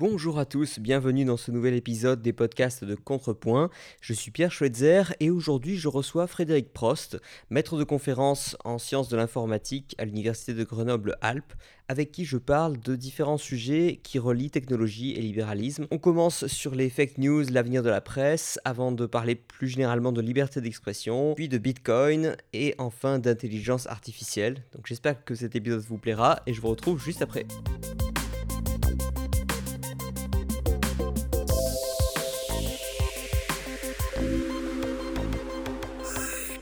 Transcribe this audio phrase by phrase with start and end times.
[0.00, 3.68] Bonjour à tous, bienvenue dans ce nouvel épisode des podcasts de Contrepoint.
[4.00, 9.10] Je suis Pierre Schweitzer et aujourd'hui je reçois Frédéric Prost, maître de conférence en sciences
[9.10, 11.52] de l'informatique à l'Université de Grenoble-Alpes,
[11.86, 15.86] avec qui je parle de différents sujets qui relient technologie et libéralisme.
[15.90, 20.12] On commence sur les fake news, l'avenir de la presse, avant de parler plus généralement
[20.12, 24.64] de liberté d'expression, puis de Bitcoin et enfin d'intelligence artificielle.
[24.74, 27.44] Donc j'espère que cet épisode vous plaira et je vous retrouve juste après.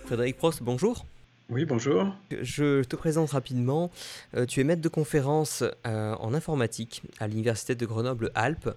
[0.08, 1.04] Frédéric Prost, bonjour.
[1.50, 2.14] Oui, bonjour.
[2.30, 3.90] Je te présente rapidement.
[4.34, 8.70] Euh, tu es maître de conférence euh, en informatique à l'Université de Grenoble-Alpes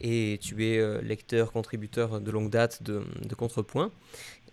[0.00, 3.92] et tu es euh, lecteur, contributeur de longue date de, de Contrepoint.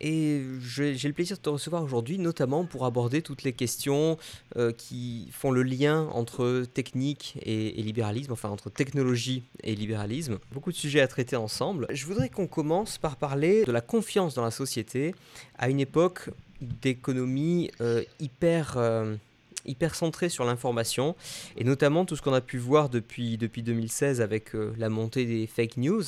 [0.01, 4.17] Et j'ai le plaisir de te recevoir aujourd'hui, notamment pour aborder toutes les questions
[4.55, 10.39] euh, qui font le lien entre technique et, libéralisme, enfin entre technologie et libéralisme.
[10.53, 11.87] Beaucoup de sujets à traiter ensemble.
[11.91, 15.13] Je voudrais qu'on commence par parler de la confiance dans la société
[15.57, 16.29] à une époque
[16.61, 18.75] d'économie euh, hyper...
[18.77, 19.15] Euh,
[19.65, 21.15] hyper centré sur l'information,
[21.57, 25.25] et notamment tout ce qu'on a pu voir depuis, depuis 2016 avec euh, la montée
[25.25, 26.03] des fake news,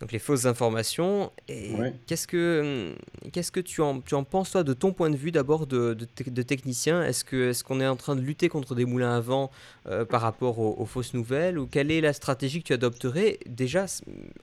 [0.00, 1.32] donc les fausses informations.
[1.48, 1.72] Et
[2.06, 5.16] qu'est-ce que, hum, qu'est-ce que tu, en, tu en penses, toi, de ton point de
[5.16, 7.02] vue d'abord de, de, technicien?
[7.04, 9.50] Est-ce, que, est-ce qu'on est en train de lutter contre des moulins à vent
[9.88, 11.58] euh, par rapport aux, fausses nouvelles?
[11.58, 13.38] Ou quelle est la stratégie que tu adopterais?
[13.46, 13.86] Déjà,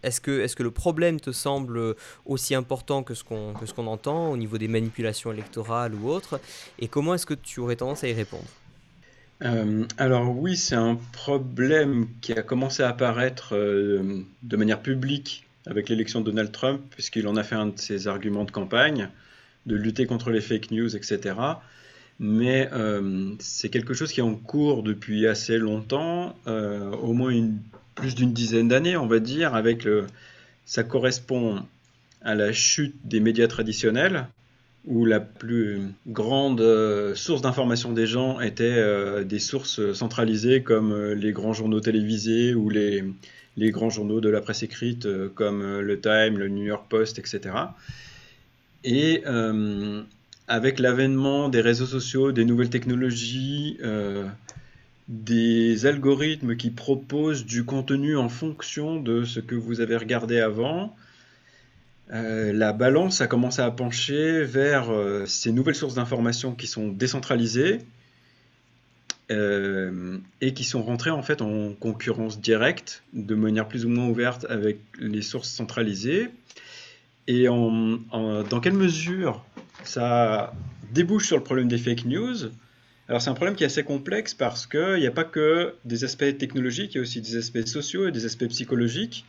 [0.04, 3.74] est-ce que, est-ce que le problème te semble aussi important que ce, qu'on, que ce
[3.74, 6.40] qu'on entend au niveau des manipulations électorales ou autres?
[6.80, 8.43] Et comment est-ce que tu aurais tendance à y répondre?
[9.44, 15.46] Euh, alors oui, c'est un problème qui a commencé à apparaître euh, de manière publique
[15.66, 19.10] avec l'élection de Donald Trump, puisqu'il en a fait un de ses arguments de campagne,
[19.66, 21.36] de lutter contre les fake news, etc.
[22.20, 27.34] Mais euh, c'est quelque chose qui est en cours depuis assez longtemps, au moins
[27.96, 29.88] plus d'une dizaine d'années, on va dire, avec
[30.66, 31.66] ça correspond
[32.22, 34.28] à la chute des médias traditionnels,
[34.86, 40.92] où la plus grande euh, source d'information des gens était euh, des sources centralisées comme
[40.92, 43.04] euh, les grands journaux télévisés ou les,
[43.56, 47.56] les grands journaux de la presse écrite comme le Time, le New York Post, etc.
[48.84, 49.24] Et
[50.48, 53.78] avec l'avènement des réseaux sociaux, des nouvelles technologies,
[55.08, 60.94] des algorithmes qui proposent du contenu en fonction de ce que vous avez regardé avant,
[62.12, 66.90] euh, la balance a commencé à pencher vers euh, ces nouvelles sources d'informations qui sont
[66.90, 67.80] décentralisées
[69.32, 74.08] euh, et qui sont rentrées en fait en concurrence directe, de manière plus ou moins
[74.08, 76.30] ouverte avec les sources centralisées.
[77.28, 79.46] Et dans quelle mesure
[79.86, 80.54] ça
[80.92, 82.52] débouche sur le problème des fake news?
[83.08, 86.04] Alors c'est un problème qui est assez complexe parce qu'il n'y a pas que des
[86.04, 89.26] aspects technologiques, il y a aussi des aspects sociaux et des aspects psychologiques.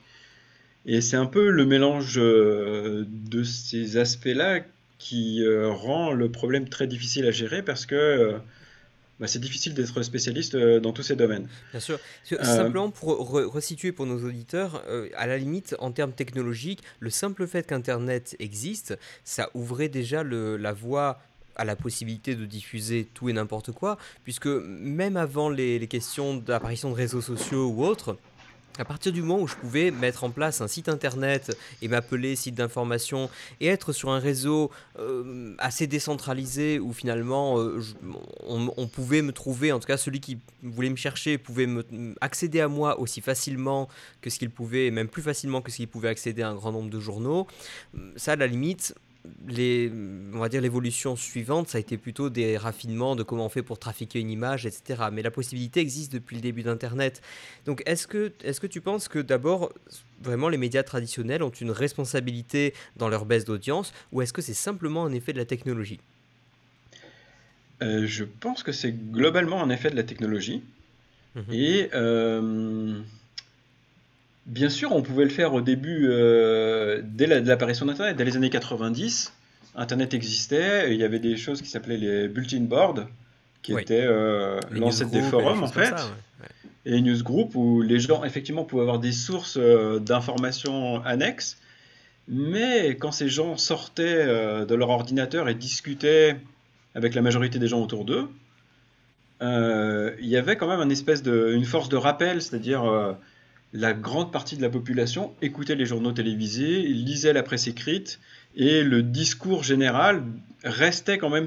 [0.86, 4.60] Et c'est un peu le mélange euh, de ces aspects-là
[4.98, 8.38] qui euh, rend le problème très difficile à gérer parce que euh,
[9.18, 11.48] bah, c'est difficile d'être spécialiste dans tous ces domaines.
[11.70, 11.98] Bien sûr.
[12.24, 14.82] Simplement pour resituer pour nos auditeurs,
[15.16, 20.56] à la limite, en termes technologiques, le simple fait qu'Internet existe, ça ouvrait déjà le,
[20.56, 21.20] la voie
[21.54, 26.36] à la possibilité de diffuser tout et n'importe quoi, puisque même avant les, les questions
[26.36, 28.16] d'apparition de réseaux sociaux ou autres,
[28.78, 32.36] à partir du moment où je pouvais mettre en place un site internet et m'appeler
[32.36, 33.30] site d'information
[33.60, 37.80] et être sur un réseau euh, assez décentralisé où finalement euh,
[38.46, 41.84] on, pouvait me trouver, en tout cas celui qui voulait me chercher pouvait me,
[42.20, 43.88] accéder à moi aussi facilement
[44.20, 46.72] que ce qu'il pouvait, même plus facilement que ce qu'il pouvait accéder à un grand
[46.72, 47.46] nombre de journaux,
[48.16, 48.94] ça à la limite
[49.48, 49.90] les,
[50.32, 53.62] on va dire l'évolution suivante, ça a été plutôt des raffinements de comment on fait
[53.62, 55.04] pour trafiquer une image, etc.
[55.12, 57.22] Mais la possibilité existe depuis le début d'Internet.
[57.64, 59.72] Donc est-ce que, est que tu penses que d'abord,
[60.22, 64.54] vraiment les médias traditionnels ont une responsabilité dans leur baisse d'audience, ou est-ce que c'est
[64.54, 66.00] simplement un effet de la technologie?
[67.82, 70.62] Euh, Je pense que c'est globalement un effet de la technologie.
[71.34, 71.44] Mhm.
[71.50, 73.00] Et euh,
[74.46, 78.50] Bien sûr, on pouvait le faire au début, euh, dès l'apparition d'Internet, dès les années
[78.50, 79.32] 90.
[79.74, 83.06] Internet existait, il y avait des choses qui s'appelaient les bulletin boards,
[83.62, 85.94] qui étaient euh, l'ancêtre des forums en fait,
[86.84, 91.58] et les newsgroups où les gens effectivement pouvaient avoir des sources euh, d'informations annexes.
[92.28, 96.36] Mais quand ces gens sortaient de leur ordinateur et discutaient
[96.94, 98.28] avec la majorité des gens autour d'eux,
[99.42, 103.16] il y avait quand même une espèce de, une force de rappel, c'est-à-dire
[103.74, 108.20] la grande partie de la population écoutait les journaux télévisés, lisait la presse écrite,
[108.56, 110.22] et le discours général
[110.62, 111.46] restait quand même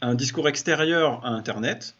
[0.00, 1.96] un discours extérieur à Internet.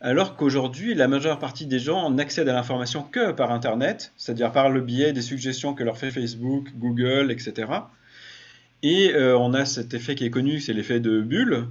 [0.00, 4.68] alors qu'aujourd'hui, la majeure partie des gens n'accèdent à l'information que par Internet, c'est-à-dire par
[4.68, 7.68] le biais des suggestions que leur fait Facebook, Google, etc.
[8.82, 11.66] Et euh, on a cet effet qui est connu, c'est l'effet de bulle,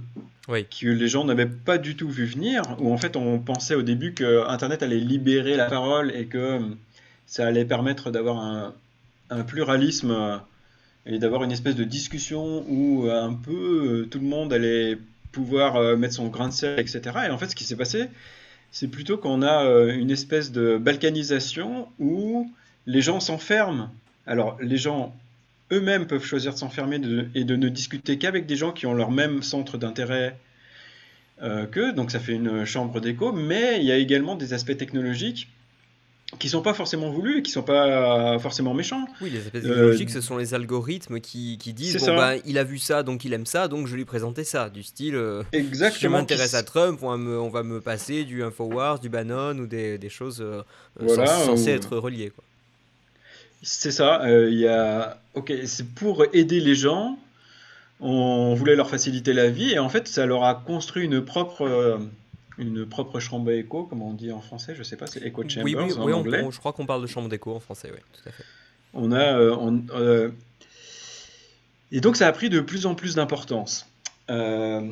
[0.48, 3.82] que les gens n'avaient pas du tout vu venir, où en fait on pensait au
[3.82, 6.60] début que Internet allait libérer la parole et que
[7.26, 8.74] ça allait permettre d'avoir un,
[9.30, 10.36] un, pluralisme euh,
[11.06, 13.52] et d'avoir une espèce de discussion où un peu
[14.02, 14.98] euh, tout le monde allait
[15.34, 17.00] pouvoir euh, mettre son grain de sel, etc.
[17.26, 18.08] Et en fait, ce qui s'est passé,
[18.70, 22.50] c'est plutôt qu'on a euh, une espèce de balkanisation où
[22.86, 23.90] les gens s'enferment.
[24.26, 25.14] Alors, les gens
[25.74, 27.00] eux-mêmes peuvent choisir de s'enfermer
[27.34, 30.38] et de ne discuter qu'avec des gens qui ont leur même centre d'intérêt
[31.42, 34.76] euh, qu'eux, donc ça fait une chambre d'écho, mais il y a également des aspects
[34.76, 35.48] technologiques
[36.38, 39.06] qui sont pas forcément voulus et qui sont pas forcément méchants.
[39.20, 42.64] Oui, les aspects technologiques, ce sont les algorithmes qui, qui disent bon, bah, il a
[42.64, 44.68] vu ça, donc il aime ça, donc je lui présenter ça.
[44.68, 48.24] Du style, euh, Exactement, je m'intéresse à Trump, on va, me, on va me passer
[48.24, 50.62] du Infowars, du Bannon ou des, des choses euh,
[51.44, 52.32] censées être reliées.
[53.64, 54.22] C'est ça.
[54.22, 55.18] Euh, il y a...
[55.34, 57.18] Ok, c'est pour aider les gens.
[57.98, 61.98] On voulait leur faciliter la vie et en fait, ça leur a construit une propre
[62.58, 65.64] une propre chambre d'écho, comme on dit en français, je sais pas, c'est echo chambers
[65.64, 66.46] oui, oui, en anglais.
[66.50, 68.44] je crois qu'on parle de chambre d'écho en français, oui, tout à fait.
[68.92, 70.30] On a, euh, euh,
[71.90, 73.88] et donc ça a pris de plus en plus d'importance.
[74.30, 74.88] Euh,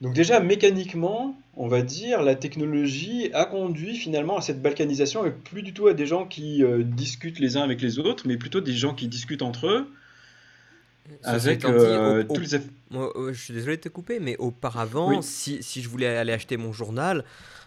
[0.00, 5.30] donc déjà mécaniquement, on va dire, la technologie a conduit finalement à cette balkanisation et
[5.30, 8.60] plus du tout à des gens qui discutent les uns avec les autres, mais plutôt
[8.60, 9.92] des gens qui discutent entre eux
[11.24, 12.48] avec euh, tous les
[12.92, 16.72] je suis désolé de te couper, mais auparavant, si, si, je voulais aller acheter mon
[16.72, 17.24] journal,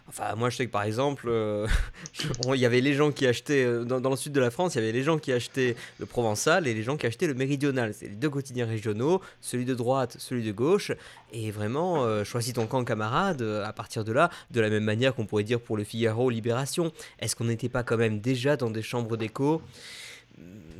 [0.08, 1.68] enfin moi je sais que par exemple, euh,
[2.54, 4.80] il y avait les gens qui achetaient, euh, dans, le sud de la France, il
[4.80, 7.94] y avait les gens qui achetaient le Provençal et les gens qui achetaient le Méridional.
[7.94, 10.92] C'est les deux quotidiens régionaux, celui de droite, celui de gauche,
[11.32, 15.26] et vraiment, choisis ton camp camarade à partir de là, de la même manière qu'on
[15.26, 16.92] pourrait dire pour le Figaro, Libération.
[17.20, 19.62] Est-ce qu'on n'était pas quand même déjà dans des chambres d'écho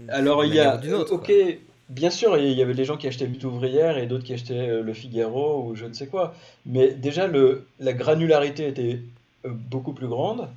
[0.10, 0.80] Alors il y a,
[1.10, 1.32] ok...
[1.94, 4.70] Bien sûr, il y avait des gens qui achetaient Lutte ouvrière et d'autres qui achetaient
[4.70, 6.34] euh, Le Figaro ou je ne sais quoi.
[6.66, 9.00] Mais déjà, le, la granularité était
[9.46, 10.50] euh, beaucoup plus grande.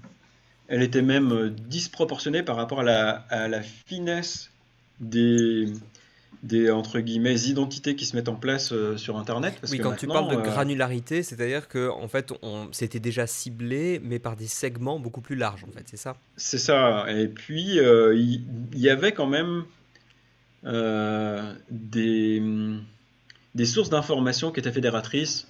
[0.68, 4.50] Elle était même euh, disproportionnée par rapport à la, à la finesse
[4.98, 5.66] des,
[6.42, 9.60] des entre guillemets identités qui se mettent en place sur Internet.
[9.70, 14.18] oui, quand tu parles de granularité, c'est-à-dire que en fait, on c'était déjà ciblé, mais
[14.18, 16.16] par des segments beaucoup plus larges, en fait, c'est ça?
[16.38, 17.04] C'est ça.
[17.12, 18.40] Et puis il
[18.74, 19.64] y, avait quand même
[20.66, 22.42] des,
[23.54, 25.46] des sources d'informations qui étaient fédératrices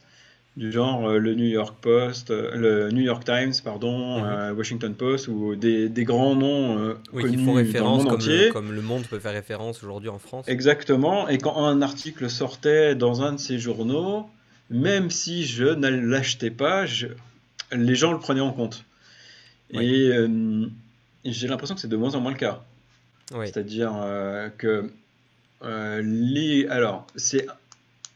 [0.56, 4.56] du genre euh, le New York Post, euh, le New York Times, pardon, mhm.
[4.56, 8.46] Washington Post, ou des, des grands noms qui font référence dans le monde comme, entier.
[8.46, 10.48] Le, comme Le Monde peut faire référence aujourd'hui en France.
[10.48, 11.28] Exactement.
[11.28, 14.26] Et quand un article sortait dans un de ces journaux,
[14.70, 17.08] même si je ne l'achetais pas, je,
[17.72, 18.84] les gens le prenaient en compte.
[19.70, 20.10] Et
[21.24, 22.64] j'ai l'impression que c'est de moins en moins le cas.
[23.30, 23.92] C'est-à-dire
[24.56, 24.90] que
[25.62, 27.47] euh, les, alors, c'est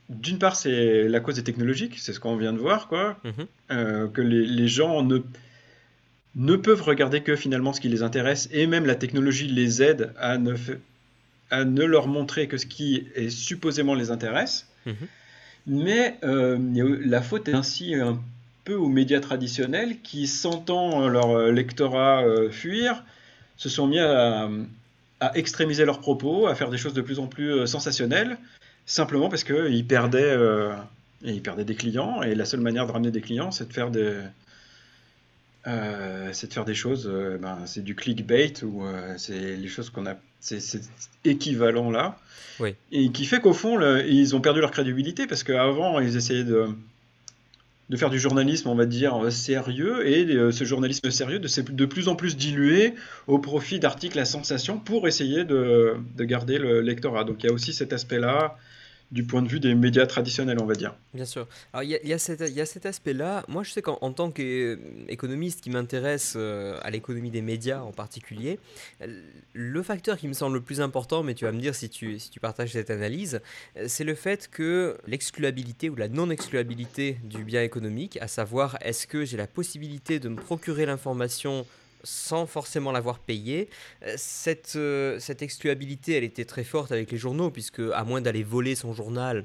[0.08, 3.16] d'une part, c'est la cause des technologiques, c'est ce qu'on vient de voir, quoi.
[3.24, 3.46] Mhm.
[3.70, 5.18] Euh, que les, les, gens ne,
[6.34, 10.12] ne peuvent regarder que finalement ce qui les intéresse, et même la technologie les aide
[10.18, 10.54] à ne,
[11.50, 14.66] à ne leur montrer que ce qui est supposément les intéresse.
[14.86, 14.94] Mhm.
[15.66, 16.58] Mais euh,
[17.04, 18.18] la faute est ainsi un
[18.64, 23.04] peu aux médias traditionnels qui, sentant leur lectorat fuir,
[23.56, 24.48] se sont mis à,
[25.20, 28.38] à extrémiser leurs propos, à faire des choses de plus en plus euh, sensationnelles,
[28.86, 30.74] simplement parce qu'ils perdaient, euh,
[31.22, 33.90] ils perdaient des clients, et la seule manière de ramener des clients, c'est de faire
[33.90, 34.14] des,
[35.66, 37.06] euh, c'est de faire des choses,
[37.40, 38.84] ben, c'est du clickbait, ou
[39.18, 40.80] c'est les choses qu'on a, c'est
[41.24, 42.18] équivalent là,
[42.58, 42.74] oui.
[42.90, 46.68] et qui fait qu'au fond, ils ont perdu leur crédibilité, parce qu'avant, ils essayaient de
[47.90, 51.48] de faire du journalisme, on va dire, euh, sérieux, et euh, ce journalisme sérieux de,
[51.72, 52.94] de plus en plus dilué
[53.26, 57.24] au profit d'articles à sensation pour essayer de, de garder le lectorat.
[57.24, 58.56] Donc il y a aussi cet aspect-là
[59.10, 60.94] du point de vue des médias traditionnels, on va dire.
[61.14, 61.48] Bien sûr.
[61.72, 63.44] Alors, il y a, cet aspect-là.
[63.48, 68.58] Moi, je sais qu'en tant qu'économiste qui m'intéresse euh, à l'économie des médias en particulier,
[69.52, 72.18] le facteur qui me semble le plus important, mais tu vas me dire si tu,
[72.18, 73.40] si tu partages cette analyse,
[73.86, 79.24] c'est le fait que l'excluabilité ou la non-excluabilité du bien économique, à savoir est-ce que
[79.24, 81.66] j'ai la possibilité de me procurer l'information
[82.04, 83.68] sans forcément l'avoir payé.
[84.02, 88.20] Euh, cette, euh, cette excluabilité, elle était très forte avec les journaux, puisque à moins
[88.20, 89.44] d'aller voler son journal,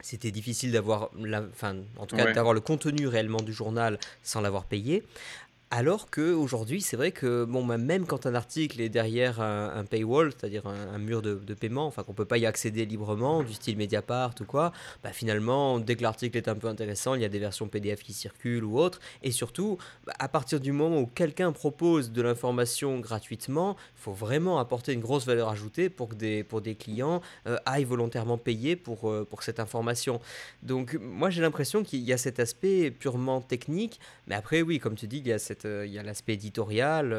[0.00, 1.10] c'était difficile d'avoir,
[1.52, 5.04] enfin, en tout cas, d'avoir le contenu réellement du journal sans l'avoir payé.
[5.76, 10.30] Alors qu'aujourd'hui, c'est vrai que bon, bah, même quand un article est derrière un, paywall,
[10.30, 14.36] c'est-à-dire un, mur de, paiement, enfin qu'on peut pas y accéder librement, du style Mediapart
[14.40, 14.70] ou quoi,
[15.02, 18.04] bah, finalement, dès que l'article est un peu intéressant, il y a des versions PDF
[18.04, 19.00] qui circulent ou autres.
[19.24, 19.76] Et surtout,
[20.06, 24.92] bah, à partir du moment où quelqu'un propose de l'information gratuitement, il faut vraiment apporter
[24.92, 29.10] une grosse valeur ajoutée pour que des, pour des clients euh, aillent volontairement payer pour,
[29.10, 30.20] euh, pour cette information.
[30.62, 34.94] Donc moi j'ai l'impression qu'il y a cet aspect purement technique, mais après oui, comme
[34.94, 37.16] tu dis, il y a, cette, euh, il y a l'aspect éditorial.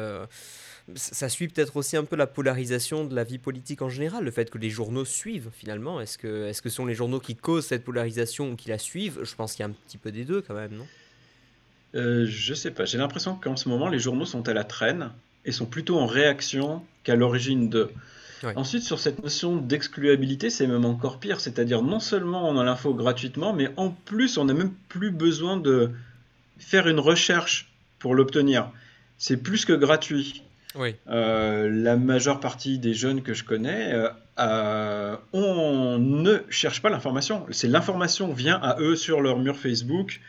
[0.94, 4.30] ça suit peut-être aussi un peu la polarisation de la vie politique en général, le
[4.30, 6.00] fait que les journaux suivent finalement.
[6.00, 9.20] Est-ce que, ce sont les journaux qui causent cette polarisation ou qui la suivent?
[9.22, 10.86] Je pense qu'il y a un petit peu des deux quand même, non?
[11.94, 12.84] Euh, je sais pas.
[12.84, 15.10] J'ai l'impression qu'en ce moment, les journaux sont à la traîne
[15.44, 17.90] et sont plutôt en réaction qu'à l'origine de.
[18.54, 21.40] Ensuite, sur cette notion d'excluabilité, c'est même encore pire.
[21.40, 25.56] C'est-à-dire, non seulement on a l'info gratuitement, mais en plus, on n'a même plus besoin
[25.56, 25.90] de
[26.58, 27.72] faire une recherche
[28.06, 28.70] pour l'obtenir.
[29.18, 30.44] C'est plus que gratuit.
[31.08, 33.94] Euh, la majeure partie des jeunes que je connais,
[34.38, 37.44] euh, on ne cherche pas l'information.
[37.50, 40.20] C'est l'information vient à eux sur leur mur Facebook,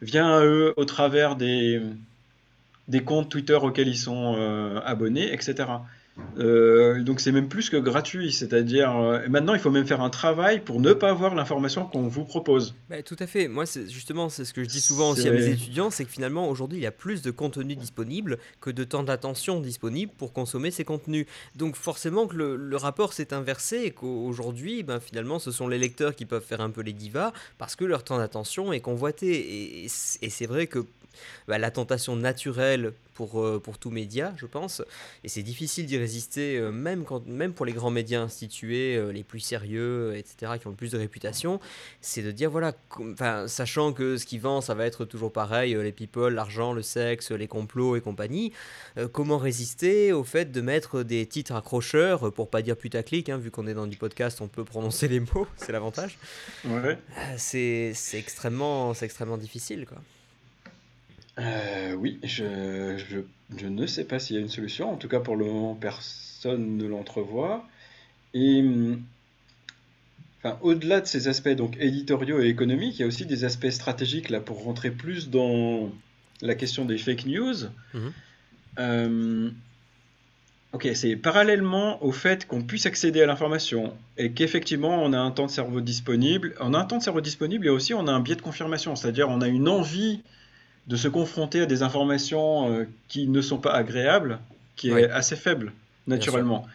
[0.00, 1.82] vient à eux au travers des,
[2.86, 5.64] des comptes Twitter auxquels ils sont euh, abonnés, etc.
[6.38, 10.10] Euh, donc c'est même plus que gratuit, c'est-à-dire euh, maintenant il faut même faire un
[10.10, 12.74] travail pour ne pas avoir l'information qu'on vous propose.
[12.88, 15.32] Bah, tout à fait, moi c'est justement c'est ce que je dis souvent aussi à
[15.32, 18.84] mes étudiants, c'est que finalement aujourd'hui il y a plus de contenu disponible que de
[18.84, 21.26] temps d'attention disponible pour consommer ces contenus.
[21.56, 26.14] Donc forcément que le, rapport s'est inversé et qu'aujourd'hui ben, finalement ce sont les lecteurs
[26.14, 29.84] qui peuvent faire un peu les divas parce que leur temps d'attention est convoité.
[29.84, 30.84] et c'est vrai que
[31.46, 34.80] bah, la tentation naturelle pour, euh, pour tout média, je pense.
[35.24, 39.10] Et c'est difficile d'y résister, euh, même, quand, même pour les grands médias institués, euh,
[39.10, 41.58] les plus sérieux, etc., qui ont le plus de réputation.
[42.00, 42.74] C'est de dire, voilà,
[43.48, 47.32] sachant que ce qui vend, ça va être toujours pareil, les people, l'argent, le sexe,
[47.32, 48.52] les complots et compagnie,
[49.12, 53.50] comment résister au fait de mettre des titres accrocheurs, pour pas dire putaclic, hein, vu
[53.50, 56.18] qu'on est dans du podcast, on peut prononcer les mots, c'est l'avantage.
[56.64, 56.96] Ouais.
[57.36, 59.98] c'est extrêmement, extrêmement difficile, quoi.
[61.38, 62.96] Euh, oui, je,
[63.56, 64.92] je, ne sais pas s'il y a une solution.
[64.92, 67.64] En tout cas, pour le moment, personne ne l'entrevoit.
[68.34, 68.64] Et
[70.38, 73.70] enfin, au-delà de ces aspects donc éditoriaux et économiques, il y a aussi des aspects
[73.70, 75.90] stratégiques là pour rentrer plus dans
[76.42, 77.54] la question des fake news.
[77.94, 78.12] Mhm.
[78.78, 79.50] Euh,
[80.72, 85.30] ok, c'est parallèlement au fait qu'on puisse accéder à l'information et qu'effectivement on a un
[85.30, 86.54] temps de cerveau disponible.
[86.60, 88.94] On a un temps de cerveau disponible et aussi on a un biais de confirmation,
[88.94, 90.22] c'est-à-dire on a une envie
[90.88, 94.40] de se confronter à des informations euh, qui ne sont pas agréables,
[94.74, 95.72] qui est assez faible,
[96.06, 96.66] naturellement.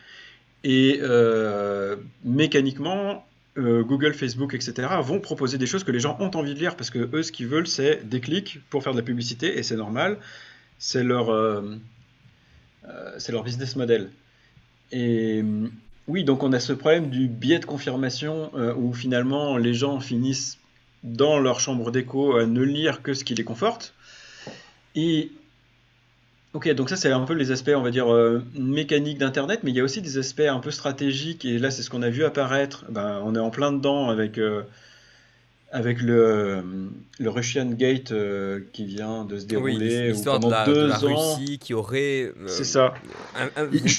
[0.63, 3.25] Et euh, mécaniquement,
[3.57, 4.87] euh, Google, Facebook, etc.
[5.01, 7.31] vont proposer des choses que les gens ont envie de lire parce que eux, ce
[7.31, 10.17] qu'ils veulent, c'est des clics pour faire de la publicité et c'est normal.
[10.77, 11.63] C'est leur,
[13.17, 14.09] c'est leur business model.
[14.91, 15.43] Et
[16.07, 20.57] oui, donc on a ce problème du biais de confirmation où finalement les gens finissent
[21.03, 23.92] dans leur chambre d'écho à ne lire que ce qui les conforte.
[24.95, 25.31] Et
[26.53, 29.71] ok, donc ça c'est un peu les aspects, on va dire, euh, mécaniques d'Internet, mais
[29.71, 32.09] il y a aussi des aspects un peu stratégiques, et là c'est ce qu'on a
[32.09, 34.63] vu apparaître, ben, on est en plein dedans avec, euh,
[35.73, 36.63] avec le,
[37.19, 40.87] le Russian Gate euh, qui vient de se dérouler oui, pendant de la, deux de
[40.87, 41.35] la ans.
[41.35, 42.93] Russie qui aurait, c'est ça.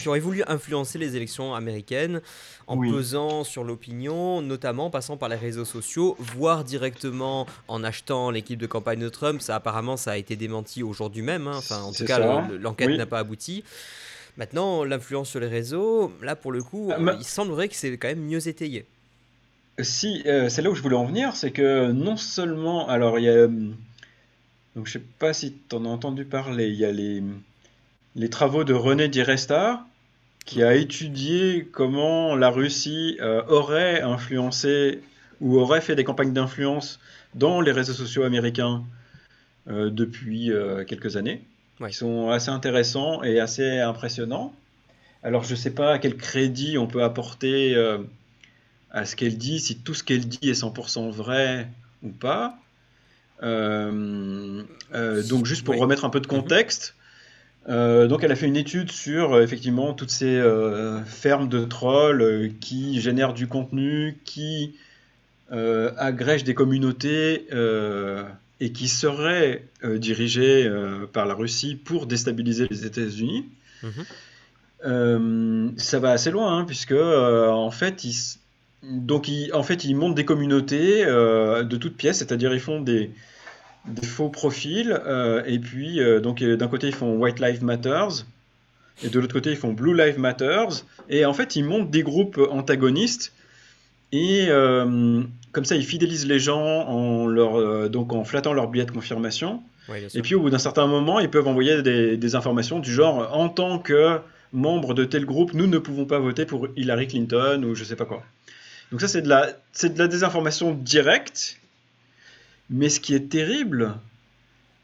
[0.01, 2.23] qui aurait voulu influencer les élections américaines
[2.69, 8.59] en pesant sur l'opinion, notamment passant par les réseaux sociaux, voire directement en achetant l'équipe
[8.59, 9.41] de campagne de Trump.
[9.41, 11.49] Ça, apparemment, ça a été démenti aujourd'hui même.
[11.49, 11.57] Hein.
[11.57, 13.65] Enfin, en tout cas, l'enquête n'a pas abouti.
[14.37, 18.09] Maintenant, l'influence sur les réseaux, là, pour le coup, ah, il semblerait que c'est quand
[18.09, 18.87] même mieux étayé.
[19.81, 23.25] Si, euh, c'est là où je voulais en venir, c'est que non seulement, alors il
[23.25, 23.49] y a, euh,
[24.77, 27.23] donc je sais pas si tu en as entendu parler, il y a les,
[28.15, 29.85] les travaux de René Diresta,
[30.45, 35.01] qui a étudié comment la Russie euh, aurait influencé
[35.41, 37.01] ou aurait fait des campagnes d'influence
[37.35, 38.85] dans les réseaux sociaux américains
[39.69, 40.53] euh, depuis
[40.87, 41.43] quelques années,
[41.89, 44.55] qui sont assez intéressants et assez impressionnants.
[45.25, 47.75] Alors je ne sais pas à quel crédit on peut apporter
[48.95, 51.69] à ce qu'elle dit, si tout ce qu'elle dit est 100% vrai
[52.03, 52.59] ou pas.
[53.43, 56.41] donc juste pour remettre un peu de mhm.
[56.41, 56.95] contexte,
[57.69, 61.65] euh, donc elle a fait une étude sur euh, effectivement toutes ces euh, fermes de
[61.65, 64.75] trolls qui génèrent du contenu, qui
[65.51, 67.47] agrègent des communautés
[68.59, 70.69] et qui seraient dirigées
[71.13, 73.45] par la Russie pour déstabiliser les États-Unis.
[74.83, 75.75] Mhm.
[75.77, 78.17] ça va assez loin, hein, puisque en fait, ils,
[78.91, 83.11] donc en fait, ils montent des communautés de toutes pièces, c'est-à-dire ils font des,
[83.87, 85.01] des faux profils,
[85.47, 88.25] et puis donc d'un côté ils font White Lives Matters,
[89.03, 92.03] et de l'autre côté ils font Blue Lives Matters, et en fait ils montent des
[92.03, 93.33] groupes antagonistes,
[94.13, 98.91] et comme ça ils fidélisent les gens en, leur, donc en flattant leur billet de
[98.91, 99.63] confirmation.
[100.15, 103.31] et puis au bout d'un certain moment, ils peuvent envoyer des, des, informations du genre
[103.37, 104.19] en tant que
[104.55, 107.97] membre de tel groupe, nous ne pouvons pas voter pour Hillary Clinton ou je sais
[107.97, 108.23] pas quoi.
[108.95, 111.59] Donc ça, c'est de, la, de la désinformation directe.
[112.71, 113.97] Mais ce qui est terrible,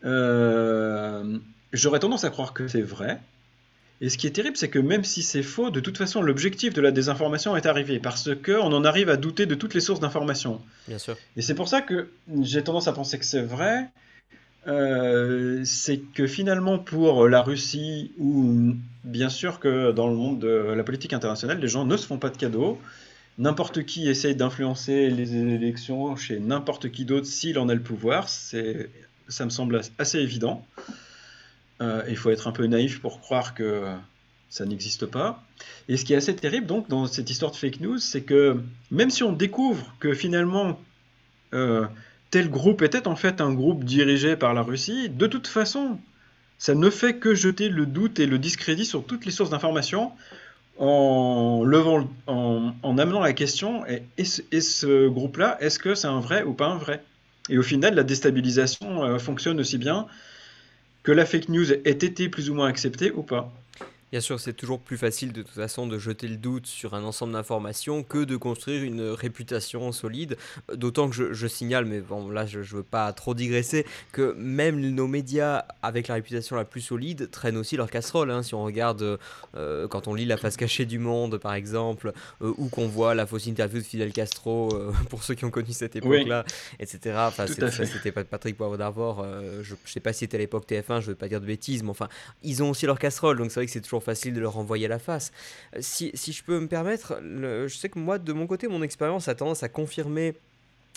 [0.05, 1.38] euh,
[1.73, 3.21] j'aurais tendance à croire que c'est vrai.
[4.00, 6.75] Et ce qui est terrible, c'est que même si c'est faux, de toute façon, l'objectif
[6.75, 10.00] de la désinformation est arrivé, parce qu'on en arrive à douter de toutes les sources
[10.00, 10.61] d'information.
[10.88, 11.17] Bien sûr.
[11.37, 12.11] Et c'est pour ça que
[12.43, 13.90] j'ai tendance à penser que c'est vrai.
[14.67, 18.75] Euh, c'est que finalement, pour la Russie, ou
[19.05, 22.19] bien sûr que dans le monde de la politique internationale, les gens ne se font
[22.19, 22.76] pas de cadeaux
[23.40, 28.28] n'importe qui essaye d'influencer les élections chez n'importe qui d'autre s'il en a le pouvoir.
[28.28, 28.90] C'est,
[29.28, 30.64] ça me semble assez évident.
[31.80, 33.92] Euh, il faut être un peu naïf pour croire que
[34.50, 35.42] ça n'existe pas.
[35.88, 38.61] Et ce qui est assez terrible donc dans cette histoire de fake news, c'est que
[38.90, 40.78] même si on découvre que finalement
[41.54, 41.87] euh,
[42.30, 45.99] tel groupe était en fait un groupe dirigé par la Russie, de toute façon,
[46.59, 50.12] ça ne fait que jeter le doute et le discrédit sur toutes les sources d'information
[50.81, 56.55] en, levant, en, amenant la question et, ce, groupe-là, est-ce que c'est un vrai ou
[56.55, 57.05] pas un vrai?
[57.51, 60.07] Et au final, la déstabilisation euh, fonctionne aussi bien
[61.03, 63.53] que la fake news ait été plus ou moins acceptée ou pas.
[64.12, 67.05] Bien sûr, c'est toujours plus facile de toute façon de jeter le doute sur un
[67.05, 70.37] ensemble d'informations que de construire une réputation solide.
[70.75, 74.81] D'autant que je, signale, mais bon là je ne veux pas trop digresser, que même
[74.81, 78.33] nos médias avec la réputation la plus solide traînent aussi leur casserole.
[78.33, 78.43] Hein.
[78.43, 79.19] Si on regarde,
[79.55, 82.12] euh, quand on lit La face cachée du monde par exemple,
[82.43, 85.50] euh, ou qu'on voit la fausse interview de Fidel Castro, euh, pour ceux qui ont
[85.50, 86.45] connu cette époque-là,
[86.81, 87.14] etc.
[87.29, 89.25] Enfin, c'était Patrick Poivre d'Arvor,
[89.62, 91.47] je ne sais pas si c'était à l'époque TF1, je ne veux pas dire de
[91.47, 92.09] bêtises, mais enfin,
[92.43, 94.88] ils ont aussi leur casserole, donc c'est vrai que c'est toujours facile de leur envoyer
[94.88, 95.33] la face.
[95.76, 98.83] Euh, si, si je peux me permettre, je sais que moi, de mon côté, mon
[98.83, 100.35] expérience a tendance à confirmer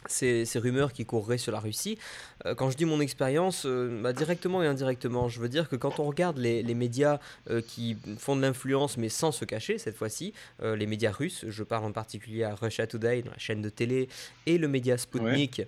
[0.08, 1.98] ces, ces, rumeurs qui courraient sur la Russie.
[2.46, 5.78] Euh, quand je dis mon expérience, euh, bah, directement et indirectement, je veux dire que
[5.78, 7.20] quand on regarde les, les médias
[7.68, 11.86] qui font de l'influence, mais sans se cacher cette fois-ci, les médias russes, je parle
[11.86, 14.10] en particulier à Russia Today, la chaîne de télé,
[14.46, 15.62] et le média Sputnik.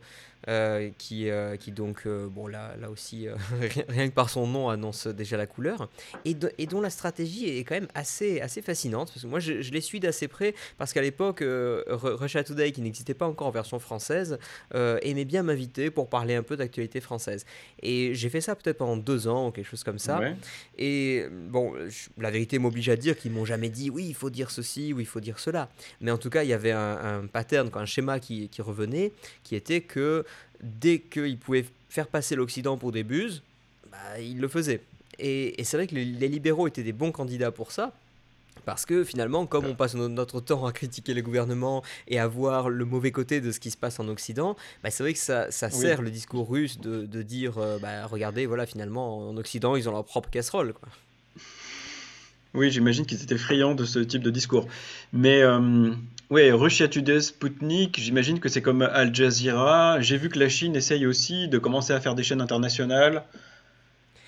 [0.47, 3.27] Euh, qui, euh, qui donc, euh, bon là, là aussi,
[3.89, 5.89] rien que par son nom annonce déjà la couleur,
[6.23, 9.63] et, et, dont la stratégie est quand même assez, assez fascinante, parce que moi je,
[9.63, 13.51] je les suis d'assez près, parce qu'à l'époque, Russia Today, qui n'existait pas encore en
[13.51, 14.37] version française,
[14.73, 17.45] aimait bien m'inviter pour parler un peu d'actualité française.
[17.81, 20.21] Et j'ai fait ça peut-être pendant deux ans, ou quelque chose comme ça,
[20.77, 21.73] et bon,
[22.19, 24.99] la vérité m'oblige à dire qu'ils m'ont jamais dit, oui, il faut dire ceci, ou
[24.99, 25.69] il faut dire cela,
[26.01, 29.11] mais en tout cas, il y avait un, un pattern, un schéma qui, qui revenait,
[29.43, 30.23] qui était que
[30.61, 33.41] dès qu'il pouvait faire passer l'Occident pour des buses,
[33.91, 34.81] bah, il le faisait.
[35.19, 37.93] Et, c'est vrai que les, libéraux étaient des bons candidats pour ça.
[38.65, 42.69] Parce que finalement, comme on passe notre temps à critiquer les gouvernements et à voir
[42.69, 45.51] le mauvais côté de ce qui se passe en Occident, bah, c'est vrai que ça,
[45.51, 49.91] sert le discours russe de, dire euh, bah, regardez, voilà, finalement, en Occident, ils ont
[49.91, 50.73] leur propre casserole.
[52.55, 54.67] Oui, j'imagine qu'ils étaient friands de ce type de discours.
[55.11, 55.91] Mais euh,
[56.29, 60.01] oui, Russia Today, Sputnik, j'imagine que c'est comme Al Jazeera.
[60.01, 63.23] J'ai vu que la Chine essaye aussi de commencer à faire des chaînes internationales.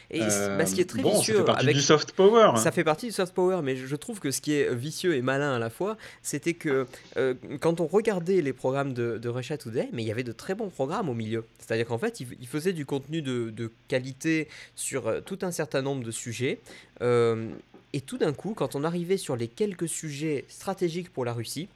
[0.09, 2.51] Et bah, ce qui est très bon, vicieux, ça fait partie du soft power.
[2.57, 5.21] Ça fait partie du soft power, mais je trouve que ce qui est vicieux et
[5.21, 6.85] malin à la fois, c'était que
[7.17, 10.31] euh, quand on regardait les programmes de, de, Russia Today, mais il y avait de
[10.31, 11.43] très bons programmes au milieu.
[11.59, 15.81] C'est-à-dire qu'en fait, ils, faisaient du contenu de, de, qualité sur euh, tout un certain
[15.81, 16.59] nombre de sujets.
[17.01, 17.49] Euh,
[17.91, 21.67] et tout d'un coup, quand on arrivait sur les quelques sujets stratégiques pour la Russie,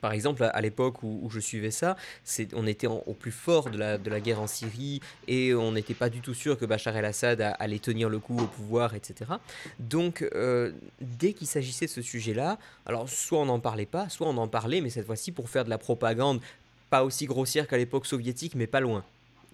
[0.00, 1.96] par exemple, à, l'époque où, je suivais ça,
[2.54, 5.94] on était au plus fort de la, de la, guerre en Syrie et on n'était
[5.94, 9.32] pas du tout sûr que Bachar el-Assad allait tenir le coup au pouvoir, etc.
[9.78, 14.26] Donc, euh, dès qu'il s'agissait de ce sujet-là, alors soit on n'en parlait pas, soit
[14.26, 16.40] on en parlait, mais cette fois-ci pour faire de la propagande
[16.90, 19.04] pas aussi grossière qu'à l'époque soviétique, mais pas loin.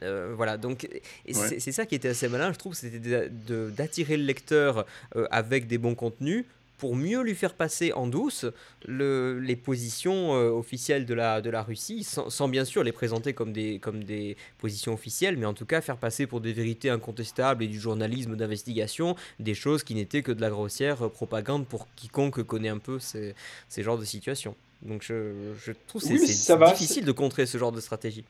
[0.02, 0.88] Euh, voilà, donc
[1.30, 5.78] c'est ça qui était assez malin, je trouve, c'était d'attirer le lecteur euh, avec des
[5.78, 6.44] bons contenus
[6.78, 8.46] pour mieux lui faire passer en douce
[8.86, 13.32] le, les positions euh, officielles de la, de la Russie, sans, bien sûr les présenter
[13.32, 16.90] comme des, comme des positions officielles, mais en tout cas faire passer pour des vérités
[16.90, 21.86] incontestables et du journalisme d'investigation, des choses qui n'étaient que de la grossière propagande pour
[21.94, 23.34] quiconque connaît un peu ces,
[23.68, 24.56] ces genres de situations.
[24.82, 25.32] Donc je,
[25.64, 28.24] je trouve que c'est difficile de contrer ce genre de stratégie.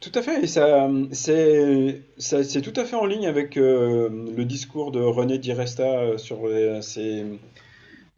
[0.00, 4.44] Tout à fait, et ça, c'est, c'est tout à fait en ligne avec euh, le
[4.44, 6.48] discours de René Diresta sur
[6.82, 7.24] ces,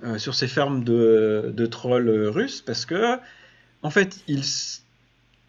[0.05, 3.17] euh, sur fermes de, de trolls russes, parce que,
[3.83, 4.45] en fait, il,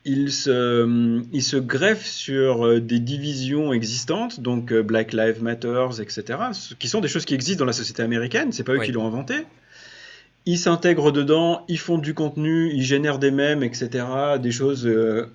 [0.06, 5.88] il se, il se greffe sur euh, des divisions existantes, donc euh, Black Lives Matter,
[6.02, 6.40] etc.,
[6.80, 9.06] qui sont des choses qui existent dans la société américaine, c'est pas eux qui l'ont
[9.06, 9.36] inventé.
[10.48, 14.04] Ils s'intègrent dedans, ils font du contenu, ils génèrent des mèmes, etc.,
[14.42, 15.32] des choses euh,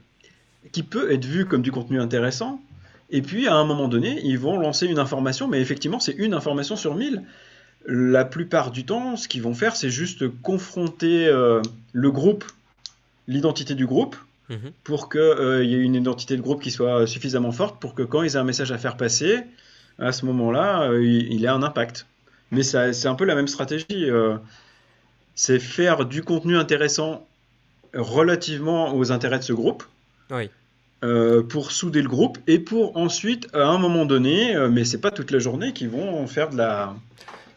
[0.73, 2.61] qui peuvent être vues comme du contenu intéressant.
[3.11, 6.35] Et puis, à un moment donné, ils vont lancer une information, mais effectivement, c'est une
[6.35, 7.23] information sur mille.
[7.87, 11.31] La plupart du temps, ce qu'ils vont faire, c'est juste confronter
[11.93, 12.45] le groupe,
[13.29, 14.17] l'identité du groupe,
[14.51, 14.73] Mhm.
[14.83, 18.03] pour qu'il euh, y ait une identité de groupe qui soit suffisamment forte pour que
[18.03, 19.39] quand ils aient un message à faire passer,
[19.99, 22.07] à ce moment-là, euh, il, ait un impact.
[22.51, 23.87] Mais c'est un peu la même stratégie.
[24.11, 24.37] Euh,
[25.35, 27.27] c'est faire du contenu intéressant
[27.95, 29.83] relativement aux intérêts de ce groupe.
[31.49, 35.31] Pour souder le groupe et pour ensuite, à un moment donné, mais c'est pas toute
[35.31, 36.95] la journée, qu'ils vont faire de la,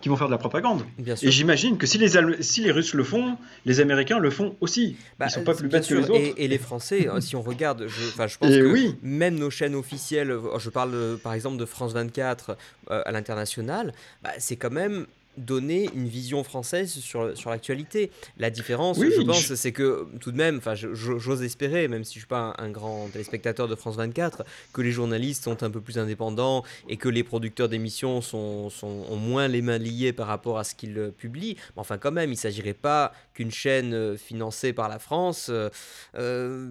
[0.02, 0.84] qui vont faire de la propagande.
[1.22, 2.12] Et j'imagine que si les,
[2.42, 4.96] si les Russes le font, les Américains le font aussi.
[5.20, 6.34] Bah, Ils sont pas plus bêtes que les autres.
[6.38, 8.96] Et, les Français, hein, si on regarde, je, je pense que oui.
[9.02, 12.58] même nos chaînes officielles, je parle par exemple de France 24
[12.92, 18.12] euh, à l'international, bah, c'est quand même donner une vision française sur, sur l'actualité.
[18.38, 22.19] La différence, je pense, c'est que tout de même, enfin, j'ose espérer, même si je
[22.19, 25.97] suis pas un, grand téléspectateur de France 24, que les journalistes sont un peu plus
[25.97, 30.58] indépendants et que les producteurs d'émissions sont, sont, ont moins les mains liées par rapport
[30.58, 31.56] à ce qu'ils publient.
[31.76, 35.47] Mais enfin, quand même, il ne s'agirait pas qu'une chaîne euh, financée par la France
[35.50, 35.69] euh,
[36.15, 36.67] euh,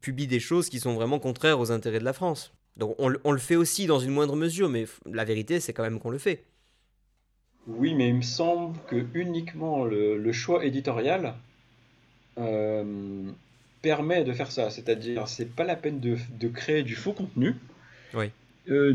[0.00, 2.52] publie des choses qui sont vraiment contraires aux intérêts de la France.
[2.76, 5.82] Donc on, on le fait aussi dans une moindre mesure, mais la vérité, c'est quand
[5.82, 6.44] même qu'on le fait.
[7.66, 11.34] Oui, mais il me semble que uniquement le, choix éditorial
[12.38, 13.30] euh,
[13.82, 14.70] permet de faire ça.
[14.70, 17.54] C'est-à-dire, c'est pas la peine de, créer du faux contenu.
[18.14, 18.30] Oui.
[18.68, 18.94] Euh,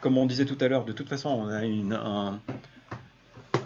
[0.00, 2.40] comme on disait tout à l'heure, de toute façon, on a une, un,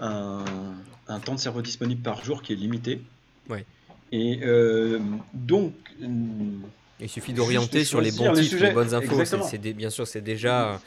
[0.01, 3.03] un, temps de cerveau disponible par jour qui est limité.
[3.51, 3.65] Oui.
[4.13, 5.01] Et euh,
[5.35, 5.75] donc,
[7.01, 9.25] il suffit d'orienter sur les bons titres, les, bonnes infos.
[9.25, 10.81] C'est, bien sûr, c'est déjà,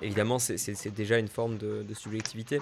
[0.00, 2.60] évidemment, c'est, déjà une forme de, subjectivité.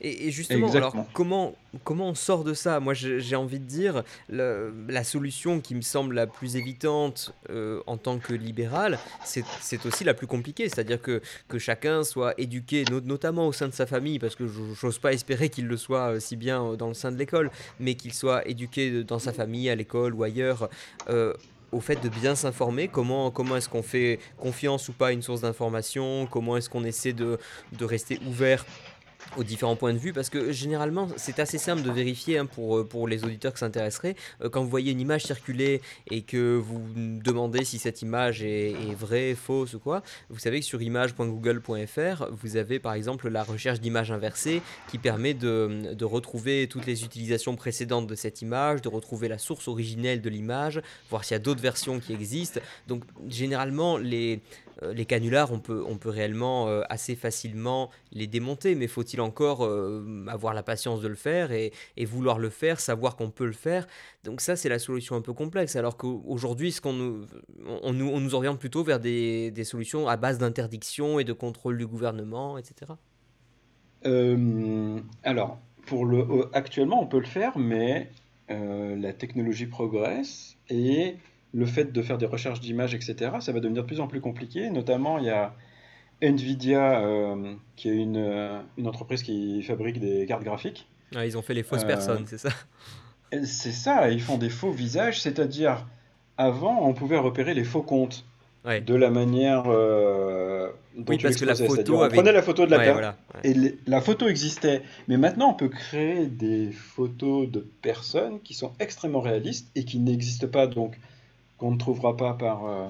[0.00, 2.80] Et, justement, alors comment, comment on sort de ça?
[2.80, 7.96] Moi, j'ai envie de dire, la solution qui me semble la plus évitante euh, en
[7.96, 9.44] tant que libéral, c'est,
[9.86, 10.68] aussi la plus compliquée.
[10.68, 14.86] C'est-à-dire que, que chacun soit éduqué, notamment au sein de sa famille, parce que je
[14.86, 17.50] n'ose pas espérer qu'il le soit euh, si bien euh, dans le sein de l'école,
[17.78, 20.68] mais qu'il soit éduqué dans sa famille, à l'école ou ailleurs
[21.74, 25.22] au fait de bien s'informer, comment, comment est-ce qu'on fait confiance ou pas à une
[25.22, 27.38] source d'information, comment est-ce qu'on essaie de,
[27.72, 28.64] de rester ouvert
[29.36, 32.78] aux différents points de vue parce que généralement c'est assez simple de vérifier hein, pour,
[32.78, 36.56] euh, pour les auditeurs qui s'intéresseraient euh, quand vous voyez une image circuler et que
[36.56, 42.26] vous demandez si cette image est, vraie, fausse ou quoi vous savez que sur image.google.fr
[42.30, 47.04] vous avez par exemple la recherche d'images inversées qui permet de, de, retrouver toutes les
[47.04, 51.36] utilisations précédentes de cette image de retrouver la source originelle de l'image voir s'il y
[51.36, 52.60] a d'autres versions qui existent.
[52.88, 54.40] Donc généralement les
[54.82, 59.64] les canulars, on peut, on peut réellement euh, assez facilement les démonter, mais faut-il encore
[59.64, 61.72] euh, avoir la patience de le faire et,
[62.04, 63.86] vouloir le faire, savoir qu'on peut le faire?
[64.24, 67.26] Donc ça, c'est la solution un peu complexe, alors qu'aujourd'hui, ce qu'on nous,
[67.82, 72.58] on, nous, oriente plutôt vers des, solutions à base d'interdiction et de contrôle du gouvernement,
[72.58, 72.92] etc.
[75.22, 78.10] alors, pour le, actuellement, on peut le faire, mais
[78.48, 81.16] la technologie progresse et
[81.54, 84.20] le fait de faire des recherches d'images, etc., ça va devenir de plus en plus
[84.20, 84.70] compliqué.
[84.70, 85.54] Notamment, il y a
[86.20, 90.88] Nvidia, euh, qui est une, euh, une, entreprise qui fabrique des cartes graphiques.
[91.14, 92.50] Ah, ils ont fait les fausses euh, personnes, c'est ça?
[93.44, 95.86] C'est ça, ils font des faux visages, c'est-à-dire,
[96.36, 98.24] avant, on pouvait repérer les faux comptes.
[98.64, 102.78] De la manière dont oui, parce que la photo on prenait la photo de la
[102.78, 103.54] personne et
[103.86, 104.80] la photo existait.
[105.06, 109.98] Mais maintenant, on peut créer des photos de personnes qui sont extrêmement réalistes et qui
[109.98, 110.66] n'existent pas.
[110.66, 110.98] Donc,
[111.58, 112.88] qu'on ne trouvera pas par, euh,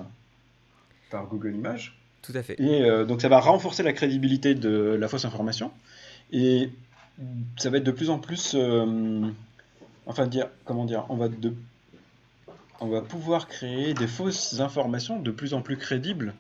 [1.11, 1.99] par Google Images.
[2.23, 2.59] Tout à fait.
[2.59, 5.71] Et euh, donc ça va renforcer la crédibilité de la fausse information.
[6.33, 6.71] Et
[7.57, 8.55] ça va être de plus en plus.
[8.55, 9.29] Euh,
[10.07, 11.55] enfin, dire, comment dire On va, de,
[12.81, 16.35] on va pouvoir créer des fausses informations de plus en plus crédibles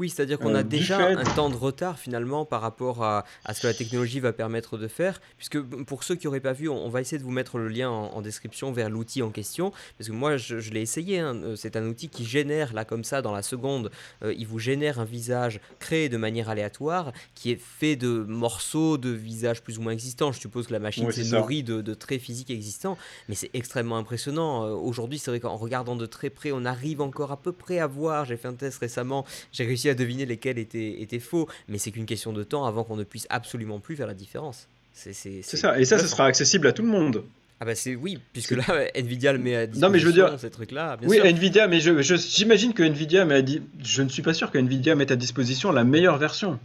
[0.00, 3.60] oui, c'est-à-dire qu'on a euh, déjà un temps de retard finalement par rapport à, ce
[3.60, 5.20] que la technologie va permettre de faire.
[5.36, 7.90] Puisque pour ceux qui n'auraient pas vu, on, va essayer de vous mettre le lien
[7.90, 9.72] en, description vers l'outil en question.
[9.98, 11.18] Parce que moi, je, l'ai essayé.
[11.18, 11.36] Hein.
[11.36, 13.90] Euh, c'est un outil qui génère, là comme ça, dans la seconde,
[14.22, 18.96] euh, il vous génère un visage créé de manière aléatoire, qui est fait de morceaux
[18.96, 20.32] de visages plus ou moins existants.
[20.32, 22.96] Je suppose que la machine s'est nourrie de, de, traits physiques existants.
[23.28, 24.64] Mais c'est extrêmement impressionnant.
[24.64, 27.86] Aujourd'hui, c'est vrai qu'en regardant de très près, on arrive encore à peu près à
[27.86, 28.24] voir.
[28.24, 29.26] J'ai fait un test récemment.
[29.52, 32.84] J'ai réussi à deviner lesquels étaient, étaient faux, mais c'est qu'une question de temps avant
[32.84, 34.68] qu'on ne puisse absolument plus faire la différence.
[34.92, 37.24] C'est ça, et ça, ce sera accessible à tout le monde.
[37.62, 40.12] Ah bah c'est oui, puisque là Nvidia le met à disposition non, mais je veux
[40.14, 40.96] dire, ces trucs-là.
[41.02, 44.50] oui, Nvidia, mais j'imagine je, j'imagine que Nvidia m'a dit, je ne suis pas sûr
[44.50, 46.58] que Nvidia mette à disposition la meilleure version.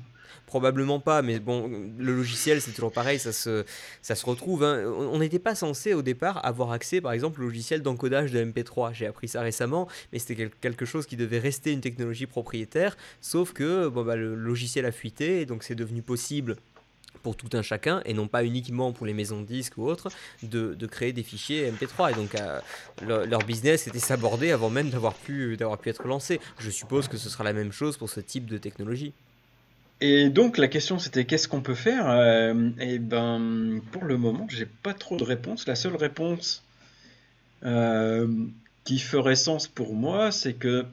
[0.45, 3.65] Probablement pas, mais bon, le logiciel, c'est toujours pareil, ça se,
[4.01, 4.63] ça se retrouve.
[4.63, 4.83] Hein.
[4.85, 8.93] On n'était pas censé au départ avoir accès, par exemple, au logiciel d'encodage de MP3.
[8.93, 13.53] J'ai appris ça récemment, mais c'était quelque chose qui devait rester une technologie propriétaire, sauf
[13.53, 16.57] que bon, bah, le logiciel a fuité, et donc c'est devenu possible
[17.25, 20.09] pour tout un chacun et non pas uniquement pour les maisons de disques ou autres
[20.43, 22.59] de, de créer des fichiers MP3 et donc euh,
[23.01, 26.39] leur, business était sabordé avant même d'avoir pu, d'avoir pu être lancé.
[26.59, 29.13] Je suppose que ce sera la même chose pour ce type de technologie.
[30.01, 34.17] Et donc la question c'était qu'est-ce qu'on peut faire Et euh, eh ben pour le
[34.17, 35.67] moment j'ai pas trop de réponse.
[35.67, 36.63] La seule réponse
[37.63, 38.27] euh,
[38.83, 40.85] qui ferait sens pour moi c'est que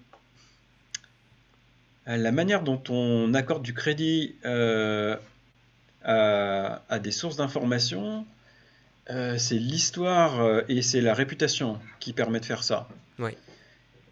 [2.06, 5.18] euh, la manière dont on accorde du crédit à,
[7.00, 8.24] des sources d'information,
[9.08, 12.88] c'est l'histoire et c'est la réputation qui permet de faire ça.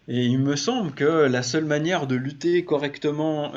[0.07, 3.51] Et il me semble que la seule manière de lutter correctement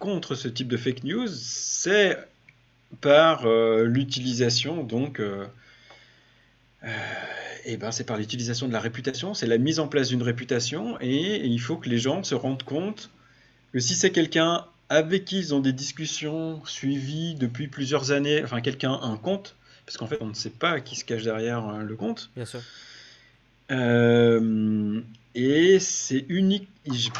[0.00, 2.18] contre ce type de fake news, c'est
[3.00, 5.46] par euh, l'utilisation donc euh,
[6.82, 6.88] euh,
[7.66, 10.96] eh ben c'est par l'utilisation de la réputation, c'est la mise en place d'une réputation
[11.00, 13.10] et, il faut que les gens se rendent compte
[13.72, 18.60] que si c'est quelqu'un avec qui ils ont des discussions suivies depuis plusieurs années, enfin
[18.60, 19.54] quelqu'un un compte,
[19.86, 22.30] parce qu'en fait on ne sait pas qui se cache derrière le compte.
[22.34, 22.60] Bien sûr.
[25.34, 26.68] Et c'est unique.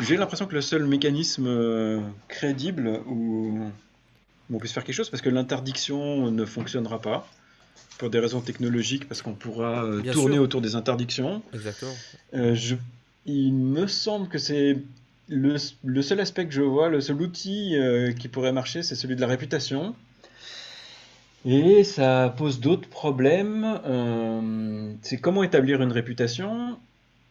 [0.02, 3.70] J'ai l'impression que le seul mécanisme euh, crédible où
[4.52, 7.28] on puisse faire quelque chose, parce que l'interdiction ne fonctionnera pas
[7.98, 11.42] pour des raisons technologiques, parce qu'on pourra euh, tourner autour des interdictions.
[11.54, 11.92] Exactement.
[12.34, 12.74] Euh, je,
[13.26, 14.78] il me semble que c'est
[15.28, 17.76] le, le, seul aspect que je vois, le seul outil
[18.18, 19.94] qui pourrait marcher, c'est celui de la réputation.
[21.44, 24.98] Et ça pose d'autres problèmes.
[25.02, 26.76] c'est comment établir une réputation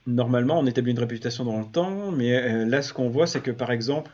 [0.07, 3.41] normalement, on établit une réputation dans le temps, mais euh, là, ce qu'on voit, c'est
[3.41, 4.11] que par exemple,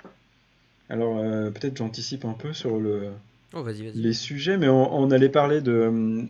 [0.90, 3.10] alors euh, peut-être j'anticipe un peu sur le,
[3.54, 6.24] oh, les sujets, mais on, allait parler de, euh,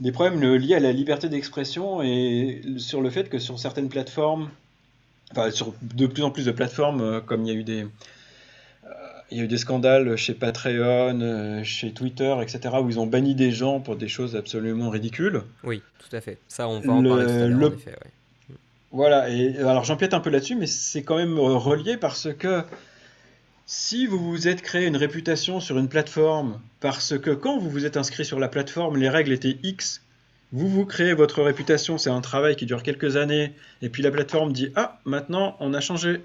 [0.00, 4.50] des problèmes liés à la liberté d'expression et sur le fait que sur certaines plateformes,
[5.30, 7.86] enfin sur de plus en plus de plateformes, comme il y a eu des,
[9.30, 13.34] il y a eu des scandales chez Patreon, chez Twitter, etc., où ils ont banni
[13.34, 15.42] des gens pour des choses absolument ridicules.
[15.64, 16.38] Oui, tout à fait.
[16.48, 17.96] Ça, on va en parler tout à l'heure, en effet.
[18.92, 22.62] Voilà, et alors j'empiète un peu là-dessus, mais c'est quand même relié parce que
[23.64, 27.86] si vous vous êtes créé une réputation sur une plateforme, parce que quand vous vous
[27.86, 30.02] êtes inscrit sur la plateforme, les règles étaient X,
[30.52, 34.10] vous vous créez votre réputation, c'est un travail qui dure quelques années, et puis la
[34.10, 36.22] plateforme dit Ah, maintenant on a changé.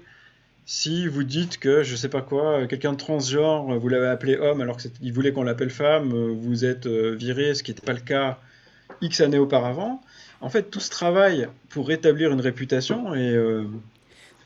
[0.66, 4.60] Si vous dites que, je sais pas quoi, quelqu'un de transgenre, vous l'avez appelé homme
[4.60, 8.00] alors qu'il voulait qu'on l'appelle femme, vous êtes euh, viré, ce qui n'était pas le
[8.00, 8.38] cas
[9.00, 10.02] X années auparavant,
[10.40, 13.64] en fait, tout ce travail pour rétablir une réputation est, euh,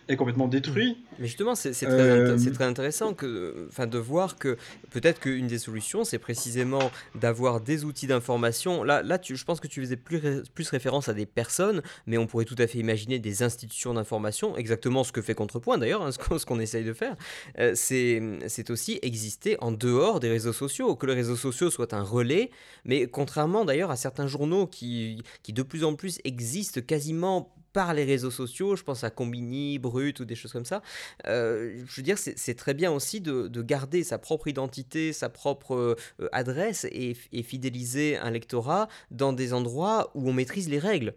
[0.08, 0.98] est complètement détruit.
[1.18, 4.56] Mais justement, c'est très, intéressant que, de voir que
[4.90, 8.82] peut-être qu'une des solutions, c'est précisément d'avoir des outils d'information.
[8.82, 12.18] Là, là tu, je pense que tu faisais plus, plus référence à des personnes, mais
[12.18, 16.02] on pourrait tout à fait imaginer des institutions d'information, exactement ce que fait Contrepoint d'ailleurs,
[16.02, 17.16] hein, ce qu'on essaye de faire.
[17.58, 22.02] Euh, c'est aussi exister en dehors des réseaux sociaux, que les réseaux sociaux soient un
[22.02, 22.50] relais,
[22.84, 27.94] mais contrairement d'ailleurs à certains journaux qui, qui de plus en plus existent quasiment par
[27.94, 30.82] les réseaux sociaux, je pense à Combini, Brut ou des choses comme ça.
[31.26, 35.96] Euh, je veux dire, c'est très bien aussi de, garder sa propre identité, sa propre
[36.20, 41.14] euh, adresse et, fidéliser un lectorat dans des endroits où on maîtrise les règles.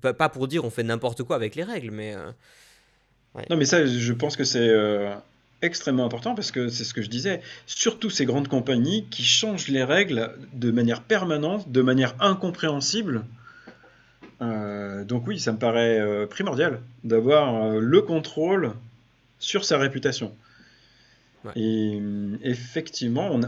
[0.00, 2.14] Pas, pour dire on fait n'importe quoi avec les règles, mais...
[2.14, 2.30] Euh,
[3.50, 4.70] non, mais ça, je pense que c'est
[5.62, 7.42] extrêmement important parce que c'est ce que je disais.
[7.66, 13.24] Surtout ces grandes compagnies qui changent les règles de manière permanente, de manière incompréhensible.
[14.42, 18.72] Euh, donc oui, ça me paraît euh, primordial d'avoir euh, le contrôle
[19.38, 20.32] sur sa réputation.
[21.54, 22.02] Et
[22.42, 23.38] effectivement,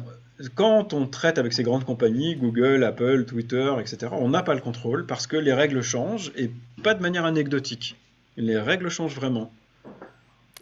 [0.54, 4.60] quand on traite avec ces grandes compagnies, Google, Apple, Twitter, etc., on n'a pas le
[4.60, 6.52] contrôle parce que les règles changent et
[6.84, 7.96] pas de manière anecdotique.
[8.36, 9.50] Les règles changent vraiment.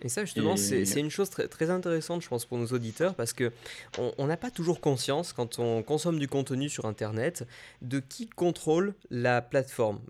[0.03, 3.33] Et ça, justement, c'est une chose très, très, intéressante, je pense, pour nos auditeurs, parce
[3.33, 3.53] que
[3.99, 7.47] on n'a pas toujours conscience, quand on consomme du contenu sur Internet,
[7.83, 10.01] de qui contrôle la plateforme.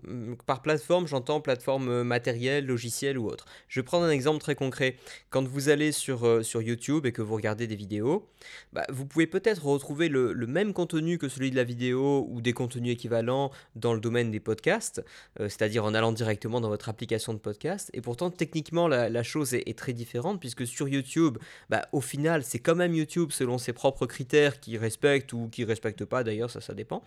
[0.45, 3.45] Par plateforme, j'entends plateforme matérielle, logicielle ou autre.
[3.67, 4.97] Je vais prendre un exemple très concret.
[5.29, 8.27] Quand vous allez sur, euh, sur YouTube et que vous regardez des vidéos,
[8.73, 12.41] bah, vous pouvez peut-être retrouver le, le, même contenu que celui de la vidéo ou
[12.41, 15.03] des contenus équivalents dans le domaine des podcasts,
[15.39, 17.89] euh, c'est-à-dire en allant directement dans votre application de podcast.
[17.93, 21.37] Et pourtant, techniquement, la, la chose est, est très différente, puisque sur YouTube,
[21.69, 25.63] bah, au final, c'est quand même YouTube, selon ses propres critères, qui respecte ou qui
[25.63, 27.01] respecte pas, d'ailleurs, ça, ça dépend,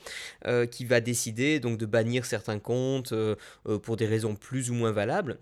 [0.46, 3.36] euh, qui va décider donc de bannir certains comptes euh,
[3.82, 5.38] pour des raisons plus ou moins valables.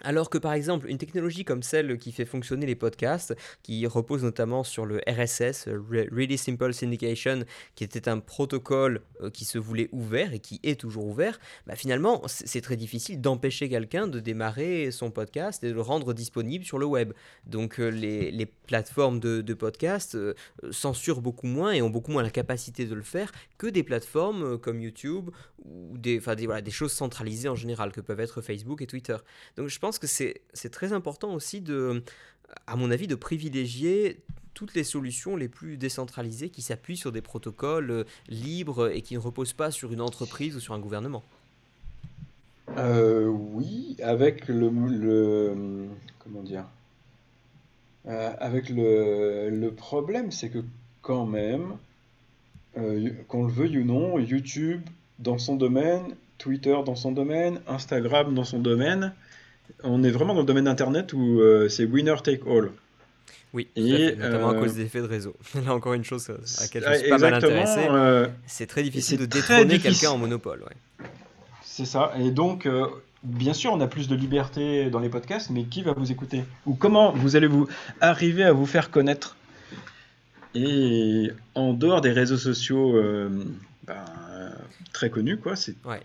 [0.00, 4.24] Alors que par exemple, une technologie comme celle qui fait fonctionner les podcasts, qui repose
[4.24, 7.44] notamment sur le RSS, Really Simple Syndication,
[7.76, 11.76] qui était un protocole euh, qui se voulait ouvert et qui est toujours ouvert, bah
[11.76, 16.64] finalement, c'est très difficile d'empêcher quelqu'un de démarrer son podcast et de le rendre disponible
[16.64, 17.12] sur le web.
[17.46, 20.34] Donc euh, les, plateformes de, de podcast euh,
[20.70, 24.58] censurent beaucoup moins et ont beaucoup moins la capacité de le faire que des plateformes
[24.58, 25.30] comme YouTube
[25.64, 29.16] ou des, des, voilà, des choses centralisées en général que peuvent être Facebook et Twitter.
[29.56, 32.02] Donc je pense que c'est très important aussi de,
[32.66, 34.20] à mon avis, de privilégier
[34.54, 39.14] toutes les solutions les plus décentralisées qui s'appuient sur des protocoles euh, libres et qui
[39.14, 41.22] ne reposent pas sur une entreprise ou sur un gouvernement.
[42.76, 46.66] Euh, oui, avec le, comment dire,
[48.06, 50.64] euh, avec le, le problème, c'est que
[51.00, 51.76] quand même,
[53.28, 54.82] qu'on le veuille ou non, YouTube
[55.18, 59.12] dans son domaine, Twitter dans son domaine, Instagram dans son domaine,
[59.84, 62.70] on est vraiment dans le domaine d'Internet où euh, c'est winner take all.
[63.54, 65.36] Oui, et, notamment à cause euh, des effets de réseau.
[65.66, 67.86] Là encore une chose à laquelle je suis pas mal intéressé.
[67.88, 70.64] Euh, c'est très difficile de détrôner quelqu'un en monopole.
[71.62, 72.12] C'est ça.
[72.18, 72.68] Et donc,
[73.22, 76.44] bien sûr, on a plus de liberté dans les podcasts, mais qui va vous écouter?
[76.66, 77.68] Ou comment vous allez vous
[78.00, 79.36] arriver à vous faire connaître?
[80.54, 82.92] Et en dehors des réseaux sociaux
[83.86, 84.04] ben,
[84.92, 86.02] très connus, quoi, c'est ouais.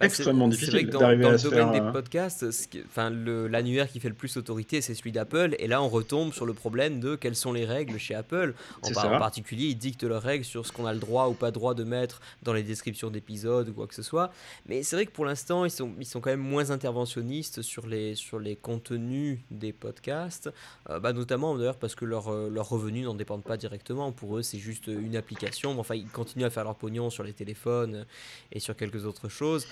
[0.00, 2.44] Bah, extrêmement difficile d'arriver dans, à le domaine faire, des podcasts,
[2.86, 5.56] enfin l'annuaire qui fait le plus autorité, c'est celui d'Apple.
[5.58, 8.54] Et là, on retombe sur le problème de quelles sont les règles chez Apple.
[8.82, 11.50] En, en particulier, ils dictent leurs règles sur ce qu'on a le droit ou pas
[11.50, 14.32] droit de mettre dans les descriptions d'épisodes ou quoi que ce soit.
[14.66, 17.86] Mais c'est vrai que pour l'instant, ils sont, ils sont quand même moins interventionnistes sur
[17.86, 20.50] les, sur les contenus des podcasts,
[20.90, 24.12] euh, bah, notamment d'ailleurs parce que leurs leur euh, revenus n'en dépendent pas directement.
[24.12, 25.78] Pour eux, c'est juste une application.
[25.78, 28.06] Enfin, ils continuent à faire leur pognon sur les téléphones
[28.52, 29.66] et sur quelques autres choses.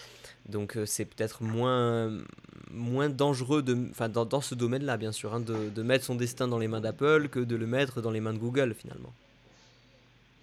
[0.49, 2.11] Donc euh, c'est peut-être moins,
[2.71, 3.77] moins dangereux de,
[4.09, 6.81] dans, dans ce domaine-là, bien sûr, hein, de, de, mettre son destin dans les mains
[6.81, 9.13] d'Apple que de le mettre dans les mains de Google, finalement.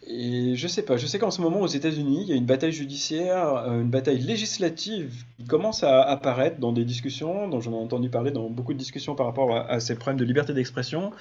[0.06, 2.46] Et je sais pas, je sais qu'en ce moment aux États-Unis, il y a une
[2.46, 7.72] bataille judiciaire, euh, une bataille législative qui commence à apparaître dans des discussions, dont j'en
[7.72, 11.12] ai entendu parler dans beaucoup de discussions par rapport à, ces problèmes de liberté d'expression,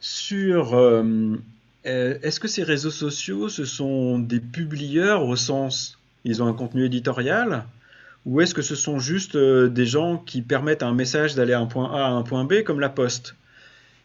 [0.00, 1.36] sur euh,
[1.84, 5.96] est-ce que ces réseaux sociaux, ce sont des publieurs au sens
[6.26, 7.66] ils ont un contenu éditorial
[8.26, 11.52] ou est-ce que ce sont juste euh, des gens qui permettent à un message d'aller
[11.52, 13.36] à un point A à un point B comme la poste?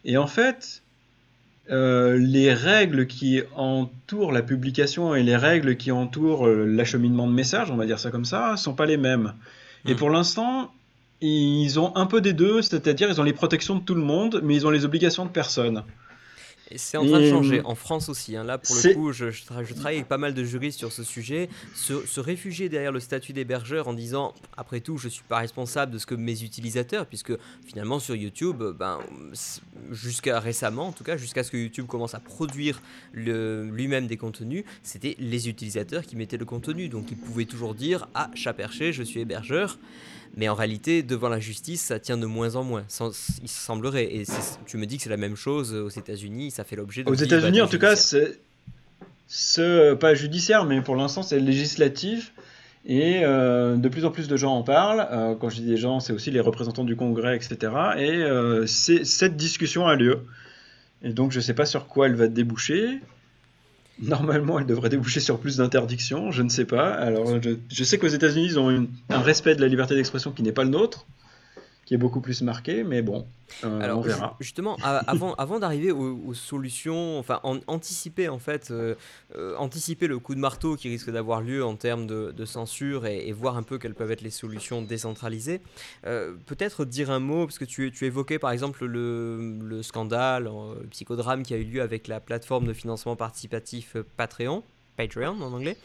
[0.05, 0.83] Et en fait,
[1.71, 7.33] euh, les règles qui entourent la publication et les règles qui entourent euh, l'acheminement de
[7.33, 9.33] messages, on va dire ça comme ça, sont pas les mêmes.
[9.85, 9.97] Et hmm.
[9.97, 10.71] pour l'instant,
[11.19, 14.41] ils ont un peu des deux, c'est-à-dire ils ont les protections de tout le monde,
[14.43, 15.83] mais ils ont les obligations de personne.
[16.71, 18.35] Et c'est en train de changer, euh, en France aussi.
[18.35, 18.43] Hein.
[18.43, 21.49] Là, pour le coup, je, je, travaille avec pas mal de juristes sur ce sujet.
[21.75, 25.91] Se, réfugier derrière le statut d'hébergeur en disant, après tout, je ne suis pas responsable
[25.91, 27.33] de ce que mes utilisateurs, puisque
[27.65, 28.99] finalement sur YouTube, ben,
[29.91, 32.81] jusqu'à récemment, en tout cas, jusqu'à ce que YouTube commence à produire
[33.13, 36.87] lui-même des contenus, c'était les utilisateurs qui mettaient le contenu.
[36.89, 39.77] Donc ils pouvaient toujours dire, ah, chat perché, je suis hébergeur.
[40.37, 42.85] Mais en réalité, devant la justice, ça tient de moins en moins.
[43.41, 44.15] il semblerait.
[44.15, 44.23] Et
[44.65, 47.09] tu me dis que c'est la même chose aux États-Unis, ça fait l'objet de.
[47.09, 48.39] Aux États-Unis, en tout cas, c'est
[49.27, 52.33] ce, pas judiciaire, mais pour l'instant, c'est législatif.
[52.85, 55.07] Et euh, de plus en plus de gens en parlent.
[55.11, 57.57] Euh, quand je dis des gens, c'est aussi les représentants du Congrès, etc.
[57.97, 60.25] Et euh, cette discussion a lieu.
[61.03, 62.99] Et donc, je ne sais pas sur quoi elle va déboucher.
[63.99, 66.89] Normalement, elle devrait déboucher sur plus d'interdictions, je ne sais pas.
[66.91, 70.51] Alors, je, sais qu'aux États-Unis, ils ont un respect de la liberté d'expression qui n'est
[70.51, 71.05] pas le nôtre
[71.91, 73.27] qui est beaucoup plus marqué, mais bon,
[73.65, 74.37] euh, on verra.
[74.39, 78.95] Justement, avant, avant d'arriver aux, solutions, enfin, anticiper en fait, euh,
[79.35, 83.29] euh, anticiper le coup de marteau qui risque d'avoir lieu en termes de, censure et,
[83.33, 85.59] voir un peu quelles peuvent être les solutions décentralisées.
[86.03, 90.87] Peut-être dire un mot, parce que tu, tu évoquais par exemple le, le scandale, le
[90.91, 94.63] psychodrame qui a eu lieu avec la plateforme de financement participatif Patreon.
[95.01, 95.77] Patreon en anglais,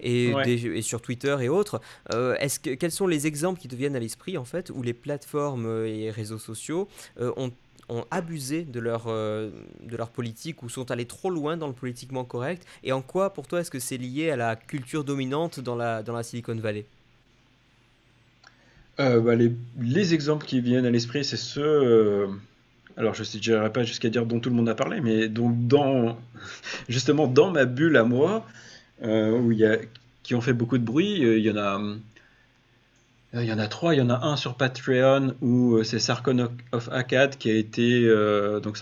[0.00, 1.80] et, et sur Twitter et autres.
[2.14, 4.82] Euh, est-ce que, quels sont les exemples qui te viennent à l'esprit, en fait, où
[4.82, 6.88] les plateformes et réseaux sociaux
[7.20, 7.52] euh, ont
[7.92, 9.50] ont abusé de leur, euh,
[9.82, 12.64] de leur politique ou sont allés trop loin dans le politiquement correct?
[12.84, 16.04] Et en quoi, pour toi, est-ce que c'est lié à la culture dominante dans la,
[16.04, 16.86] dans la Silicon Valley?
[18.96, 22.28] Bah, les, les, exemples qui viennent à l'esprit, c'est ceux
[23.00, 26.18] alors je ne pas jusqu'à dire dont tout le monde a parlé, mais donc dans,
[26.88, 28.46] justement dans ma bulle à moi,
[29.02, 29.76] euh,
[30.22, 31.80] qui ont fait beaucoup de bruit, euh, il y en a,
[33.32, 33.94] il y en a trois.
[33.94, 38.06] Il y en a un sur Patreon où c'est Sarkon of Akkad qui a été
[38.62, 38.76] donc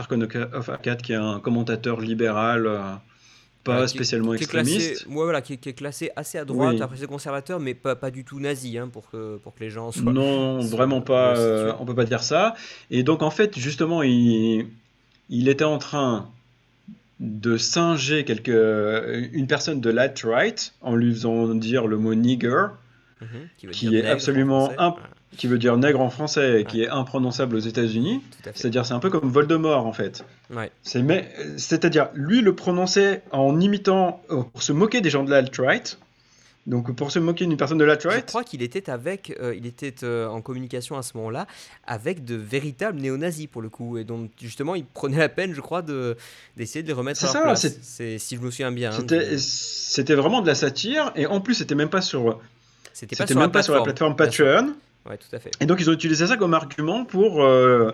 [0.53, 3.01] of Akkad qui est un commentateur libéral
[3.69, 5.07] pas spécialement extrémiste.
[5.09, 8.41] voilà, qui, est classé assez à droite, après c'est conservateur, mais pas, pas du tout
[8.41, 10.13] nazi, hein, pour, que, pour que les gens soient.
[10.13, 12.55] Non, vraiment pas, euh, on peut pas dire ça.
[12.91, 14.67] Et donc en fait, justement, il,
[15.31, 16.29] il était en train
[17.21, 22.67] de singer quelque, une personne de l'alt-right en lui faisant dire le mot nigger,
[23.21, 24.71] mhm, qui, est absolument
[25.37, 28.23] qui veut dire nègre en français et qui est imprononçable aux États-Unis.
[28.55, 30.25] C'est-à-dire, c'est un peu comme Voldemort en fait.
[30.83, 35.99] C'est-à-dire, lui le prononçait en imitant, euh, pour se moquer des gens de l'alt-right.
[36.67, 38.21] Donc, pour se moquer d'une personne de l'alt-right.
[38.21, 41.47] Je crois qu'il était avec, euh, il était euh, en communication à ce moment-là
[41.87, 45.63] avec de véritables néo-nazis pour le coup, et donc justement, il prenait la peine, je
[45.63, 46.15] crois, de
[46.59, 47.79] d'essayer de les remettre à leur place.
[47.81, 48.91] C'est si je me souviens bien.
[48.93, 52.39] Hein, c'était vraiment de la satire, et en plus, c'était même pas sur.
[53.07, 54.75] C'était même pas sur la plateforme Patreon
[55.17, 55.51] tout à fait.
[55.61, 57.93] Et donc ils ont utilisé ça comme argument pour euh,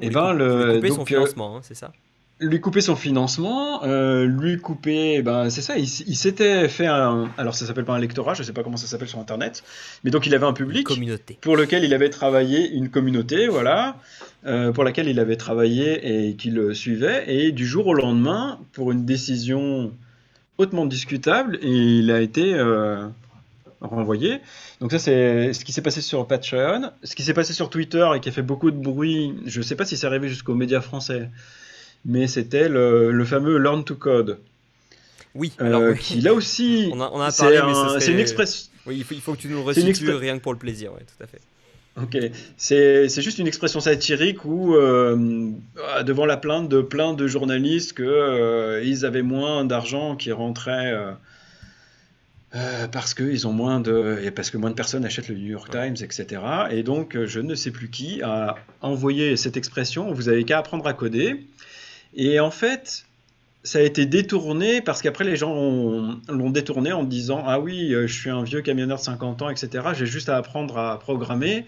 [0.00, 1.92] eh ben, le, lui couper son euh, financement, hein, c'est ça
[2.38, 7.54] lui couper son financement, euh, lui couper, ben c'est ça, il, s'était fait un, alors
[7.54, 9.64] ça s'appelle pas un lectorat, je sais pas comment ça s'appelle sur internet,
[10.04, 11.38] mais donc il avait un public, communauté.
[11.40, 13.96] pour lequel il avait travaillé, une communauté, voilà,
[14.74, 18.92] pour laquelle il avait travaillé et qui le suivait, et du jour au lendemain, pour
[18.92, 19.90] une décision
[20.58, 22.54] hautement discutable, il a été
[23.80, 24.40] renvoyé.
[24.80, 26.90] Donc ça, c'est ce qui s'est passé sur Patreon.
[27.02, 29.64] Ce qui s'est passé sur Twitter et qui a fait beaucoup de bruit, je ne
[29.64, 31.30] sais pas si c'est arrivé jusqu'aux médias français,
[32.04, 34.38] mais c'était le, fameux Learn to Code.
[35.34, 37.60] Oui, euh, alors qui là aussi, on a, parlé,
[38.00, 38.70] c'est une expression.
[38.86, 41.22] Oui, il faut, que tu nous le restitues rien que pour le plaisir, ouais, tout
[41.22, 41.40] à fait.
[42.00, 42.18] Ok,
[42.58, 45.50] c'est juste une expression satirique où, euh,
[46.04, 50.94] devant la plainte de plein de journalistes qu'ils euh, avaient moins d'argent qui rentrait
[52.54, 55.70] euh, parce que ont moins de parce que moins de personnes achètent le New York
[55.70, 56.42] Times, etc.
[56.70, 60.12] Et donc euh, je ne sais plus qui a envoyé cette expression.
[60.12, 61.44] Vous avez qu'à apprendre à coder.
[62.14, 63.04] Et en fait,
[63.64, 68.06] ça a été détourné parce qu'après les gens l'ont détourné en disant ah oui, euh,
[68.06, 69.88] je suis un vieux camionneur de 50 ans, etc.
[69.94, 71.66] J'ai juste à apprendre à programmer.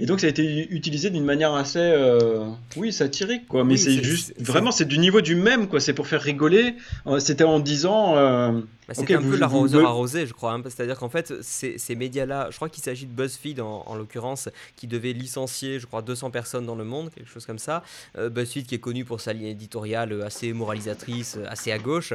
[0.00, 2.44] Et donc ça a été utilisé d'une manière assez, euh,
[2.76, 3.64] oui, satirique, quoi.
[3.64, 5.80] Mais c'est juste, vraiment, c'est du niveau du même, quoi.
[5.80, 6.76] C'est pour faire rigoler.
[7.06, 8.16] Euh, c'était en disant.
[8.16, 8.52] Euh,
[8.86, 10.52] bah, C'était un peu l'arroseur arrosé, je crois.
[10.52, 13.96] Hein, C'est-à-dire qu'en fait, ces, ces médias-là, je crois qu'il s'agit de BuzzFeed en, en
[13.96, 17.82] l'occurrence, qui devait licencier, je crois, 200 personnes dans le monde, quelque chose comme ça.
[18.16, 22.14] BuzzFeed qui est connu pour sa ligne éditoriale assez moralisatrice, assez à gauche,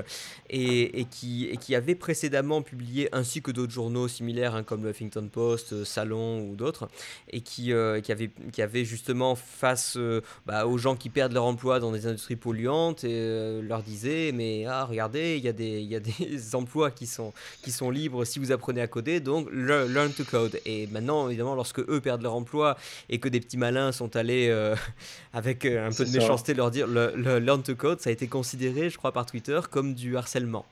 [0.49, 4.84] et, et, qui, et qui avait précédemment publié, ainsi que d'autres journaux similaires, hein, comme
[4.84, 6.88] le Huffington Post, Salon ou d'autres,
[7.29, 11.34] et qui euh, qui, avait, qui avait justement face euh, bah, aux gens qui perdent
[11.34, 15.47] leur emploi dans des industries polluantes et euh, leur disait mais ah regardez il y
[15.47, 16.13] a des il y a des
[16.55, 20.59] emplois qui sont qui sont libres si vous apprenez à coder donc learn to code.
[20.65, 22.78] Et maintenant évidemment lorsque eux perdent leur emploi
[23.09, 24.51] et que des petits malins sont allés
[25.34, 28.89] avec un peu de méchanceté leur dire le, learn to code ça a été considéré
[28.89, 30.65] je crois par Twitter comme du harcèlement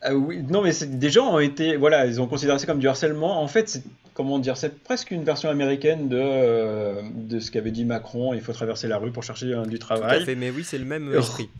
[0.00, 2.88] ah oui, non, mais des gens ont été, voilà, ils ont considéré ça comme du
[2.88, 3.42] harcèlement.
[3.42, 3.82] En fait, c'est
[4.14, 8.34] comment dire, c'est presque une version américaine de, euh, de ce qu'avait dit Macron.
[8.34, 10.18] Il faut traverser la rue pour chercher du travail.
[10.18, 11.48] Tout à fait, mais oui, c'est le même esprit.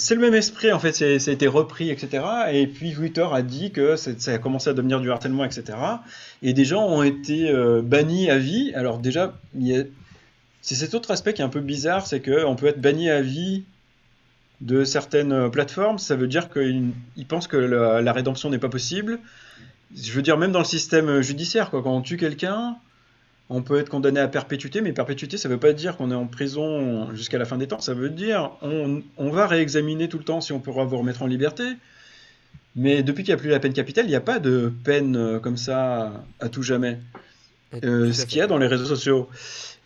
[0.00, 2.22] C'est le même esprit, en fait, ça a été repris, etc.
[2.52, 5.76] Et puis Twitter a dit que ça a commencé à devenir du harcèlement, etc.
[6.40, 8.72] Et des gens ont été euh, bannis à vie.
[8.76, 9.36] Alors déjà,
[10.62, 13.20] c'est cet autre aspect qui est un peu bizarre, c'est qu'on peut être banni à
[13.20, 13.64] vie
[14.60, 16.92] de certaines euh, plateformes, ça veut dire qu'ils
[17.28, 19.18] pensent que la, rédemption n'est pas possible.
[19.96, 22.76] Je veux dire, même dans le système judiciaire, quoi, quand on tue quelqu'un,
[23.48, 26.14] on peut être condamné à perpétuité, mais perpétuité, ça ne veut pas dire qu'on est
[26.14, 27.80] en prison jusqu'à la fin des temps.
[27.80, 31.22] Ça veut dire on, on va réexaminer tout le temps si on pourra vous remettre
[31.22, 31.64] en liberté.
[32.76, 35.16] Mais depuis qu'il n'y a plus la peine capitale, il n'y a pas de peine
[35.16, 36.98] euh, comme ça à tout jamais.
[37.84, 39.28] Euh, ce qu'il y a dans les réseaux sociaux.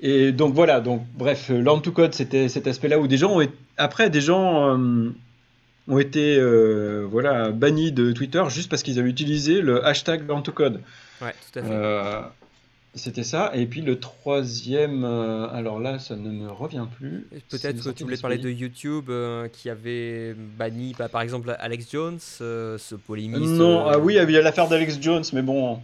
[0.05, 3.47] Et donc voilà, donc bref, Learn to Code, c'était cet aspect-là où des gens ont
[3.77, 5.11] après des gens euh,
[5.87, 10.43] ont été euh, voilà bannis de Twitter juste parce qu'ils avaient utilisé le hashtag Learn
[10.43, 10.81] to Code.
[11.21, 11.71] Ouais, tout à fait.
[11.71, 12.21] Euh,
[12.97, 13.53] c'était ça.
[13.55, 17.27] Et puis le troisième, alors là, ça ne me revient plus.
[17.49, 19.09] Peut-être que tu voulais parler de YouTube
[19.53, 23.53] qui avait banni, bah, par exemple, Alex Jones, ce polémiste.
[23.53, 25.79] Non, ah oui, il y a l'affaire d'Alex Jones, mais bon.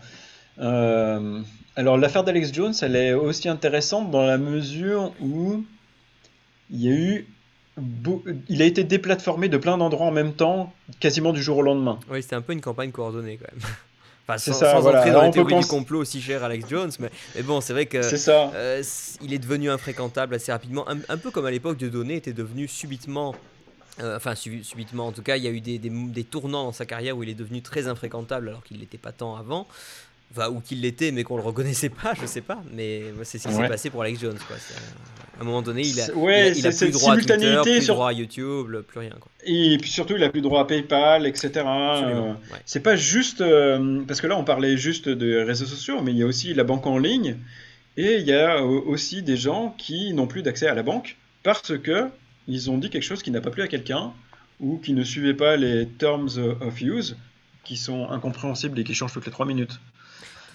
[1.78, 5.62] Alors l'affaire d'Alex Jones, elle est aussi intéressante dans la mesure où
[6.72, 7.28] il y a eu
[8.48, 12.00] il a été déplatformé de plein d'endroits en même temps, quasiment du jour au lendemain.
[12.10, 13.64] Oui, c'était un peu une campagne coordonnée quand même.
[14.30, 17.62] Enfin, sans, ça, entrer dans les théories du complot aussi cher Alex Jones, mais, bon,
[17.62, 18.52] c'est vrai que ça.
[18.54, 18.82] Euh,
[19.22, 22.68] il est devenu infréquentable assez rapidement, un, peu comme à l'époque de Donné était devenu
[22.68, 23.34] subitement
[24.00, 26.72] euh, enfin, subitement, en tout cas, il y a eu des, des, des, tournants dans
[26.72, 29.66] sa carrière où il est devenu très infréquentable alors qu'il n'était pas tant avant.
[30.30, 32.62] Enfin, ou qu'il l'était, mais qu'on le reconnaissait pas, je sais pas.
[32.72, 34.38] Mais c'est ce qui s'est passé pour Alex Jones.
[34.46, 34.56] Quoi.
[35.38, 36.06] À un moment donné, il a,
[36.50, 37.94] il a, plus droit à Twitter, plus sur...
[37.94, 39.14] droit à YouTube, plus rien.
[39.20, 39.30] Quoi.
[39.44, 41.64] Et puis surtout, il a plus droit à PayPal, etc.
[41.64, 42.32] Euh,
[42.66, 46.18] c'est pas juste euh, parce que là, on parlait juste de réseaux sociaux, mais il
[46.18, 47.36] y a aussi la banque en ligne
[47.96, 51.78] et il y a aussi des gens qui n'ont plus d'accès à la banque parce
[51.78, 52.08] que
[52.48, 54.12] ils ont dit quelque chose qui n'a pas plu à quelqu'un
[54.60, 57.16] ou qui ne suivait pas les terms of use
[57.62, 59.78] qui sont incompréhensibles et qui changent toutes les trois minutes.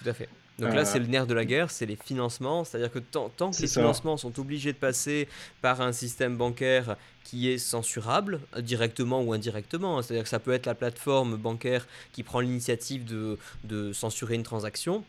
[0.04, 0.28] Tout à fait.
[0.58, 2.62] Donc là, c'est le nerf de la guerre, c'est les financements.
[2.62, 5.26] C'est-à-dire que tant, tant que les financements sont obligés de passer
[5.62, 10.52] par un système bancaire qui est censurable, directement ou indirectement, hein, c'est-à-dire que ça peut
[10.52, 15.04] être la plateforme bancaire qui prend l'initiative de, de censurer une transaction,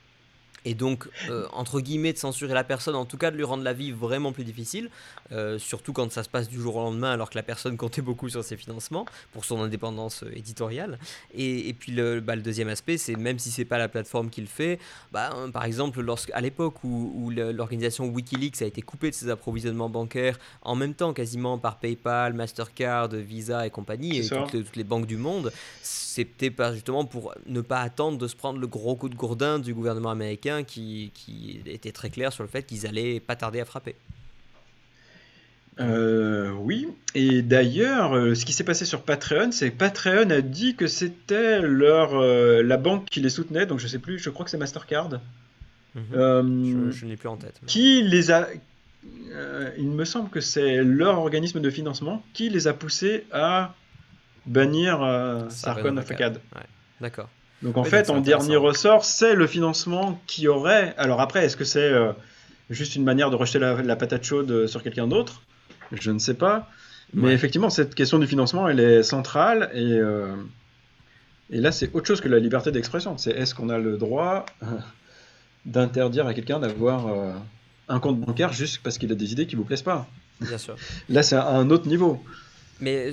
[0.66, 3.64] et donc, euh, entre guillemets, de censurer la personne, en tout cas de lui rendre
[3.64, 4.90] la vie vraiment plus difficile,
[5.32, 8.02] euh, surtout quand ça se passe du jour au lendemain alors que la personne comptait
[8.02, 10.98] beaucoup sur ses financements pour son indépendance euh, éditoriale.
[11.36, 14.42] Et, puis le, bah, le, deuxième aspect, c'est même si c'est pas la plateforme qui
[14.42, 14.80] le fait,
[15.12, 16.04] bah, hein, par exemple,
[16.34, 20.96] à l'époque où, où l'organisation Wikileaks a été coupée de ses approvisionnements bancaires en même
[20.96, 25.18] temps quasiment par PayPal, Mastercard, Visa et compagnie, et toutes les, toutes les, banques du
[25.18, 25.52] monde,
[25.82, 29.74] c'était justement pour ne pas attendre de se prendre le gros coup de gourdin du
[29.74, 31.12] gouvernement américain qui,
[31.66, 33.96] était très clair sur le fait qu'ils allaient pas tarder à frapper.
[35.80, 40.40] Euh, oui, et d'ailleurs, euh, ce qui s'est passé sur Patreon, c'est que Patreon a
[40.40, 44.30] dit que c'était leur euh, la banque qui les soutenait, donc je sais plus, je
[44.30, 45.10] crois que c'est Mastercard.
[45.96, 46.92] Mhm.
[46.92, 47.60] je, n'ai plus en tête.
[47.68, 48.48] Qui les a
[49.78, 53.74] Il me semble que c'est leur organisme de financement qui les a poussés à
[54.46, 55.00] bannir
[55.50, 56.40] Sarkon of Akkad.
[57.02, 57.30] D'accord.
[57.62, 60.94] Donc en fait, en dernier ressort, c'est le financement qui aurait.
[60.98, 62.12] Alors après, est-ce que c'est euh,
[62.70, 65.42] juste une manière de rejeter la, patate chaude euh, sur quelqu'un d'autre?
[65.92, 66.70] Je ne sais pas.
[67.14, 69.70] Mais effectivement, cette question du financement, elle est centrale.
[69.74, 70.36] Et, euh,
[71.50, 73.18] et là, c'est autre chose que la liberté d'expression.
[73.18, 74.46] C'est est-ce qu'on a le droit
[75.66, 77.08] d'interdire à quelqu'un d'avoir
[77.88, 80.08] un compte bancaire juste parce qu'il a des idées qui vous plaisent pas?
[80.42, 80.76] Bien sûr.
[81.08, 82.22] Là, c'est à un autre niveau.
[82.82, 83.12] Mais,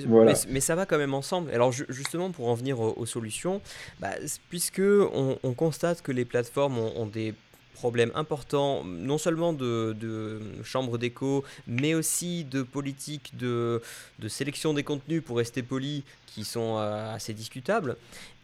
[0.49, 1.51] mais, ça va quand même ensemble.
[1.51, 3.61] Alors justement, pour en venir aux, solutions,
[3.99, 4.11] bah,
[4.49, 7.33] puisque on, constate que les plateformes ont, des
[7.73, 13.81] problèmes importants, non seulement de, de chambre d'écho, mais aussi de politique de,
[14.19, 16.03] de, sélection des contenus, pour rester poli,
[16.33, 17.95] qui sont euh, assez discutables.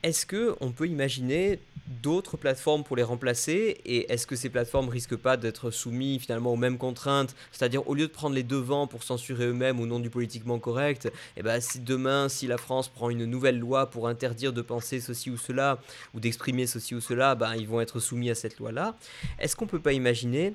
[0.04, 1.60] Est-ce que on peut imaginer
[2.04, 6.54] d'autres plateformes pour les remplacer et est-ce que ces plateformes risquent pas d'être soumises finalement
[6.54, 10.00] aux mêmes contraintes C'est-à-dire au lieu de prendre les devants pour censurer eux-mêmes au nom
[10.00, 14.08] du politiquement correct, eh ben si demain si la France prend une nouvelle loi pour
[14.08, 15.80] interdire de penser ceci ou cela
[16.14, 18.96] ou d'exprimer ceci ou cela, ben ils vont être soumis à cette loi-là.
[19.40, 20.54] Est-ce qu'on peut pas imaginer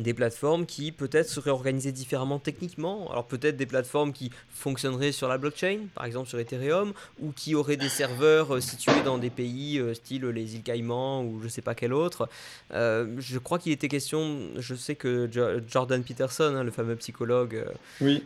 [0.00, 3.10] des plateformes qui peut-être seraient organisées différemment techniquement.
[3.10, 7.54] Alors peut-être des plateformes qui fonctionneraient sur la blockchain, par exemple sur Ethereum, ou qui
[7.54, 11.48] auraient des serveurs euh, situés dans des pays euh, style les îles Caïmans ou je
[11.48, 12.28] sais pas quel autre.
[12.72, 15.28] Euh, je crois qu'il était question, je sais que
[15.68, 17.64] Jordan Peterson, hein, le fameux psychologue,
[18.00, 18.24] oui.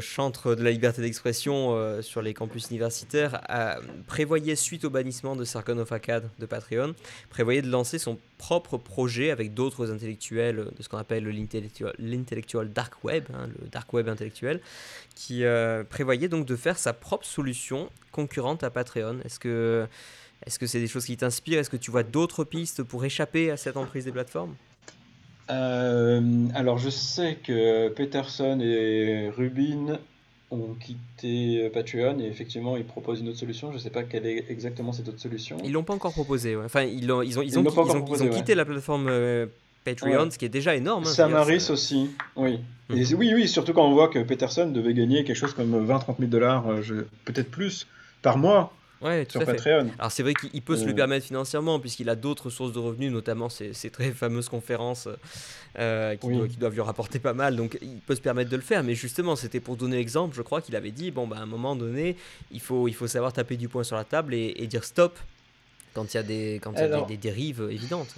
[0.00, 3.40] chantre de la liberté d'expression sur les campus universitaires,
[4.06, 6.94] prévoyait suite au bannissement de Sargon of Akkad de Patreon,
[7.30, 13.04] prévoyait de lancer son propre projet avec d'autres intellectuels de ce qu'on appelle l'intellectual dark
[13.04, 14.60] web, hein, le dark web intellectuel,
[15.14, 19.18] qui euh, prévoyait donc de faire sa propre solution concurrente à Patreon.
[19.24, 19.86] Est-ce que
[20.46, 21.58] est-ce que c'est des choses qui t'inspirent?
[21.58, 24.54] Est-ce que tu vois d'autres pistes pour échapper à cette emprise des plateformes?
[25.50, 29.98] Euh, Alors je sais que Peterson et Rubin
[30.50, 33.70] ont quitté Patreon et effectivement ils proposent une autre solution.
[33.70, 35.58] Je ne sais pas quelle est exactement cette autre solution.
[35.64, 36.56] Ils l'ont pas encore proposé.
[36.56, 39.46] Enfin, ils ont, ils ont, ils ont, ils ont, quitté la plateforme euh,
[39.84, 41.04] Patreon, ce qui est déjà énorme.
[41.04, 42.60] Hein, Samaris aussi, oui.
[42.88, 43.04] Mhm.
[43.16, 46.30] oui, oui, surtout quand on voit que Peterson devait gagner quelque chose comme 20-30 000
[46.30, 47.86] dollars, euh, peut-être plus,
[48.22, 48.72] par mois.
[49.00, 49.52] Ouais, tout sur à fait.
[49.52, 49.90] Patreon.
[49.98, 50.94] Alors c'est vrai qu'il peut se le euh.
[50.94, 55.08] permettre financièrement puisqu'il a d'autres sources de revenus, notamment ces, très fameuses conférences
[55.78, 57.54] euh, qui, doivent, lui rapporter pas mal.
[57.54, 58.82] Donc il peut se permettre de le faire.
[58.82, 60.34] Mais justement, c'était pour donner l'exemple.
[60.34, 62.16] Je crois qu'il avait dit bon, bah, à un moment donné,
[62.50, 65.16] il faut, il faut savoir taper du poing sur la table et, dire stop
[65.94, 68.16] quand il y a des, quand il y a des, dérives évidentes.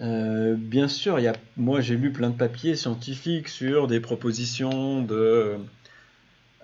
[0.00, 5.02] Euh, bien sûr, y a, moi j'ai lu plein de papiers scientifiques sur des propositions
[5.02, 5.56] de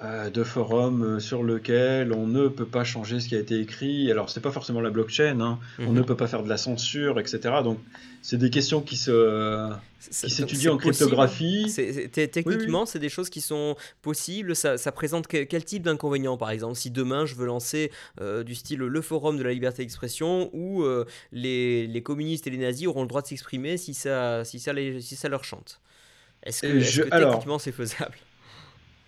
[0.03, 4.11] de forum euh, sur lequel on ne peut pas changer ce qui a été écrit.
[4.11, 5.59] Alors, c'est pas forcément la blockchain, hein.
[5.79, 6.07] on ne mhm.
[6.07, 7.57] peut pas faire de la censure, etc.
[7.63, 7.79] Donc,
[8.23, 9.71] c'est des questions qui se
[10.01, 11.71] qui s'étudient en cryptographie.
[12.13, 14.57] techniquement, c'est des choses qui sont possibles.
[14.57, 17.91] Ça, présente quel type d'inconvénients, par exemple, si demain je veux lancer
[18.21, 20.83] euh, du style le forum de la liberté d'expression où
[21.33, 24.73] les, les, communistes et les nazis auront le droit de s'exprimer si ça, si, ça
[24.75, 25.81] si ça leur chante.
[26.43, 28.17] Est-ce que, est -ce que techniquement c'est faisable?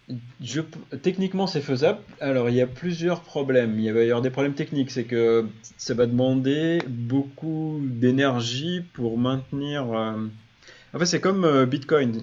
[0.09, 1.99] Techniquement c'est faisable techniquement, c'est faisable.
[2.21, 3.79] Alors, il y a plusieurs problèmes.
[3.79, 4.91] Il va y avoir des problèmes techniques.
[4.91, 5.47] C'est que
[5.77, 9.93] ça va demander beaucoup d'énergie pour maintenir.
[9.93, 10.27] Euh,
[10.95, 12.23] en fait, c'est comme euh, Bitcoin.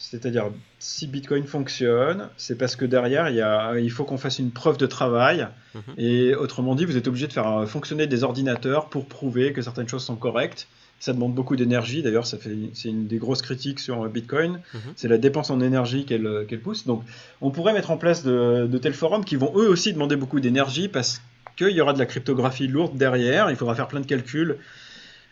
[0.00, 3.78] C'est-à-dire, si Bitcoin fonctionne, c'est parce que derrière, il, y a...
[3.78, 5.48] il faut qu'on fasse une preuve de travail.
[5.74, 5.82] Mhm.
[5.98, 9.60] Et autrement dit, vous êtes obligé de faire euh, fonctionner des ordinateurs pour prouver que
[9.60, 10.68] certaines choses sont correctes.
[11.00, 12.02] Ça demande beaucoup d'énergie.
[12.02, 14.60] D'ailleurs, ça fait, c'est une des grosses critiques sur Bitcoin.
[14.74, 14.80] Mhm.
[14.96, 16.86] C'est la dépense en énergie qu'elle, qu'elle pousse.
[16.86, 17.04] Donc,
[17.40, 20.40] on pourrait mettre en place de, de, tels forums qui vont eux aussi demander beaucoup
[20.40, 21.22] d'énergie parce
[21.56, 23.50] qu'il y aura de la cryptographie lourde derrière.
[23.50, 24.58] Il faudra faire plein de calculs.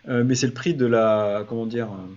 [0.09, 2.15] Euh, mais c'est le prix de la, comment dire, euh,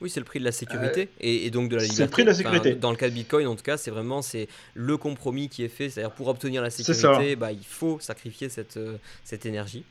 [0.00, 1.96] oui, c'est le prix de la sécurité euh, et, donc de la liberté.
[1.96, 2.74] C'est le prix de la sécurité.
[2.74, 5.68] dans le cas de Bitcoin, en tout cas, c'est vraiment c'est le compromis qui est
[5.68, 5.88] fait.
[5.88, 8.78] C'est-à-dire pour obtenir la sécurité, bah, il faut sacrifier cette,
[9.24, 9.84] cette énergie.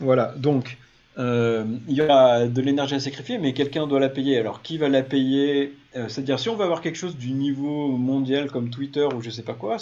[0.00, 0.78] Voilà, donc
[1.18, 4.38] euh, il y aura de l'énergie à sacrifier, mais quelqu'un doit la payer.
[4.38, 5.74] Alors, qui va la payer?
[5.96, 9.30] Euh, C'est-à-dire, si on veut avoir quelque chose du niveau mondial comme Twitter ou je
[9.30, 9.78] sais pas quoi,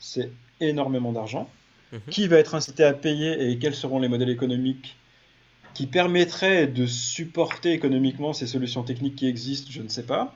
[0.00, 1.48] c'est énormément d'argent.
[1.92, 2.00] Mhm.
[2.10, 4.96] Qui va être incité à payer et quels seront les modèles économiques
[5.74, 9.68] qui permettraient de supporter économiquement ces solutions techniques qui existent?
[9.70, 10.34] Je ne sais pas.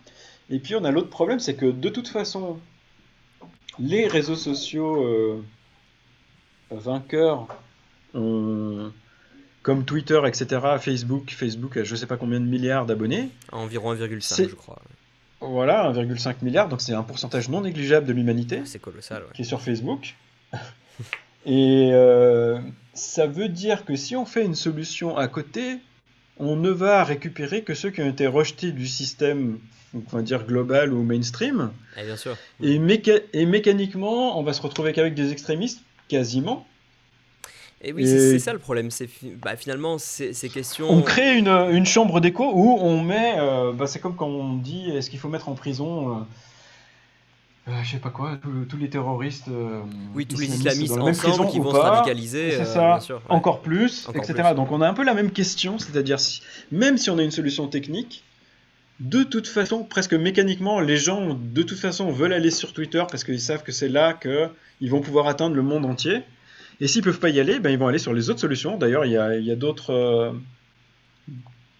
[0.51, 2.59] Et puis, on a l'autre problème, c'est que de toute façon,
[3.80, 5.43] les réseaux sociaux euh,
[6.70, 7.49] vainqueurs
[8.14, 8.93] ont
[9.69, 10.47] comme Twitter, etc.,
[10.81, 13.29] Facebook, Facebook a je ne sais pas combien de milliards d'abonnés.
[13.53, 14.81] Environ 1,5, je crois.
[15.43, 18.62] Voilà, 1,5 milliard, donc c'est un pourcentage non négligeable de l'humanité.
[18.64, 20.14] C'est colossal, Qui est sur Facebook.
[21.45, 22.59] Et euh,
[22.95, 25.77] ça veut dire que si on fait une solution à côté,
[26.39, 29.59] on ne va récupérer que ceux qui ont été rejetés du système,
[29.93, 31.73] on va dire global ou mainstream.
[31.99, 32.39] Et eh, bien sûr.
[32.62, 32.81] Et,
[33.35, 36.66] et mécaniquement, on va se retrouver qu'avec des extrémistes, quasiment.
[37.81, 38.91] Et oui, c'est ça le problème.
[38.91, 39.09] C'est
[39.41, 40.91] bah, finalement ces, questions.
[40.91, 43.35] On crée une, une chambre d'écho où on met.
[43.39, 46.11] Euh, bah, c'est comme quand on dit est-ce qu'il faut mettre en prison.
[46.11, 46.20] Euh,
[47.68, 48.37] euh je sais pas quoi,
[48.68, 49.49] tous les terroristes.
[49.49, 49.81] Euh,
[50.14, 52.51] oui, tous les islamistes ensemble qui vont se radicaliser.
[52.53, 52.99] C'est ça,
[53.29, 54.51] encore plus, etc.
[54.57, 57.31] Donc on a un peu la même question, c'est-à-dire si, même si on a une
[57.31, 58.24] solution technique,
[58.99, 63.22] de toute façon, presque mécaniquement, les gens de toute façon veulent aller sur Twitter parce
[63.22, 66.22] qu'ils savent que c'est là qu'ils vont pouvoir atteindre le monde entier.
[66.81, 68.76] Et s'ils peuvent pas y aller, ben, ils vont aller sur les autres solutions.
[68.76, 70.33] D'ailleurs, il y a, y a d'autres, euh,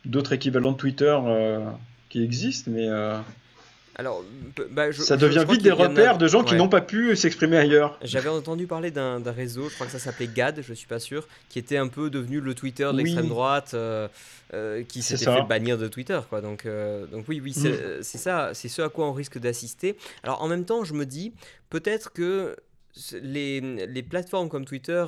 [0.05, 1.61] d'autres équivalents de Twitter euh,
[2.09, 3.18] qui existent, mais euh,
[3.94, 4.24] alors,
[4.70, 7.99] bah, ça devient vite des repères de gens qui n'ont pas pu s'exprimer ailleurs.
[8.03, 11.26] J'avais entendu parler d'un réseau, je crois que ça s'appelait GAD, je suis pas sûr,
[11.49, 13.76] qui était un peu devenu le Twitter de l'extrême droite,
[14.88, 16.40] qui s'était fait bannir de Twitter, quoi.
[16.40, 16.66] Donc,
[17.11, 18.03] donc oui, oui, mm.
[18.03, 19.96] c'est ça, c'est ce à quoi on risque d'assister.
[20.22, 21.32] Alors en même temps, je me dis
[21.68, 22.57] peut-être que
[23.22, 25.05] les, plateformes comme Twitter,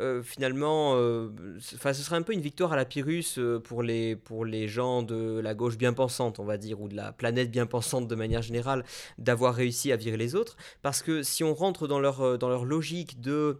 [0.00, 1.30] euh, finalement, euh,
[1.60, 5.02] ce serait un peu une victoire à la Pyrrhus euh, pour, les, pour les gens
[5.02, 8.14] de la gauche bien pensante, on va dire, ou de la planète bien pensante de
[8.14, 8.84] manière générale,
[9.18, 10.56] d'avoir réussi à virer les autres.
[10.82, 13.58] Parce que si on rentre dans leur, dans leur logique de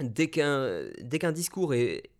[0.00, 0.88] dès qu'un
[1.20, 2.10] qu'un discours est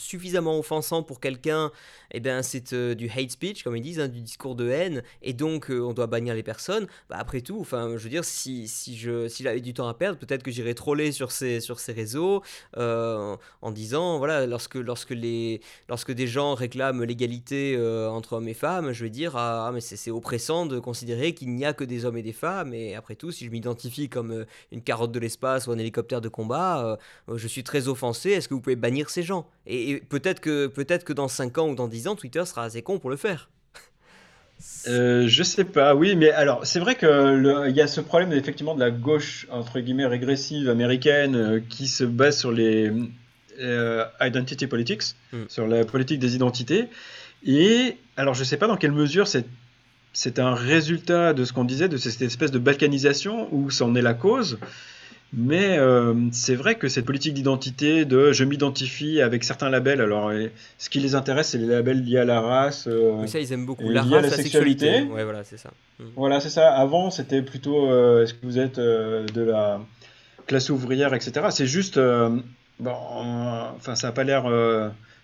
[0.00, 1.70] suffisamment offensant pour quelqu'un,
[2.12, 5.02] eh ben c'est euh, du hate speech, comme ils disent, hein, du discours de haine,
[5.22, 6.86] et donc euh, on doit bannir les personnes.
[7.08, 9.94] Bah, après tout, enfin, je veux dire, si, si je si j'avais du temps à
[9.94, 12.42] perdre, peut-être que j'irais troller sur ces, sur ces réseaux
[12.76, 17.76] euh, en disant, voilà, lorsque, lorsque, les, lorsque des gens réclament l'égalité
[18.10, 21.54] entre hommes et femmes, je vais dire, ah, ah mais c'est oppressant de considérer qu'il
[21.54, 24.46] n'y a que des hommes et des femmes, et après tout, si je m'identifie comme
[24.72, 26.98] une carotte de l'espace ou un hélicoptère de combat,
[27.32, 29.46] je suis très offensé, est-ce que vous pouvez bannir ces gens?
[29.70, 32.82] Et, peut-être que, peut que dans 5 ans ou dans 10 ans, Twitter sera assez
[32.82, 33.48] con pour le faire.
[34.88, 38.74] Euh, je sais pas, oui, mais alors c'est vrai qu'il y a ce problème effectivement
[38.74, 42.92] de la gauche entre guillemets régressive américaine euh, qui se base sur les
[43.58, 45.02] euh, identity politics,
[45.32, 45.44] hmm.
[45.48, 46.88] sur la politique des identités.
[47.42, 49.46] Et alors je sais pas dans quelle mesure c'est
[50.12, 54.02] c'est un résultat de ce qu'on disait, de cette espèce de balkanisation où c'en est
[54.02, 54.58] la cause.
[55.32, 60.32] Mais euh, c'est vrai que cette politique d'identité, de je m'identifie avec certains labels, alors
[60.78, 62.88] ce qui les intéresse, c'est les labels liés à la race.
[62.88, 63.88] Euh, oui, ça, ils aiment beaucoup.
[63.88, 65.02] La race, la, sexualité.
[65.02, 65.70] Ouais, voilà, c'est ça.
[66.00, 66.04] Mm.
[66.16, 66.72] Voilà, c'est ça.
[66.74, 69.80] Avant, c'était plutôt euh, est-ce que vous êtes de la
[70.46, 71.46] classe ouvrière, etc.
[71.50, 71.98] C'est juste.
[72.80, 74.50] bon, enfin, ça n'a pas l'air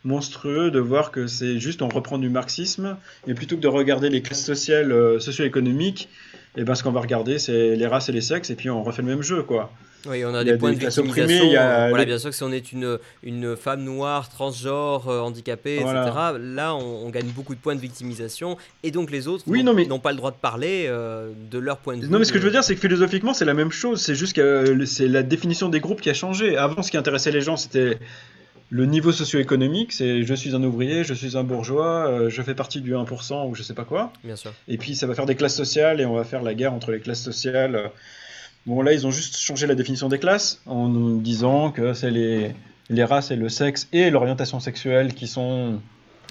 [0.05, 2.97] monstrueux de voir que c'est juste on reprend du marxisme
[3.27, 6.09] et plutôt que de regarder les classes sociales, socio-économiques,
[6.57, 8.83] et ben ce qu'on va regarder c'est les races et les sexes et puis on
[8.83, 9.71] refait le même jeu quoi.
[10.09, 11.49] Oui, on a, des points de victimisation.
[11.49, 15.95] voilà, bien sûr que si on est une, une femme noire, transgenre, euh, handicapée, etc.,
[16.41, 18.57] là, on, gagne beaucoup de points de victimisation.
[18.83, 22.03] Et donc, les autres n'ont pas le droit de parler euh, de leur point de
[22.03, 22.09] vue.
[22.09, 24.01] Non, mais ce que je veux dire, c'est que philosophiquement, c'est la même chose.
[24.01, 26.57] C'est juste que c'est la définition des groupes qui a changé.
[26.57, 27.99] Avant, ce qui intéressait les gens, c'était
[28.71, 32.55] le niveau socio-économique, c'est je suis un ouvrier, je suis un bourgeois, euh, je fais
[32.55, 34.13] partie du 1% ou je sais pas quoi.
[34.25, 34.53] Bien sûr.
[34.67, 36.91] Et puis ça va faire des classes sociales et on va faire la guerre entre
[36.91, 37.91] les classes sociales.
[38.67, 42.11] Bon, là, ils ont juste changé la définition des classes en nous disant que c'est
[42.11, 42.53] les,
[42.91, 45.81] les races et le sexe et l'orientation sexuelle qui sont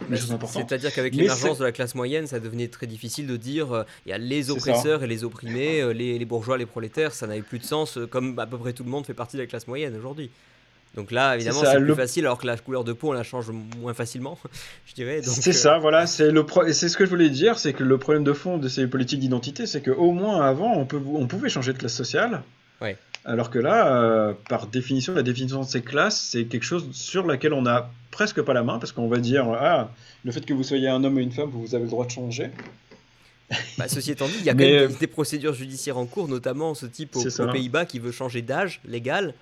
[0.10, 0.66] les choses importantes.
[0.68, 4.10] C'est-à-dire qu'avec l'émergence de la classe moyenne, ça devenait très difficile de dire euh, il
[4.10, 7.42] y a les oppresseurs et les opprimés, euh, les, les, bourgeois, les prolétaires, ça n'avait
[7.42, 9.68] plus de sens, comme à peu près tout le monde fait partie de la classe
[9.68, 10.30] moyenne aujourd'hui.
[10.96, 13.52] Donc là, évidemment, c'est plus facile, alors que la couleur de peau, on la change
[13.80, 14.38] moins facilement,
[14.86, 15.22] je dirais.
[15.24, 16.08] C'est ça, voilà.
[16.08, 18.68] C'est le c'est ce que je voulais dire, c'est que le problème de fond de
[18.70, 22.42] ces politiques d'identité, c'est qu'au moins avant, on, peut, on pouvait changer de classe sociale.
[22.82, 22.98] Ouais.
[23.26, 27.26] Alors que là, euh, par définition, la définition de ces classes, c'est quelque chose sur
[27.26, 29.92] laquelle on n'a presque pas la main, parce qu'on va dire, ah,
[30.24, 32.12] le fait que vous soyez un homme ou une femme, vous avez le droit de
[32.12, 32.52] changer.
[33.78, 36.74] Bah, ceci étant dit, il y a quand même des, procédures judiciaires en cours, notamment
[36.74, 39.36] ce type aux Pays-Bas qui veut changer d'âge légal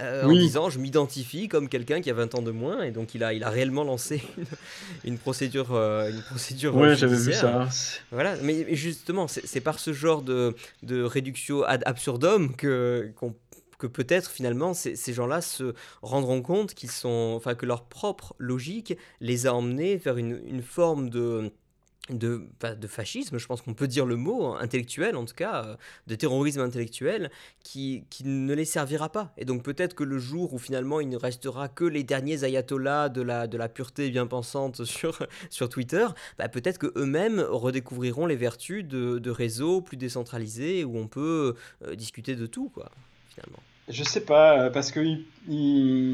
[0.00, 3.14] euh, en disant je m'identifie comme quelqu'un qui a 20 ans de moins et donc
[3.14, 4.22] il a, il a réellement lancé
[5.04, 7.68] une, procédure euh, une procédure ouais j'avais vu ça.
[8.10, 8.36] Voilà.
[8.42, 13.12] Mais justement c'est par ce genre de, de réduction ad absurdum que
[13.78, 18.34] que peut-être finalement ces, ces gens-là se rendront compte qu'ils sont enfin que leur propre
[18.38, 21.50] logique les a emmenés vers une, une forme de
[22.10, 25.64] de, de fascisme, je pense qu'on peut dire le mot, hein, intellectuel en tout cas,
[25.64, 25.76] euh,
[26.06, 27.30] de terrorisme intellectuel,
[27.62, 29.32] qui, qui, ne les servira pas.
[29.38, 33.08] Et donc peut-être que le jour où finalement il ne restera que les derniers ayatollahs
[33.08, 36.06] de la, de la pureté bien pensante sur, sur Twitter,
[36.38, 41.94] bah peut-être qu'eux-mêmes redécouvriront les vertus de, de, réseaux plus décentralisés où on peut euh,
[41.94, 42.90] discuter de tout, quoi,
[43.30, 43.60] finalement.
[43.88, 45.00] Je sais pas, parce que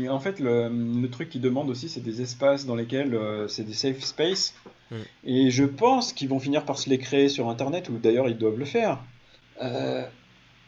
[0.09, 3.63] en fait, le, le truc qu'ils demandent aussi, c'est des espaces dans lesquels euh, c'est
[3.63, 4.55] des safe space.
[4.91, 4.97] Mm.
[5.25, 8.39] Et je pense qu'ils vont finir par se les créer sur Internet, ou d'ailleurs ils
[8.39, 8.99] doivent le faire.
[9.63, 10.05] Euh,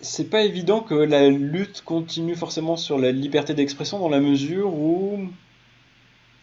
[0.00, 4.74] c'est pas évident que la lutte continue forcément sur la liberté d'expression dans la mesure
[4.74, 5.28] où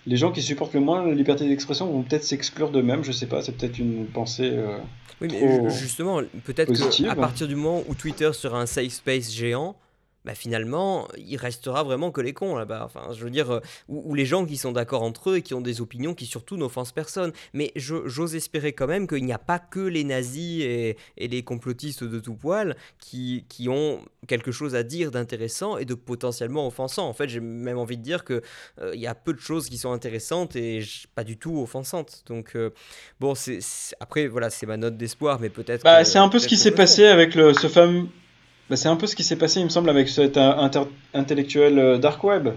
[0.07, 3.03] les gens qui supportent le moins la liberté d'expression vont peut-être s'exclure d'eux-mêmes.
[3.03, 4.49] Je sais pas, c'est peut-être une pensée.
[4.51, 4.77] Euh,
[5.21, 9.75] oui, mais justement, peut-être qu'à partir du moment où Twitter sera un safe space géant,
[10.25, 12.83] bah finalement, il restera vraiment que les cons là-bas.
[12.85, 15.53] Enfin, je veux dire, euh, ou, les gens qui sont d'accord entre eux et qui
[15.53, 17.31] ont des opinions qui surtout n'offensent personne.
[17.53, 22.03] Mais j'ose espérer quand même qu'il n'y a pas que les nazis et, les complotistes
[22.03, 27.07] de tout poil qui, qui ont quelque chose à dire d'intéressant et de potentiellement offensant.
[27.07, 28.41] En fait, j'ai même envie de dire qu'il
[28.81, 30.83] euh, y a peu de choses qui sont intéressantes et
[31.15, 32.23] pas du tout offensantes.
[32.27, 32.71] Donc, euh,
[33.19, 33.59] bon, c'est
[33.99, 35.83] après, voilà, c'est ma note d'espoir, mais peut-être.
[35.83, 38.07] Bah, c'est un peu ce qui s'est passé avec le, ce fameux
[38.69, 40.39] bah, c'est un peu ce qui s'est passé, il me semble, avec cet
[41.13, 42.49] intellectuel euh, dark web,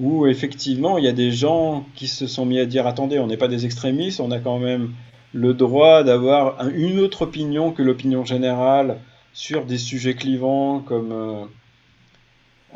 [0.00, 3.26] où effectivement, il y a des gens qui se sont mis à dire attendez, on
[3.26, 4.92] n'est pas des extrémistes, on a quand même
[5.34, 8.98] le droit d'avoir une autre opinion que l'opinion générale
[9.34, 11.44] sur des sujets clivants comme, euh,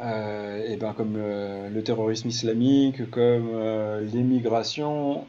[0.02, 3.50] euh, eh ben, comme le terrorisme islamique, comme
[4.12, 5.24] l'émigration.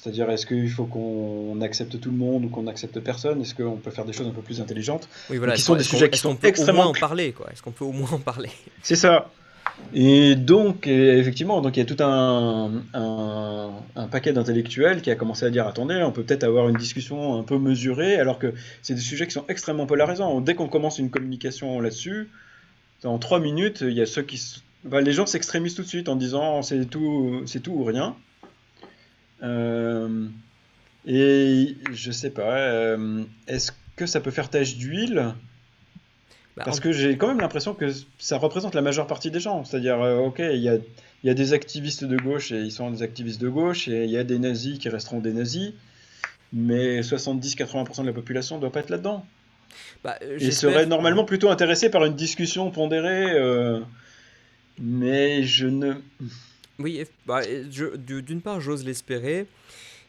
[0.00, 3.40] C'est-à-dire, est-ce qu'il faut qu'on accepte tout le monde ou qu'on n'accepte personne?
[3.40, 5.08] Est-ce qu'on peut faire des choses un peu plus intelligentes?
[5.28, 5.54] Oui, voilà.
[5.54, 6.84] Qui sont des sujets qui sont extrêmement.
[6.84, 7.48] en parler, quoi?
[7.52, 8.50] Est-ce qu'on peut au moins en parler?
[8.82, 9.28] C'est ça.
[9.92, 15.16] Et donc, effectivement, donc il y a tout un, un, un paquet d'intellectuels qui a
[15.16, 18.54] commencé à dire attendez, on peut peut-être avoir une discussion un peu mesurée, alors que
[18.82, 20.40] c'est des sujets qui sont extrêmement polarisants.
[20.40, 22.28] Dès qu'on commence une communication là-dessus,
[23.04, 24.40] en trois minutes, il y a ceux qui.
[24.90, 28.14] Les gens s'extrémisent tout de suite en disant c'est tout, c'est tout ou rien.
[29.42, 30.26] Euh,
[31.06, 35.34] et je sais pas, euh, est-ce que ça peut faire tache d'huile
[36.56, 37.86] bah, Parce que j'ai quand même l'impression que
[38.18, 39.64] ça représente la majeure partie des gens.
[39.64, 40.76] C'est-à-dire, euh, ok, il y a,
[41.24, 44.10] y a, des activistes de gauche et ils sont des activistes de gauche, et il
[44.10, 45.72] y a des nazis qui resteront des nazis,
[46.52, 49.24] mais 70-80% de la population ne doit pas être là-dedans.
[50.02, 53.36] Bah, et serait normalement plutôt intéressé par une discussion pondérée,
[54.80, 55.94] mais je ne.
[56.78, 59.46] Oui, bah, d'une part, j'ose l'espérer.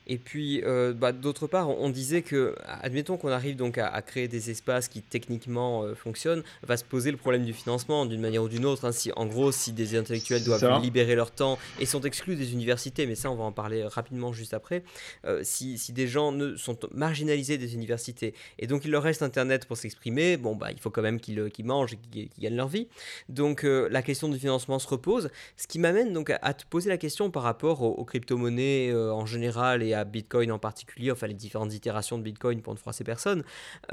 [0.09, 4.27] Et puis, euh, bah, d'autre part, on, disait que, admettons qu'on arrive donc à, créer
[4.27, 8.41] des espaces qui techniquement euh, fonctionnent, va se poser le problème du financement d'une manière
[8.41, 8.85] ou d'une autre.
[8.85, 8.91] Hein.
[8.91, 13.05] si, en gros, si des intellectuels doivent libérer leur temps et sont exclus des universités,
[13.05, 14.83] mais ça, on va en parler rapidement juste après,
[15.25, 19.21] euh, si, si, des gens ne, sont marginalisés des universités et donc il leur reste
[19.21, 22.67] Internet pour s'exprimer, bon, bah, il faut quand même qu'ils mangent et qu'ils gagnent leur
[22.67, 22.87] vie.
[23.27, 26.97] Donc, la question du financement se repose, ce qui m'amène donc à, te poser la
[26.97, 31.33] question par rapport aux, aux crypto-monnaies en général et à Bitcoin en particulier, enfin les
[31.33, 33.43] différentes itérations de Bitcoin pour ne froisser personne.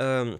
[0.00, 0.36] Euh,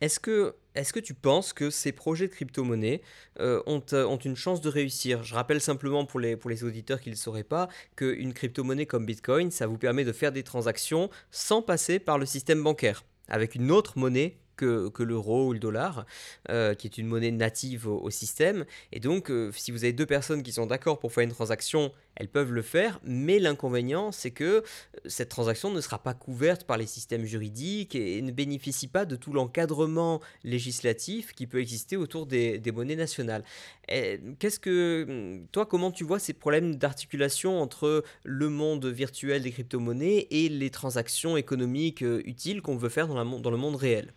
[0.00, 3.00] est-ce que, est que tu penses que ces projets de crypto-monnaie
[3.40, 5.22] euh, ont, euh, ont, une chance de réussir?
[5.22, 8.86] Je rappelle simplement pour les, pour les auditeurs qui ne le sauraient pas qu'une crypto-monnaie
[8.86, 13.04] comme Bitcoin, ça vous permet de faire des transactions sans passer par le système bancaire,
[13.28, 16.06] avec une autre monnaie que, l'euro ou le dollar,
[16.50, 18.64] euh, qui est une monnaie native au, système.
[18.92, 21.92] Et donc, euh, si vous avez deux personnes qui sont d'accord pour faire une transaction,
[22.14, 24.62] elles peuvent le faire, mais l'inconvénient, c'est que euh,
[25.04, 29.16] cette transaction ne sera pas couverte par les systèmes juridiques et, ne bénéficie pas de
[29.16, 33.44] tout l'encadrement législatif qui peut exister autour des, monnaies nationales.
[33.88, 40.26] Qu'est-ce que, toi, comment tu vois ces problèmes d'articulation entre le monde virtuel des crypto-monnaies
[40.30, 44.12] et les transactions économiques utiles qu'on veut faire dans le monde réel?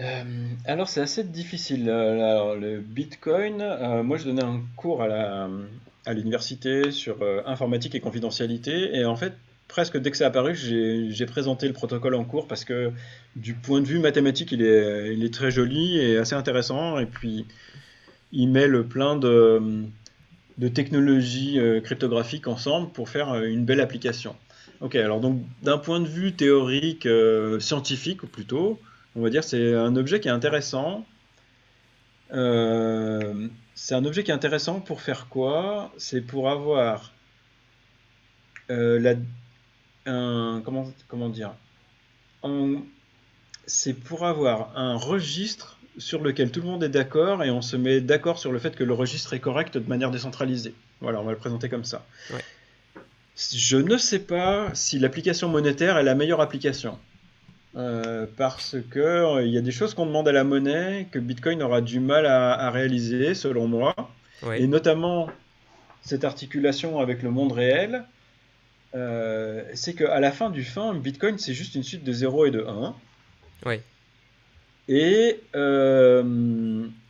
[0.00, 0.24] Euh,
[0.64, 1.88] alors c'est assez difficile.
[1.88, 8.96] Euh, le Bitcoin, euh, moi je donnais un cours à l'université sur informatique et confidentialité
[8.96, 9.34] et en fait
[9.68, 12.92] presque dès que c'est apparu j'ai présenté le protocole en cours parce que
[13.36, 17.46] du point de vue mathématique il est, très joli et assez intéressant et puis
[18.32, 19.86] il mêle plein de,
[20.58, 24.36] de technologies cryptographiques ensemble pour faire une belle application.
[24.82, 27.08] Ok, alors donc d'un point de vue théorique,
[27.60, 28.78] scientifique plutôt,
[29.16, 31.04] on va dire, c'est un objet qui est intéressant.
[32.32, 35.92] Euh, c'est un objet qui est intéressant pour faire quoi?
[35.98, 37.12] C'est pour avoir
[38.70, 39.14] euh, la,
[40.06, 41.52] un, comment, comment dire?
[43.66, 47.76] C'est pour avoir un registre sur lequel tout le monde est d'accord et on se
[47.76, 50.74] met d'accord sur le fait que le registre est correct de manière décentralisée.
[51.00, 52.04] Voilà, on va le présenter comme ça.
[53.36, 56.98] Je ne sais pas si l'application monétaire est la meilleure application.
[57.76, 61.18] Euh, parce que euh, il y a des choses qu'on demande à la monnaie que
[61.18, 63.94] Bitcoin aura du mal à, réaliser, selon moi,
[64.56, 65.28] et notamment
[66.00, 68.04] cette articulation avec le monde réel.
[68.94, 72.50] Euh, c'est qu'à la fin du fin, Bitcoin c'est juste une suite de 0 et
[72.52, 72.94] de 1.
[73.66, 73.80] Oui.
[74.86, 75.40] Et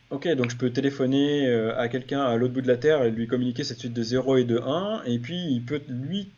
[0.09, 1.47] ok, donc je peux téléphoner
[1.77, 4.37] à quelqu'un à l'autre bout de la Terre et lui communiquer cette suite de 0
[4.37, 6.31] et de 1, et puis il peut lui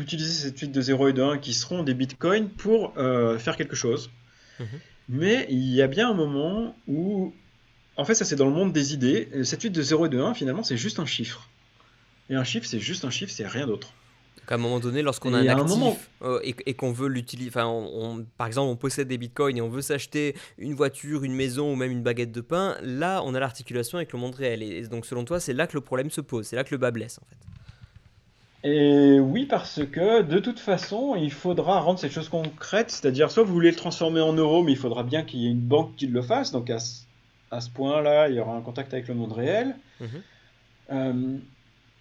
[0.00, 3.56] utiliser cette suite de 0 et de 1 qui seront des bitcoins pour euh, faire
[3.56, 4.10] quelque chose.
[4.58, 4.66] Mhm.
[5.08, 7.34] Mais il y a bien un moment où,
[7.96, 9.28] en fait, ça c'est dans le monde des idées.
[9.44, 11.48] Cette suite de 0 et de 1, finalement, c'est juste un chiffre.
[12.30, 13.92] Et un chiffre, c'est juste un chiffre, c'est rien d'autre.
[14.46, 18.24] à un moment donné, lorsqu'on a un actif euh, et, qu'on veut l'utiliser, enfin, on,
[18.38, 21.76] par exemple, on possède des bitcoins et on veut s'acheter une voiture, une maison ou
[21.76, 24.62] même une baguette de pain, là, on a l'articulation avec le monde réel.
[24.62, 26.78] Et donc, selon toi, c'est là que le problème se pose, c'est là que le
[26.78, 27.36] bas blesse, en fait.
[28.62, 33.42] Et oui, parce que de toute façon, il faudra rendre ces choses concrètes, c'est-à-dire soit
[33.42, 35.96] vous voulez le transformer en euros, mais il faudra bien qu'il y ait une banque
[35.96, 39.32] qui le fasse, donc à ce, point-là, il y aura un contact avec le monde
[39.32, 39.76] réel.
[40.00, 40.08] Mhm.
[40.92, 41.38] Euh,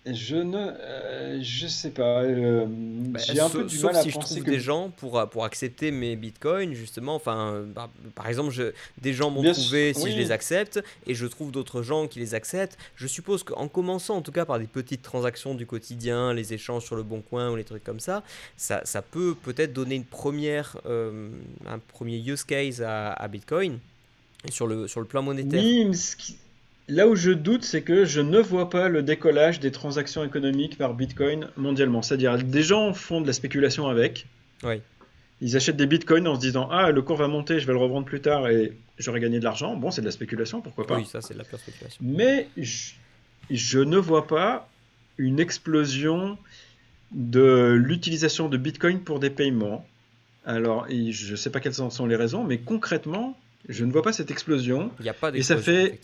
[0.05, 2.23] je ne euh, je sais pas.
[2.23, 5.43] Euh, bah, j'ai un peu du mal à si je trouve des gens pour, pour
[5.43, 7.15] accepter mes bitcoins, justement.
[7.15, 8.71] Enfin, bah, par exemple, je,
[9.01, 12.33] des gens m'ont trouvé si je les accepte et je trouve d'autres gens qui les
[12.33, 12.77] acceptent.
[12.95, 16.85] Je suppose qu'en commençant en tout cas par des petites transactions du quotidien, les échanges
[16.85, 18.23] sur le bon coin ou les trucs comme ça,
[18.57, 21.29] ça, ça peut peut-être donner une première, euh,
[21.67, 23.79] un premier use case à, à Bitcoin
[24.49, 25.61] sur le, sur le plan monétaire.
[25.61, 25.85] Oui,
[26.89, 30.75] Là où je doute, c'est que je ne vois pas le décollage des transactions économiques
[30.75, 32.01] par Bitcoin mondialement.
[32.01, 34.25] C'est-à-dire, des gens font de la spéculation avec.
[34.63, 34.81] Oui.
[35.41, 37.79] Ils achètent des bitcoins en se disant Ah, le cours va monter, je vais le
[37.79, 39.75] revendre plus tard et j'aurai gagné de l'argent.
[39.75, 42.03] Bon, c'est de la spéculation, pourquoi pas Oui, ça, c'est de la pure spéculation.
[42.03, 44.67] Mais je, ne vois pas
[45.17, 46.37] une explosion
[47.11, 49.85] de l'utilisation de bitcoin pour des paiements.
[50.43, 53.37] Alors, je ne sais pas quelles sont les raisons, mais concrètement,
[53.69, 54.91] je ne vois pas cette explosion.
[54.99, 55.55] Il n'y a pas d'explosion.
[55.55, 55.99] Et ça fait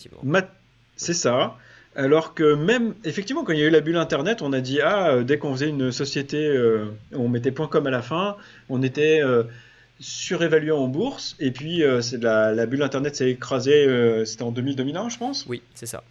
[0.95, 1.57] c'est ça.
[1.95, 4.81] Alors que même, effectivement, quand il y a eu la bulle Internet, on a dit,
[4.81, 8.35] ah, euh, dès qu'on faisait une société, euh, on mettait .com à la fin,
[8.67, 9.43] on était euh,
[10.01, 15.09] surévalué en bourse, et puis c'est la, la, bulle Internet s'est écrasée, c'était en 2000-2001,
[15.09, 15.45] je pense.
[15.47, 16.03] Oui, c'est ça.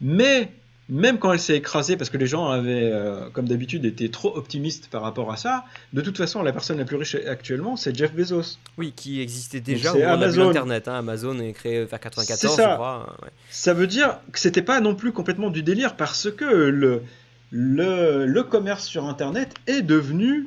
[0.00, 0.50] Mais
[0.88, 4.36] même quand elle s'est écrasée, parce que les gens avaient, euh, comme d'habitude, été trop
[4.36, 7.96] optimistes par rapport à ça, de toute façon, la personne la plus riche actuellement, c'est
[7.96, 8.58] Jeff Bezos.
[8.78, 10.50] Oui, qui existait déjà au Amazon.
[10.50, 10.86] Internet.
[10.86, 10.94] Hein.
[10.98, 12.70] Amazon est créé vers 94, ça.
[12.70, 13.16] je crois.
[13.50, 17.02] Ça veut dire que c'était pas non plus complètement du délire, parce que le,
[17.50, 20.46] le, le commerce sur Internet est devenu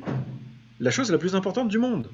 [0.79, 2.07] la chose la plus importante du monde.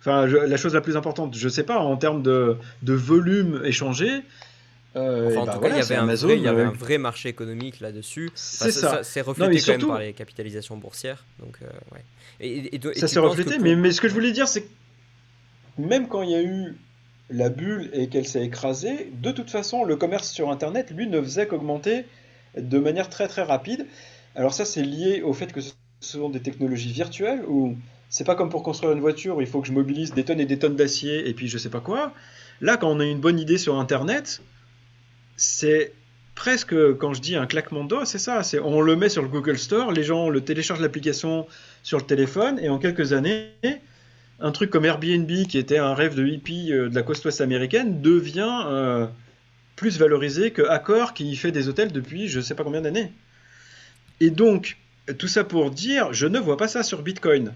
[0.00, 4.22] Enfin, la chose la plus importante, je sais pas, en termes de, de volume échangé,
[4.98, 6.98] euh, en bah tout cas, il y avait, un, vrai, il y avait un vrai
[6.98, 8.30] marché économique là-dessus.
[8.34, 9.02] c'est ça.
[9.02, 11.24] C'est reflété quand même par les capitalisations boursières.
[11.38, 12.04] Donc, euh, ouais.
[12.40, 14.68] et, ça s'est reflété, mais, mais ce que je voulais dire, c'est que
[15.78, 16.76] même quand il y a eu
[17.30, 21.20] la bulle et qu'elle s'est écrasée, de toute façon, le commerce sur Internet, lui, ne
[21.20, 22.04] faisait qu'augmenter
[22.56, 23.86] de manière très très rapide.
[24.34, 27.76] Alors ça, c'est lié au fait que ce sont des technologies virtuelles où
[28.08, 30.40] c'est pas comme pour construire une voiture où il faut que je mobilise des tonnes
[30.40, 32.12] et des tonnes d'acier et puis je sais pas quoi.
[32.60, 34.40] Là, quand on a une bonne idée sur Internet,
[35.38, 35.92] c'est
[36.34, 38.42] presque, quand je dis un claquement de doigts, c'est ça.
[38.62, 41.46] On le met sur le Google Store, les gens le téléchargent l'application
[41.82, 43.48] sur le téléphone, et en quelques années,
[44.40, 48.02] un truc comme Airbnb, qui était un rêve de hippie de la côte ouest américaine,
[48.02, 49.08] devient
[49.74, 53.12] plus valorisé que Accor, qui fait des hôtels depuis je ne sais pas combien d'années.
[54.20, 54.76] Et donc,
[55.18, 57.52] tout ça pour dire, je ne vois pas ça sur Bitcoin.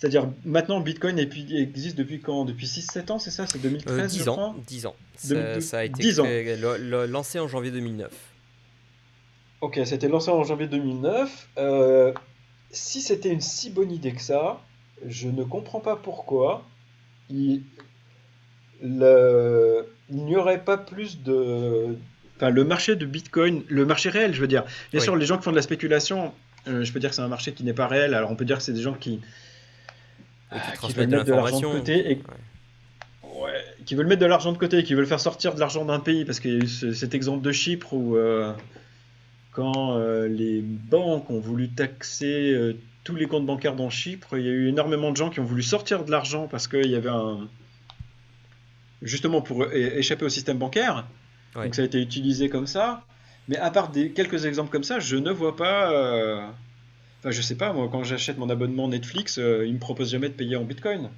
[0.00, 2.46] C'est-à-dire, maintenant, Bitcoin existe depuis quand?
[2.46, 3.46] Depuis 6-7 ans, c'est ça?
[3.46, 4.56] C'est 2013 10 ans.
[4.66, 4.96] 10 ans.
[5.14, 6.14] Ça, a été
[7.06, 8.10] lancé en janvier 2009.
[9.60, 11.48] Ok, c'était lancé en janvier 2009.
[11.58, 12.14] Euh,
[12.70, 14.62] si c'était une si bonne idée que ça,
[15.06, 16.64] je ne comprends pas pourquoi
[17.28, 17.62] il,
[18.80, 21.94] n'y aurait pas plus de...
[22.36, 24.64] Enfin, le marché de Bitcoin, le marché réel, je veux dire.
[24.92, 26.32] Bien sûr, les gens qui font de la spéculation,
[26.68, 28.14] euh, je peux dire que c'est un marché qui n'est pas réel.
[28.14, 29.20] Alors, on peut dire que c'est des gens qui
[30.80, 32.22] qui, veulent mettre de l'argent de côté et
[33.84, 36.24] qui veulent mettre de l'argent de côté, qui veulent faire sortir de l'argent d'un pays,
[36.24, 38.52] parce qu'il y a eu cet exemple de Chypre où euh,
[39.52, 44.44] quand euh, les banques ont voulu taxer euh, tous les comptes bancaires dans Chypre, il
[44.44, 46.94] y a eu énormément de gens qui ont voulu sortir de l'argent parce qu'il y
[46.94, 47.48] avait un
[49.02, 51.06] justement pour échapper au système bancaire.
[51.54, 53.02] Donc ça a été utilisé comme ça.
[53.48, 56.52] Mais à part des quelques exemples comme ça, je ne vois pas
[57.20, 60.30] Enfin, je sais pas, moi, quand j'achète mon abonnement Netflix, euh, ils me proposent jamais
[60.30, 61.10] de payer en bitcoin.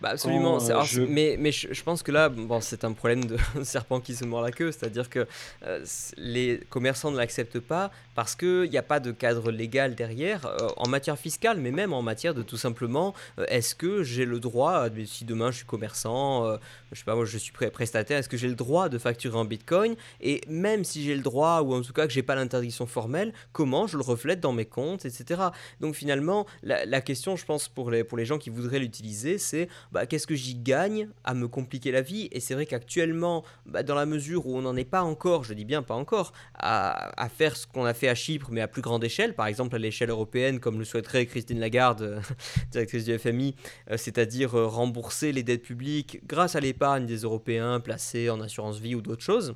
[0.00, 0.58] Bah, absolument.
[0.58, 4.24] Euh, mais mais je, pense que là, bon, c'est un problème de serpent qui se
[4.24, 4.72] mord la queue.
[4.72, 5.26] C'est-à-dire que
[5.66, 5.84] euh,
[6.16, 10.88] les commerçants ne l'acceptent pas parce qu'il n'y a pas de cadre légal derrière en
[10.88, 13.14] matière fiscale, mais même en matière de tout simplement
[13.48, 16.58] est-ce que j'ai le droit, si demain je suis commerçant,
[16.92, 19.46] je sais pas, moi je suis prestataire, est-ce que j'ai le droit de facturer en
[19.46, 19.94] bitcoin?
[20.20, 23.32] Et même si j'ai le droit, ou en tout cas que j'ai pas l'interdiction formelle,
[23.52, 25.49] comment je le reflète dans mes comptes, etc.
[25.80, 29.68] Donc finalement, la, question, je pense, pour les, pour les gens qui voudraient l'utiliser, c'est
[29.92, 32.28] bah, qu'est-ce que j'y gagne à me compliquer la vie?
[32.32, 35.54] Et c'est vrai qu'actuellement, bah, dans la mesure où on n'en est pas encore, je
[35.54, 38.82] dis bien pas encore, à, faire ce qu'on a fait à Chypre, mais à plus
[38.82, 42.22] grande échelle, par exemple à l'échelle européenne, comme le souhaiterait Christine Lagarde,
[42.70, 43.54] directrice du FMI,
[43.90, 48.78] euh, c'est-à-dire euh, rembourser les dettes publiques grâce à l'épargne des Européens placés en assurance
[48.78, 49.54] vie ou d'autres choses.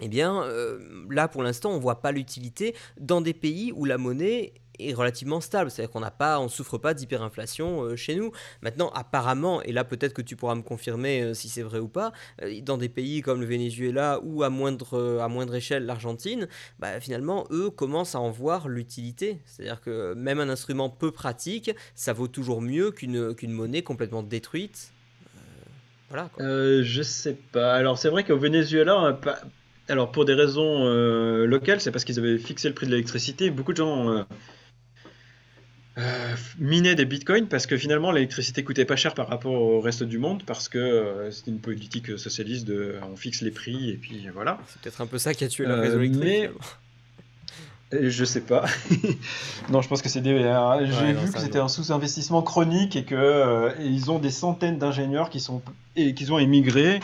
[0.00, 0.78] Eh bien, euh,
[1.10, 4.54] là pour l'instant, on ne voit pas l'utilité dans des pays où la monnaie
[4.94, 8.32] relativement stable, c'est-à-dire qu'on n'a pas, on souffre pas d'hyperinflation euh, chez nous.
[8.62, 11.88] Maintenant, apparemment, et là peut-être que tu pourras me confirmer euh, si c'est vrai ou
[11.88, 12.12] pas,
[12.42, 17.00] euh, dans des pays comme le Venezuela ou à moindre, à moindre échelle l'Argentine, bah,
[17.00, 19.38] finalement, eux commencent à en voir l'utilité.
[19.44, 24.22] C'est-à-dire que même un instrument peu pratique, ça vaut toujours mieux qu'une qu'une monnaie complètement
[24.22, 24.92] détruite.
[26.10, 26.30] voilà.
[26.38, 27.74] Je sais pas.
[27.74, 29.18] Alors c'est vrai qu'au Venezuela,
[29.88, 30.86] alors pour des raisons
[31.44, 33.50] locales, c'est parce qu'ils avaient fixé le prix de l'électricité.
[33.50, 34.24] Beaucoup de gens
[35.98, 40.02] euh, miner des bitcoins parce que finalement l'électricité coûtait pas cher par rapport au reste
[40.02, 43.96] du monde parce que euh, c'était une politique socialiste de on fixe les prix et
[43.96, 44.58] puis voilà.
[44.68, 46.24] C'est peut-être un peu ça qui a tué le réseau euh, électrique.
[46.24, 46.50] Mais...
[48.00, 48.64] Je sais pas.
[49.68, 50.30] non, je pense que c'est des.
[50.30, 55.40] J'ai vu que c'était un sous-investissement chronique et que ils ont des centaines d'ingénieurs qui
[55.40, 55.60] sont
[55.94, 57.00] et qui ont émigré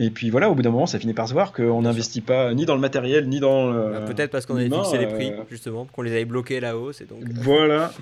[0.00, 2.54] et puis voilà, au bout d'un moment, ça finit par se voir qu'on n'investit pas
[2.54, 3.72] ni dans le matériel, ni dans.
[3.72, 6.78] Bah, peut-être parce qu'on avait fixé les prix, euh, justement, qu'on les avait bloqués la
[6.78, 7.00] hausse.
[7.00, 7.24] Et donc...
[7.24, 7.92] Euh, voilà.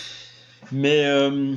[0.72, 1.54] Mais euh,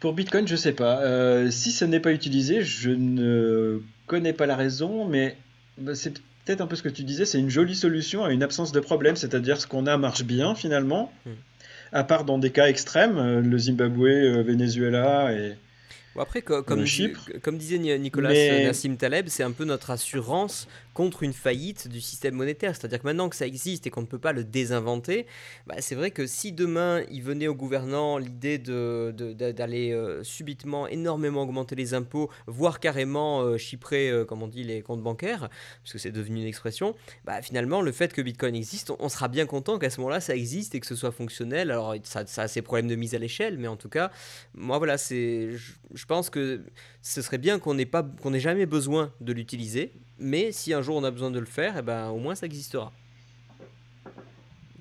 [0.00, 1.02] pour Bitcoin, je sais pas.
[1.50, 5.36] si ça n'est pas utilisé, je ne connais pas la raison, mais
[5.76, 8.42] bah, c'est peut-être un peu ce que tu disais, c'est une jolie solution à une
[8.42, 11.30] absence de problème, c'est-à-dire ce qu'on a marche bien finalement, hmm.
[11.92, 15.54] à part dans des cas extrêmes, le Zimbabwe, Venezuela et
[16.16, 18.32] après, comme, comme, disait Nicolas
[18.62, 22.74] Nassim Taleb, c'est un peu notre assurance contre une faillite du système monétaire.
[22.74, 25.26] C'est-à-dire que maintenant que ça existe et qu'on ne peut pas le désinventer,
[25.68, 30.24] bah, c'est vrai que si demain il venait au gouvernant l'idée d'aller de, d'aller euh,
[30.24, 35.00] subitement énormément augmenter les impôts, voire carrément euh, chiffrer, euh, comme on dit, les comptes
[35.00, 35.48] bancaires,
[35.84, 39.28] parce que c'est devenu une expression, bah, finalement le fait que Bitcoin existe, on, sera
[39.28, 41.70] bien content qu'à ce moment-là ça existe et que ce soit fonctionnel.
[41.70, 44.10] Alors ça, ça a ses problèmes de mise à l'échelle, mais en tout cas,
[44.52, 45.50] moi voilà, c'est,
[45.98, 46.62] je, pense que
[47.02, 50.82] ce serait bien qu'on n'ait pas, qu'on n'ait jamais besoin de l'utiliser mais si un
[50.82, 52.92] jour on a besoin de le faire, eh ben, au moins ça existera.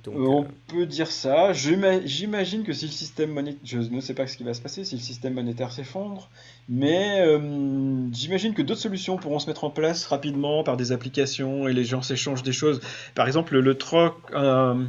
[0.04, 1.52] Donc, on euh, peut dire ça.
[1.52, 4.86] J'imagine que si le système monétaire, je ne sais pas ce qui va se passer
[4.86, 6.30] si le système monétaire s'effondre,
[6.70, 11.68] mais euh, j'imagine que d'autres solutions pourront se mettre en place rapidement par des applications
[11.68, 12.80] et les gens s'échangent des choses.
[13.16, 14.16] Par exemple, le troc.
[14.34, 14.86] Euh,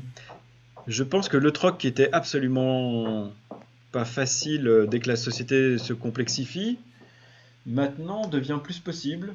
[0.86, 3.30] je pense que le troc qui était absolument
[3.92, 6.78] pas facile dès que la société se complexifie,
[7.66, 9.34] maintenant devient plus possible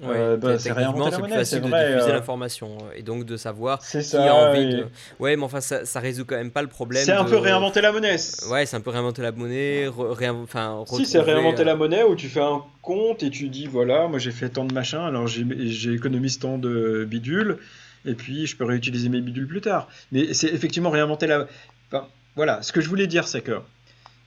[0.00, 3.24] Ouais, euh, bah, c'est réinventer la monnaie, facile de diffuser euh, l'information euh, et donc
[3.24, 4.86] de savoir qui ça, a envie de.
[5.18, 7.04] Ouais, mais enfin, ça, ça résout quand même pas le problème.
[7.04, 8.16] C'est un peu réinventer la monnaie.
[8.48, 9.88] Ouais, c'est un peu réinventer la monnaie.
[9.88, 14.06] Enfin, Si, c'est réinventer la monnaie où tu fais un compte et tu dis voilà,
[14.06, 17.58] moi j'ai fait tant de machins, alors j'ai économisé tant de bidules
[18.06, 19.88] et puis je peux réutiliser mes bidules plus tard.
[20.12, 21.48] Mais c'est effectivement réinventer la.
[21.90, 22.06] Enfin,
[22.38, 23.58] voilà, ce que je voulais dire, c'est que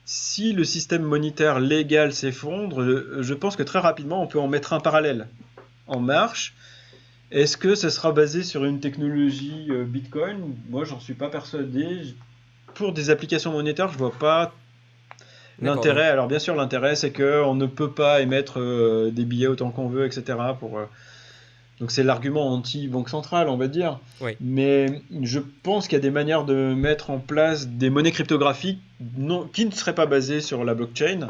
[0.04, 4.74] si le système monétaire légal s'effondre, je pense que très rapidement on peut en mettre
[4.74, 5.30] un parallèle
[5.88, 6.54] en marche.
[7.32, 10.58] Est-ce que ça sera basé sur une technologie euh, Bitcoin?
[10.70, 12.14] Moi, j'en suis pas persuadé.
[12.74, 14.54] Pour des applications monétaires, je vois pas
[15.62, 16.10] l'intérêt.
[16.10, 19.88] Alors, bien sûr, l'intérêt, c'est qu'on ne peut pas émettre euh, des billets autant qu'on
[19.88, 20.38] veut, etc.
[20.60, 20.86] Pour, euh,
[21.82, 24.00] Donc, c'est l'argument anti-banque centrale, on va dire.
[24.40, 28.80] Mais je pense qu'il y a des manières de mettre en place des monnaies cryptographiques
[29.18, 29.48] non...
[29.48, 31.28] qui ne seraient pas basées sur la blockchain.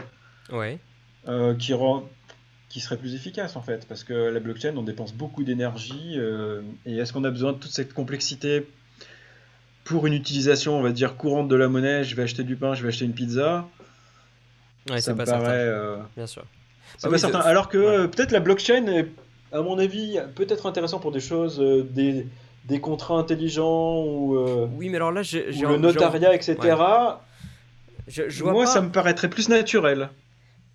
[0.51, 0.77] Ouais.
[1.57, 2.03] qui, rend
[2.71, 6.61] qui serait plus efficace en fait, parce que la blockchain, on dépense beaucoup d'énergie, euh,
[6.85, 8.65] et est-ce qu'on a besoin de toute cette complexité
[9.83, 12.05] pour une utilisation, on va dire, courante de la monnaie?
[12.05, 13.67] Je vais acheter du pain, je vais acheter une pizza.
[14.89, 16.45] Ouais, ça me pas paraît, euh, Bien sûr.
[16.97, 17.39] C'est pas certain.
[17.39, 19.07] Alors que euh, peut-être la blockchain est,
[19.51, 22.27] à mon avis, peut-être intéressant pour des choses, des,
[22.65, 24.37] des contrats intelligents ou.
[24.77, 25.51] oui, mais alors là, j'ai.
[25.51, 26.57] Le notariat, etc.
[28.07, 30.09] Je, Moi, ça me paraîtrait plus naturel.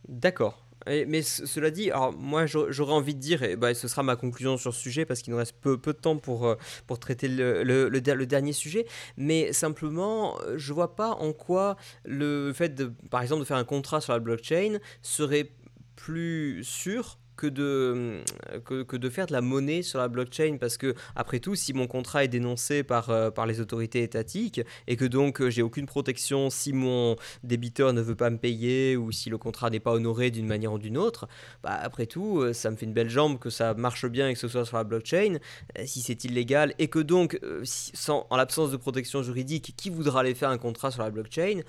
[0.08, 4.16] D'accord mais cela dit, alors moi j'aurais envie de dire, et bah, ce sera ma
[4.16, 6.54] conclusion sur ce sujet parce qu'il nous reste peu, peu de temps pour, euh,
[6.86, 12.52] pour traiter le, le, le, dernier sujet, mais simplement je vois pas en quoi le
[12.52, 15.50] fait de, par exemple, de faire un contrat sur la blockchain serait
[15.96, 18.22] plus sûr que de,
[18.64, 20.56] que, de faire de la monnaie sur la blockchain.
[20.58, 24.60] Parce que après tout si mon contrat est dénoncé par, euh, par les autorités étatiques
[24.86, 28.96] et que donc euh, j'ai aucune protection si mon débiteur ne veut pas me payer
[28.96, 31.28] ou si le contrat n'est pas honoré d'une manière ou d'une autre
[31.62, 34.34] bah après tout euh, ça me fait une belle jambe que ça marche bien et
[34.34, 35.38] que ce soit sur la blockchain.
[35.84, 40.34] Si c'est illégal et que donc sans, en l'absence de protection juridique qui voudra aller
[40.34, 41.62] faire un contrat sur la blockchain?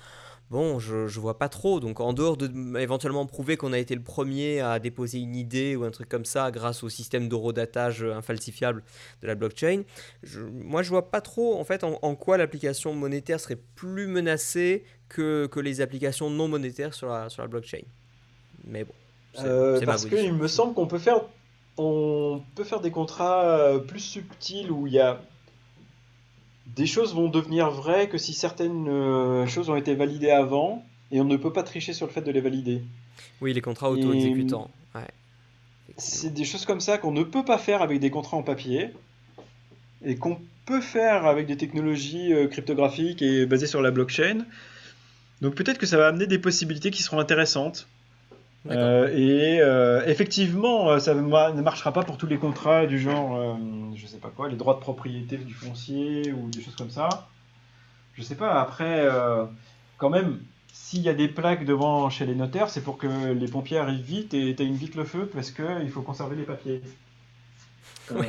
[0.50, 1.80] Bon, je, je vois pas trop.
[1.80, 5.76] Donc, en dehors de éventuellement prouver qu'on a été le premier à déposer une idée
[5.76, 8.82] ou un truc comme ça grâce au système d'horodatage infalsifiable
[9.22, 9.82] de la blockchain,
[10.22, 14.84] je, moi je vois pas trop en fait en, quoi l'application monétaire serait plus menacée
[15.08, 17.82] que, que, les applications non monétaires sur la, sur la blockchain.
[18.64, 18.92] Mais bon.
[19.40, 21.20] Euh, parce qu'il me semble qu'on peut faire
[21.78, 25.20] on peut faire des contrats euh, plus subtils où il y a
[26.76, 31.20] des choses vont devenir vraies que si certaines euh, choses ont été validées avant, et
[31.20, 32.82] on ne peut pas tricher sur le fait de les valider.
[33.40, 34.70] Oui, les contrats auto-exécutants.
[35.96, 38.90] C'est des choses comme ça qu'on ne peut pas faire avec des contrats en papier,
[40.04, 44.44] et qu'on peut faire avec des technologies euh, cryptographiques et basées sur la blockchain.
[45.40, 47.88] Donc peut-être que ça va amener des possibilités qui seront intéressantes.
[48.70, 53.58] Euh, et euh, effectivement, euh, ça ne marchera pas pour tous les contrats du genre,
[53.94, 57.28] je sais pas quoi, les droits de propriété du foncier ou des choses comme ça.
[58.14, 58.60] Je sais pas.
[58.60, 59.06] Après,
[59.96, 60.40] quand même,
[60.72, 64.04] s'il y a des plaques devant chez les notaires, c'est pour que les pompiers arrivent
[64.04, 66.82] vite et éteignent vite le feu parce qu'il faut conserver les papiers.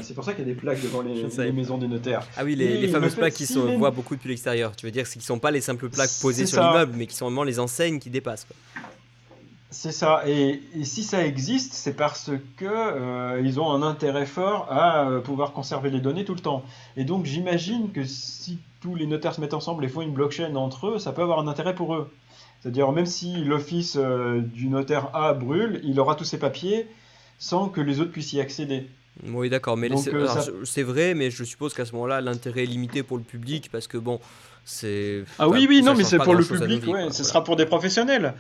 [0.02, 2.28] C'est pour ça qu'il y a des plaques devant les, maisons des notaires.
[2.36, 4.76] Ah oui, les, fameuses plaques qui se voient beaucoup depuis l'extérieur.
[4.76, 7.16] Tu veux dire qu'ils ne sont pas les simples plaques posées sur l'immeuble, mais qui
[7.16, 8.46] sont vraiment les enseignes qui dépassent.
[9.72, 10.24] C'est ça.
[10.28, 15.22] Et, si ça existe, c'est parce que euh, ils ont un intérêt fort à euh,
[15.22, 16.64] pouvoir conserver les données tout le temps.
[16.98, 20.56] Et donc j'imagine que si tous les notaires se mettent ensemble et font une blockchain
[20.56, 22.10] entre eux, ça peut avoir un intérêt pour eux.
[22.62, 26.88] C'est-à-dire même si l'office euh, du notaire A brûle, il aura tous ses papiers
[27.38, 28.88] sans que les autres puissent y accéder.
[29.28, 29.90] Oui, d'accord, mais
[30.64, 33.88] c'est vrai, mais je suppose qu'à ce moment-là, l'intérêt est limité pour le public parce
[33.88, 34.20] que bon,
[34.64, 35.24] c'est.
[35.40, 38.34] Ah oui, oui, non, mais c'est pour le public, ouais, ce sera pour des professionnels.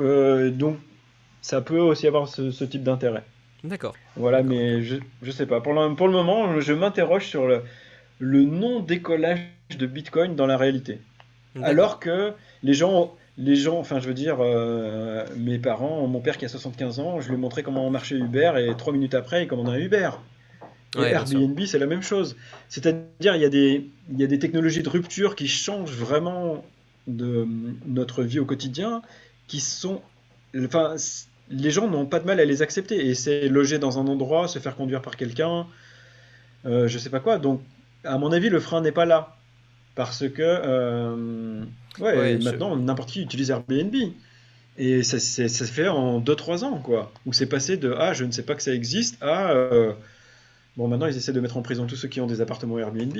[0.00, 0.78] Euh, donc,
[1.42, 3.24] ça peut aussi avoir ce, type d'intérêt.
[3.62, 3.94] D'accord.
[4.16, 5.60] Voilà, mais je, je sais pas.
[5.60, 7.62] Pour le, pour le moment, je m'interroge sur le,
[8.18, 9.40] le non-décollage
[9.78, 11.00] de Bitcoin dans la réalité.
[11.62, 12.32] Alors que
[12.62, 16.48] les gens, les gens, enfin, je veux dire, euh, mes parents, mon père qui a
[16.48, 19.68] 75 ans, je lui ai montré comment marchait Uber et trois minutes après, il commande
[19.68, 20.10] un Uber.
[20.96, 22.36] Et Airbnb, c'est la même chose.
[22.68, 26.64] C'est-à-dire, il y, a des, il y a des technologies de rupture qui changent vraiment
[27.08, 27.46] de
[27.86, 29.02] notre vie au quotidien
[29.46, 30.02] qui sont.
[30.56, 30.96] Enfin,
[31.50, 33.06] les gens n'ont pas de mal à les accepter.
[33.06, 35.66] Et c'est loger dans un endroit, se faire conduire par quelqu'un,
[36.66, 37.38] euh, je sais pas quoi.
[37.38, 37.60] Donc,
[38.04, 39.36] à mon avis, le frein n'est pas là.
[39.94, 40.42] Parce que.
[40.42, 41.64] Euh,
[42.00, 43.94] ouais, maintenant, n'importe qui utilise Airbnb.
[44.76, 47.12] Et ça, ça se fait en 2-3 ans, quoi.
[47.26, 49.50] Où c'est passé de Ah, je ne sais pas que ça existe à.
[49.52, 49.92] Euh,
[50.76, 53.16] Bon, maintenant, ils essaient de mettre en prison tous ceux qui ont des appartements Airbnb.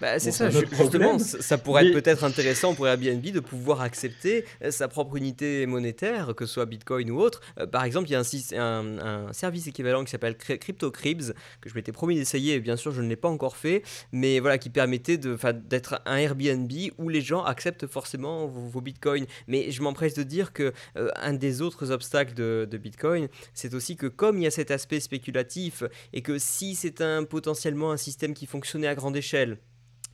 [0.00, 4.72] Bah, c'est ça, justement, ça pourrait être peut-être intéressant pour Airbnb de pouvoir accepter euh,
[4.72, 7.40] sa propre unité monétaire, que ce soit Bitcoin ou autre.
[7.60, 8.22] Euh, par exemple, il y a
[8.60, 12.90] un, un, service équivalent qui s'appelle CryptoCribs, que je m'étais promis d'essayer, et bien sûr,
[12.90, 17.20] je ne l'ai pas encore fait, mais voilà, qui permettait d'être un Airbnb où les
[17.20, 19.26] gens acceptent forcément vos, Bitcoins.
[19.46, 23.74] Mais je m'empresse de dire que euh, un des autres obstacles de, de Bitcoin, c'est
[23.74, 27.92] aussi que comme il y a cet aspect spéculatif, et que si c'est un, potentiellement
[27.92, 29.58] un système qui fonctionnait à grande échelle,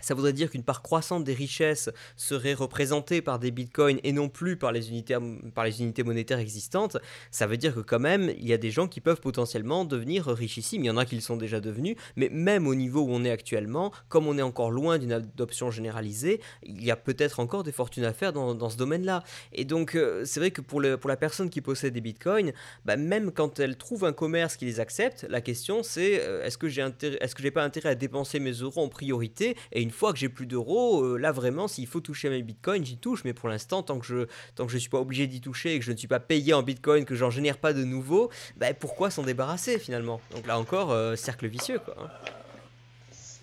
[0.05, 4.29] ça voudrait dire qu'une part croissante des richesses serait représentée par des bitcoins et non
[4.29, 5.17] plus par les, unités,
[5.55, 6.97] par les unités monétaires existantes,
[7.31, 10.27] ça veut dire que quand même, il y a des gens qui peuvent potentiellement devenir
[10.27, 10.85] richissimes.
[10.85, 13.25] Il y en a qui le sont déjà devenus, mais même au niveau où on
[13.25, 17.63] est actuellement, comme on est encore loin d'une adoption généralisée, il y a peut-être encore
[17.63, 19.23] des fortunes à faire dans, ce domaine-là.
[19.53, 22.53] Et donc, euh, c'est vrai que pour, le, pour la personne qui possède des bitcoins,
[22.85, 26.59] bah, même quand elle trouve un commerce qui les accepte, la question c'est euh, est-ce
[26.59, 26.85] que j'ai
[27.21, 30.29] est-ce que j'ai pas intérêt à dépenser mes euros en priorité et fois que j'ai
[30.29, 33.25] plus d'euros, euh, là vraiment, s'il faut toucher mes bitcoins, j'y touche.
[33.25, 35.79] Mais pour l'instant, tant que je tant que je suis pas obligé d'y toucher et
[35.79, 38.75] que je ne suis pas payé en bitcoin, que j'en génère pas de nouveau, bah,
[38.75, 40.21] pourquoi s'en débarrasser finalement?
[40.35, 41.97] Donc là encore, euh, cercle vicieux quoi.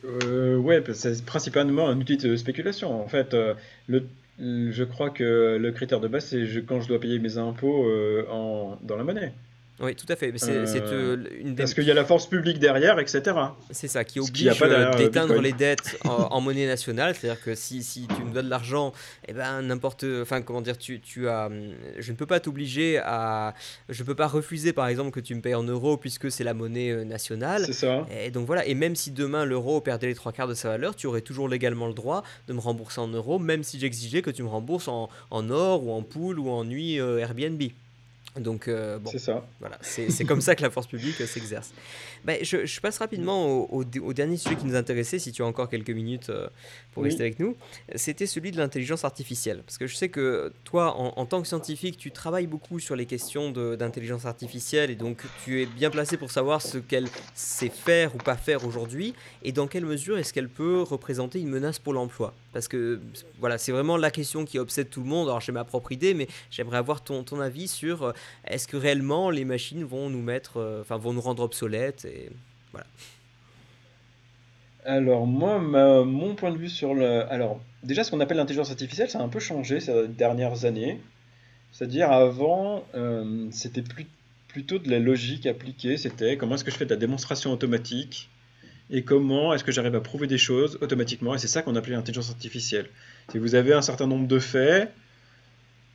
[0.03, 3.03] Euh, ouais, c'est principalement un outil de spéculation.
[3.03, 3.36] En fait,
[3.90, 7.88] je crois que le critère de base, c'est quand je dois payer mes impôts
[8.30, 9.34] en, dans la monnaie.
[9.81, 10.31] Oui, tout à fait.
[10.35, 13.35] C'est, euh, euh, une Parce qu'il y a la force publique derrière, etc.
[13.71, 17.15] C'est ça, qui oblige euh, d'éteindre les dettes en, monnaie nationale.
[17.15, 18.93] C'est-à-dire que si, si, tu me donnes de l'argent,
[19.27, 20.05] eh ben, n'importe.
[20.21, 21.49] Enfin, comment dire, tu, tu as.
[21.97, 23.55] Je ne peux pas t'obliger à.
[23.89, 26.43] Je ne peux pas refuser, par exemple, que tu me payes en euros puisque c'est
[26.43, 27.63] la monnaie nationale.
[27.65, 28.05] C'est ça.
[28.23, 28.65] Et donc voilà.
[28.67, 31.49] Et même si demain l'euro perdait les trois quarts de sa valeur, tu aurais toujours
[31.49, 34.87] légalement le droit de me rembourser en euros, même si j'exigeais que tu me rembourses
[34.87, 37.61] en, en or ou en pool ou en nuit Airbnb.
[38.39, 39.45] Donc, euh, bon, c'est ça.
[39.59, 41.73] Voilà, c'est comme ça que la force publique euh, s'exerce.
[42.23, 45.45] Ben, je, je, passe rapidement au, au, dernier sujet qui nous intéressait, si tu as
[45.45, 46.47] encore quelques minutes euh,
[46.93, 47.57] pour rester avec nous.
[47.95, 49.63] C'était celui de l'intelligence artificielle.
[49.65, 52.95] Parce que je sais que toi, en, en, tant que scientifique, tu travailles beaucoup sur
[52.95, 57.69] les questions d'intelligence artificielle et donc tu es bien placé pour savoir ce qu'elle sait
[57.69, 59.13] faire ou pas faire aujourd'hui
[59.43, 62.33] et dans quelle mesure est-ce qu'elle peut représenter une menace pour l'emploi.
[62.53, 62.99] Parce que
[63.39, 65.27] voilà, c'est vraiment la question qui obsède tout le monde.
[65.27, 68.13] Alors j'ai ma propre idée, mais j'aimerais avoir ton, ton avis sur
[68.48, 72.30] est-ce que réellement les machines vont nous mettre, euh, enfin vont nous rendre obsolètes et
[72.72, 72.88] voilà.
[74.84, 79.10] Alors moi, mon point de vue sur le, alors déjà ce qu'on appelle l'intelligence artificielle,
[79.10, 80.99] ça a un peu changé ces dernières années.
[81.72, 84.06] C'est-à-dire avant, euh, c'était plus,
[84.48, 85.98] plutôt de la logique appliquée.
[85.98, 88.30] C'était comment est-ce que je fais de la démonstration automatique
[88.89, 91.34] et comment est-ce que j'arrive à prouver des choses automatiquement.
[91.34, 92.89] Et c'est ça qu'on appelait l'intelligence artificielle.
[93.31, 94.91] Si vous avez un certain nombre de faits,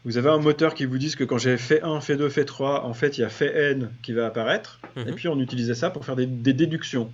[0.07, 2.45] vous avez un moteur qui vous dit que quand j'ai fait 1, fait 2, fait
[2.45, 4.81] 3, en fait, il y a fait n qui va apparaître.
[4.95, 5.15] Et mhm.
[5.17, 7.13] puis, on utilisait ça pour faire des, déductions.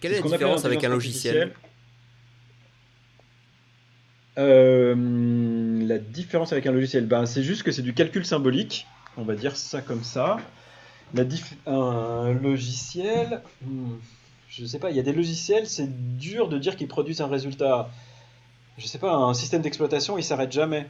[0.00, 1.50] quelle est, la différence avec un logiciel
[4.38, 4.94] euh,
[5.88, 8.86] La différence avec un logiciel, ben, c'est juste que c'est du calcul symbolique.
[9.16, 10.36] On va dire ça comme ça.
[11.14, 11.24] La
[11.66, 13.94] un logiciel, hmm,
[14.48, 17.22] je ne sais pas, il y a des logiciels, c'est dur de dire qu'ils produisent
[17.22, 17.90] un résultat.
[18.78, 20.86] Je ne sais pas, un système d'exploitation, il s'arrête jamais.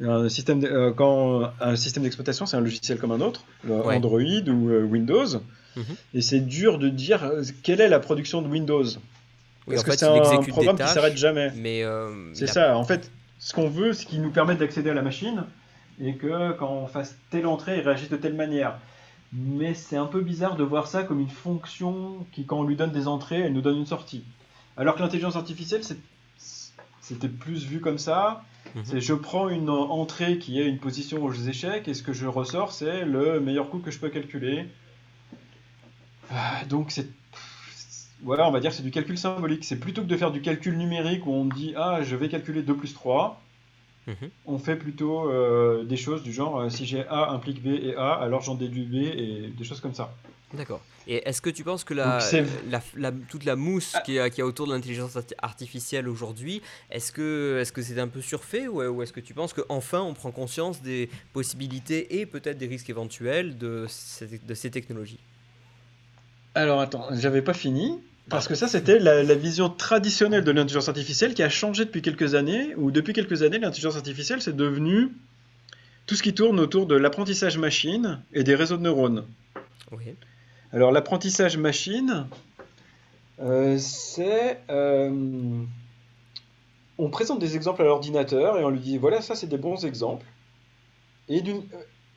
[0.00, 4.68] Un système, euh, quand un système d'exploitation, c'est un logiciel comme un autre, Android ou
[4.68, 5.26] euh, Windows,
[5.76, 5.84] mhm.
[6.12, 8.84] et c'est dur de dire euh, quelle est la production de Windows?
[9.66, 11.50] Parce que c'est un, programme qui s'arrête jamais.
[11.56, 11.82] Mais
[12.34, 12.76] c'est ça.
[12.76, 15.44] En fait, ce qu'on veut, c'est qu'il nous permette d'accéder à la machine
[16.00, 18.78] et que quand on fasse telle entrée, il réagisse de telle manière.
[19.32, 22.76] Mais c'est un peu bizarre de voir ça comme une fonction qui, quand on lui
[22.76, 24.22] donne des entrées, elle nous donne une sortie.
[24.76, 25.82] Alors que l'intelligence artificielle,
[27.00, 28.42] c'était plus vu comme ça.
[28.76, 28.84] Mhm.
[28.84, 32.26] C'est je prends une entrée qui est une position aux échecs et ce que je
[32.26, 34.66] ressors, c'est le meilleur coup que je peux calculer.
[36.30, 37.08] Ah, donc c'est
[38.22, 39.64] voilà, on va dire c'est du calcul symbolique.
[39.64, 42.60] C'est plutôt que de faire du calcul numérique où on dit ah je vais calculer
[42.62, 43.40] 2 plus 3.
[44.06, 44.30] Mhm.
[44.46, 47.96] On fait plutôt euh, des choses du genre euh, si j'ai A implique B et
[47.96, 50.14] A, alors j'en déduis B et des choses comme ça.
[50.54, 50.80] D'accord.
[51.08, 52.20] Et est-ce que tu penses que la,
[52.96, 54.00] la, toute la mousse ah.
[54.00, 58.20] qu'il y, a autour de l'intelligence artificielle aujourd'hui, est-ce que c'est -ce c'est un peu
[58.20, 62.58] surfait ou, ou est-ce que tu penses qu'enfin on prend conscience des possibilités et peut-être
[62.58, 65.20] des risques éventuels de ces, de ces technologies?
[66.54, 68.00] Alors attends, j'avais pas fini.
[68.28, 72.02] Parce que ça, c'était la, la, vision traditionnelle de l'intelligence artificielle qui a changé depuis
[72.02, 75.12] quelques années, ou depuis quelques années, l'intelligence artificielle, c'est devenu
[76.06, 79.24] tout ce qui tourne autour de l'apprentissage machine et des réseaux de neurones.
[79.92, 80.14] Oui.
[80.72, 82.26] Alors l'apprentissage machine,
[83.40, 84.60] euh, c'est...
[84.70, 85.62] Euh,
[86.98, 89.84] on présente des exemples à l'ordinateur et on lui dit, voilà, ça c'est des bons
[89.84, 90.26] exemples.
[91.28, 91.42] Et,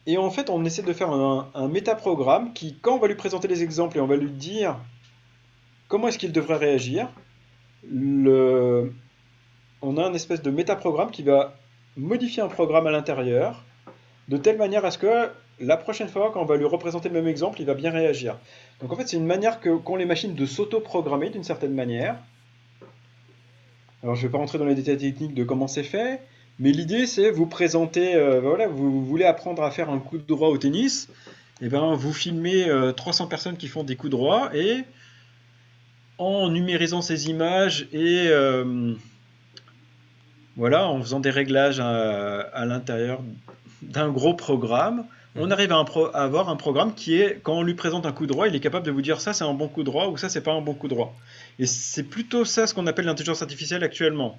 [0.07, 3.15] et en fait, on essaie de faire un, un métaprogramme qui, quand on va lui
[3.15, 4.77] présenter les exemples et on va lui dire
[5.89, 7.09] comment est-ce qu'il devrait réagir,
[7.91, 8.87] on
[9.97, 11.55] a un espèce de métaprogramme qui va
[11.97, 13.65] modifier un programme à l'intérieur
[14.29, 15.29] de telle manière à ce que
[15.59, 18.37] la prochaine fois, quand on va lui représenter le même exemple, il va bien réagir.
[18.79, 22.15] Donc en fait, c'est une manière qu'ont les machines de s'auto-programmer d'une certaine manière.
[24.03, 26.21] Alors je ne vais pas rentrer dans les détails techniques de comment c'est fait,
[26.59, 30.23] mais l'idée c'est vous présenter, euh, voilà, vous, voulez apprendre à faire un coup de
[30.23, 31.09] droit au tennis,
[31.61, 34.85] et ben vous filmez 300 euh, personnes qui font des coups droits et
[36.19, 38.93] en numérisant ces images et euh,
[40.57, 43.21] voilà, en faisant des réglages à, l'intérieur
[43.81, 45.05] d'un gros programme,
[45.35, 45.51] on mhm.
[45.53, 45.79] arrive à,
[46.21, 48.85] avoir un programme qui est, quand on lui présente un coup droit, il est capable
[48.85, 50.73] de vous dire ça c'est un bon coup droit ou ça c'est pas un bon
[50.73, 51.15] coup droit.
[51.57, 54.37] Et c'est plutôt ça ce qu'on appelle l'intelligence artificielle actuellement.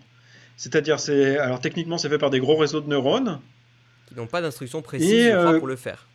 [0.58, 3.40] C'est-à-dire, c'est alors techniquement c'est fait par des gros réseaux de neurones.
[4.06, 6.06] Qui n'ont pas d'instructions précises euh, pour le faire.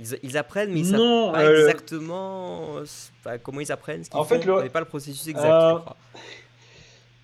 [0.00, 2.80] Ils, apprennent, mais ils ne savent pas euh, exactement
[3.44, 4.40] comment ils apprennent ce qu'ils en font.
[4.40, 4.68] Fait, le...
[4.68, 5.44] pas le processus exact.
[5.44, 5.78] Euh,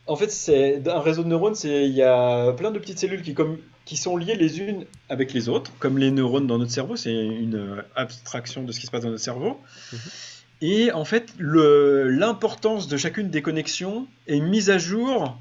[0.06, 1.56] en fait, c'est un réseau de neurones.
[1.56, 4.84] C'est il y a plein de petites cellules qui, comme, qui sont liées les unes
[5.08, 6.94] avec les autres, comme les neurones dans notre cerveau.
[6.94, 9.58] C'est une euh, abstraction de ce qui se passe dans notre cerveau.
[9.92, 9.98] Mhm.
[10.62, 15.38] Et en fait, l'importance de chacune des connexions est mise à jour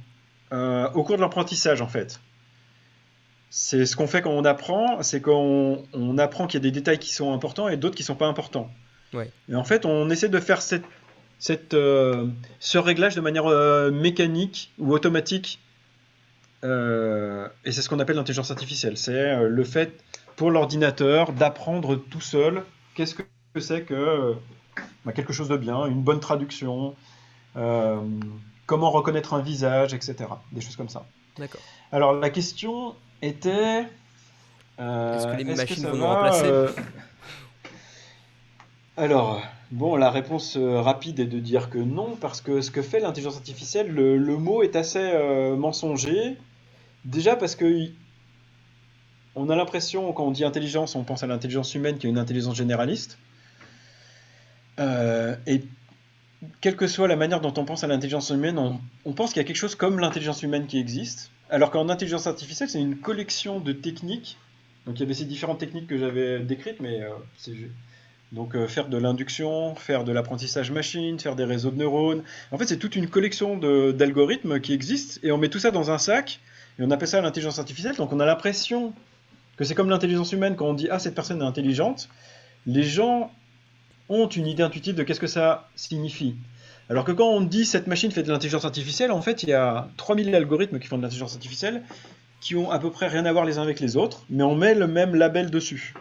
[0.52, 2.22] au cours de l'apprentissage, en fait.
[3.50, 6.72] C'est ce qu'on fait quand on apprend, c'est qu'on on apprend qu'il y a des
[6.72, 8.70] détails qui sont importants et d'autres qui ne sont pas importants.
[9.50, 10.86] Et en fait, on essaie de faire cette,
[11.40, 12.28] cette, euh,
[12.60, 15.60] ce réglage de manière euh, mécanique ou automatique.
[16.64, 18.98] Euh, et c'est ce qu'on appelle l'intelligence artificielle.
[18.98, 20.04] C'est le fait
[20.36, 22.64] pour l'ordinateur d'apprendre tout seul
[22.94, 23.24] qu'est-ce que
[23.60, 24.36] c'est que
[25.06, 26.96] bah, quelque chose de bien, une bonne traduction,
[27.56, 30.26] comment reconnaître un visage, etc.
[30.52, 31.06] Des choses comme ça.
[31.38, 31.62] D'accord.
[31.92, 33.86] Alors la question était.
[34.80, 36.70] Euh, est-ce que les machines vont nous remplacer euh,
[38.98, 39.42] Alors,
[39.72, 43.00] bon, la réponse euh, rapide est de dire que non, parce que ce que fait
[43.00, 45.12] l'intelligence artificielle, le, mot est assez
[45.58, 46.38] mensonger.
[47.06, 47.90] Déjà parce que
[49.36, 52.18] on a l'impression, quand on dit intelligence, on pense à l'intelligence humaine qui est une
[52.18, 53.18] intelligence généraliste.
[54.80, 55.64] et
[56.62, 59.42] quelle que soit la manière dont on pense à l'intelligence humaine, on, on pense qu'il
[59.42, 61.32] y a quelque chose comme l'intelligence humaine qui existe.
[61.50, 64.38] Alors qu'en intelligence artificielle, c'est une collection de techniques.
[64.86, 67.54] Donc il y avait ces différentes techniques que j'avais décrites, mais euh, c'est
[68.32, 72.24] donc euh, faire de l'induction, faire de l'apprentissage machine, faire des réseaux de neurones.
[72.52, 75.90] En fait, c'est toute une collection d'algorithmes qui existent et on met tout ça dans
[75.90, 76.40] un sac
[76.78, 77.96] et on appelle ça l'intelligence artificielle.
[77.96, 78.94] Donc on a l'impression
[79.58, 82.10] que c'est comme l'intelligence humaine quand on dit ah cette personne est intelligente.
[82.68, 83.32] Les gens
[84.08, 86.36] ont une idée intuitive de qu'est-ce que ça signifie.
[86.90, 89.54] Alors que quand on dit cette machine fait de l'intelligence artificielle, en fait, il y
[89.54, 91.84] a 3000 algorithmes qui font de l'intelligence artificielle
[92.42, 94.56] qui ont à peu près rien à voir les uns avec les autres, mais on
[94.56, 95.94] met le même label dessus.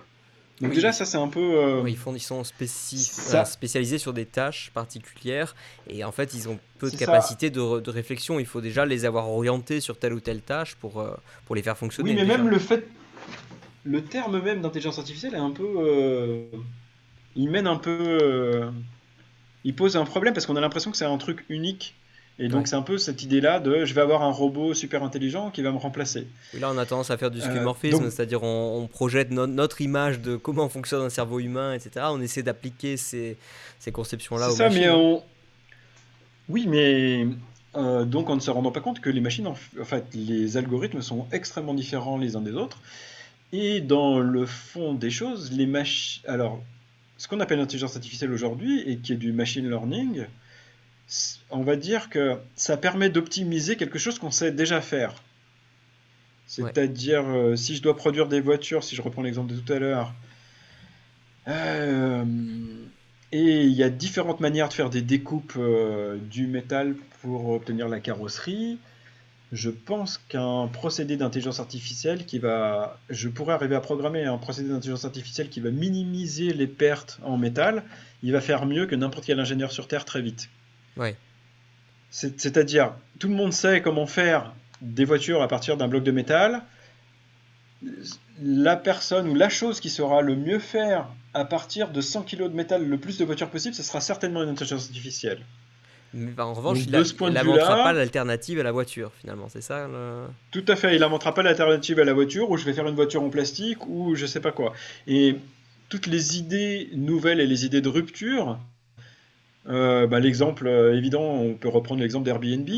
[0.60, 1.40] Donc déjà, ça c'est un peu...
[1.40, 5.54] Euh, ils, font, ils sont euh, spécialisés sur des tâches particulières
[5.88, 8.40] et en fait ils ont peu de capacité de, réflexion.
[8.40, 11.14] Il faut déjà les avoir orientés sur telle ou telle tâche pour, euh,
[11.46, 12.10] pour les faire fonctionner.
[12.10, 12.88] Oui, mais même le fait...
[13.84, 16.48] Le terme même d'intelligence artificielle est un peu...
[17.36, 18.68] Il mène un peu
[19.64, 21.94] il pose un problème parce qu'on a l'impression que c'est un truc unique.
[22.40, 25.50] Et donc c'est un peu cette idée-là de je vais avoir un robot super intelligent
[25.50, 26.28] qui va me remplacer.
[26.54, 30.20] Et là on a tendance à faire du skeuomorphisme, euh, c'est-à-dire on, projette notre image
[30.20, 32.06] de comment fonctionne un cerveau humain, etc.
[32.10, 33.36] On essaie d'appliquer ces,
[33.80, 35.20] ces conceptions-là ça, Mais on...
[36.48, 37.26] Oui, mais
[37.76, 41.02] euh, donc en ne se rendant pas compte que les machines, en fait, les algorithmes
[41.02, 42.78] sont extrêmement différents les uns des autres.
[43.52, 46.22] Et dans le fond des choses, les machines...
[46.28, 46.60] Alors,
[47.18, 50.24] ce qu'on appelle l'intelligence artificielle aujourd'hui et qui est du machine learning,
[51.50, 55.14] on va dire que ça permet d'optimiser quelque chose qu'on sait déjà faire.
[56.46, 59.78] C'est-à-dire, euh, si je dois produire des voitures, si je reprends l'exemple de tout à
[59.78, 60.14] l'heure,
[61.48, 62.24] euh,
[63.32, 67.88] et il y a différentes manières de faire des découpes euh, du métal pour obtenir
[67.88, 68.78] la carrosserie,
[69.52, 72.98] je pense qu'un procédé d'intelligence artificielle qui va.
[73.08, 77.38] Je pourrais arriver à programmer un procédé d'intelligence artificielle qui va minimiser les pertes en
[77.38, 77.82] métal.
[78.22, 80.50] Il va faire mieux que n'importe quel ingénieur sur Terre très vite.
[80.96, 81.16] Ouais.
[82.10, 86.62] C'est-à-dire, tout le monde sait comment faire des voitures à partir d'un bloc de métal.
[88.42, 92.44] La personne ou la chose qui saura le mieux faire à partir de 100 kg
[92.44, 95.40] de métal le plus de voitures possible, ce sera certainement une intelligence artificielle.
[96.14, 99.88] Mais en revanche, il n'inventera pas l'alternative à la voiture, finalement, c'est ça
[100.50, 102.94] Tout à fait, il n'inventera pas l'alternative à la voiture, ou je vais faire une
[102.94, 104.72] voiture en plastique, ou je sais pas quoi.
[105.06, 105.36] Et
[105.88, 108.58] toutes les idées nouvelles et les idées de rupture,
[109.68, 112.68] euh, bah, l'exemple euh, évident, on peut reprendre l'exemple d'Airbnb.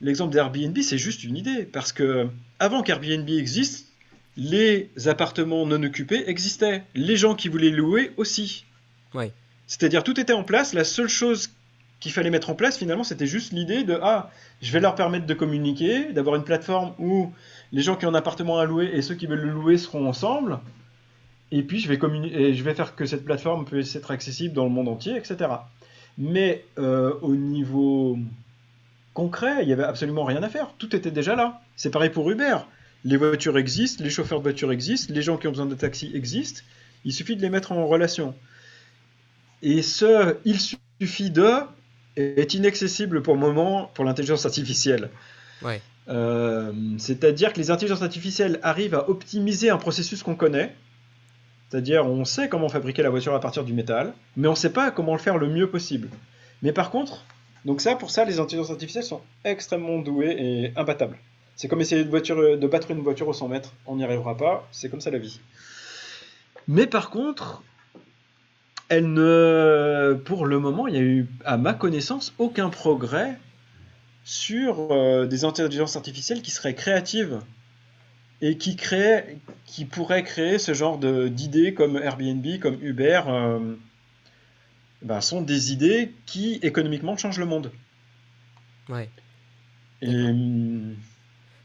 [0.00, 3.88] L'exemple d'Airbnb, c'est juste une idée, parce que avant qu'Airbnb existe,
[4.36, 6.82] les appartements non occupés existaient.
[6.94, 8.66] Les gens qui voulaient louer aussi.
[9.14, 9.32] Ouais.
[9.66, 11.50] C'est-à-dire tout était en place, la seule chose
[12.04, 15.24] qu'il fallait mettre en place, finalement, c'était juste l'idée de ah, je vais leur permettre
[15.24, 17.32] de communiquer, d'avoir une plateforme où
[17.72, 20.06] les gens qui ont un appartement à louer et ceux qui veulent le louer seront
[20.06, 20.60] ensemble.
[21.50, 21.98] Et puis je vais,
[22.30, 25.50] et je vais faire que cette plateforme puisse être accessible dans le monde entier, etc.
[26.18, 28.18] Mais euh, au niveau
[29.14, 30.74] concret, il n'y avait absolument rien à faire.
[30.76, 31.62] Tout était déjà là.
[31.74, 32.58] C'est pareil pour Uber.
[33.06, 36.10] Les voitures existent, les chauffeurs de voitures existent, les gens qui ont besoin de taxis
[36.12, 36.60] existent.
[37.06, 38.34] Il suffit de les mettre en relation.
[39.62, 41.60] Et ce, il suffit de
[42.16, 45.10] est inaccessible pour le moment pour l'intelligence artificielle.
[45.62, 45.80] Ouais.
[46.08, 50.74] Euh, c'est-à-dire que les intelligences artificielles arrivent à optimiser un processus qu'on connaît.
[51.70, 54.72] C'est-à-dire, on sait comment fabriquer la voiture à partir du métal, mais on ne sait
[54.72, 56.08] pas comment le faire le mieux possible.
[56.62, 57.24] Mais par contre,
[57.64, 61.18] donc ça, pour ça, les intelligences artificielles sont extrêmement douées et imbattables.
[61.56, 63.72] C'est comme essayer de, voiture, de battre une voiture au 100 mètres.
[63.86, 65.40] On n'y arrivera pas, c'est comme ça la vie.
[66.68, 67.62] Mais par contre,
[68.94, 73.36] elle ne, pour le moment, il n'y a eu, à ma connaissance, aucun progrès
[74.24, 77.40] sur euh, des intelligences artificielles qui seraient créatives
[78.40, 83.74] et qui, créent, qui pourraient créer ce genre d'idées comme Airbnb, comme Uber, euh,
[85.02, 87.72] ben, sont des idées qui économiquement changent le monde.
[88.88, 89.10] Ouais.
[90.02, 90.94] Et hum,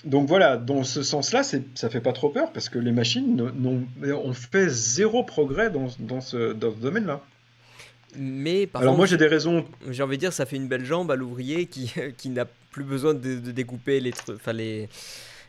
[0.05, 3.51] donc voilà, dans ce sens-là, ça fait pas trop peur parce que les machines
[4.01, 7.21] ont fait zéro progrès dans, dans ce, dans ce domaine-là.
[8.15, 9.65] Mais par Alors moi j'ai des raisons.
[9.89, 12.84] J'ai envie de dire, ça fait une belle jambe à l'ouvrier qui, qui n'a plus
[12.84, 14.13] besoin de, découper les,
[14.53, 14.89] les,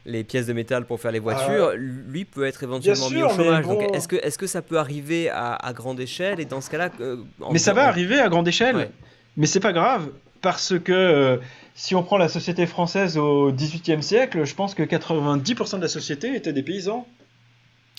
[0.05, 1.69] les pièces de métal pour faire les voitures.
[1.69, 3.65] Euh, lui peut être éventuellement mis au chômage.
[3.95, 6.41] est-ce que, est que ça peut arriver à, à grande échelle?
[6.41, 6.91] Et dans ce cas-là.
[7.01, 7.19] Euh,
[7.53, 8.91] mais ça va arriver à grande échelle.
[9.37, 10.11] Mais c'est pas grave
[10.43, 11.37] parce que euh,
[11.75, 15.89] si on prend la société française au XVIIIe siècle, je pense que 90% de la
[15.89, 17.07] société était des paysans.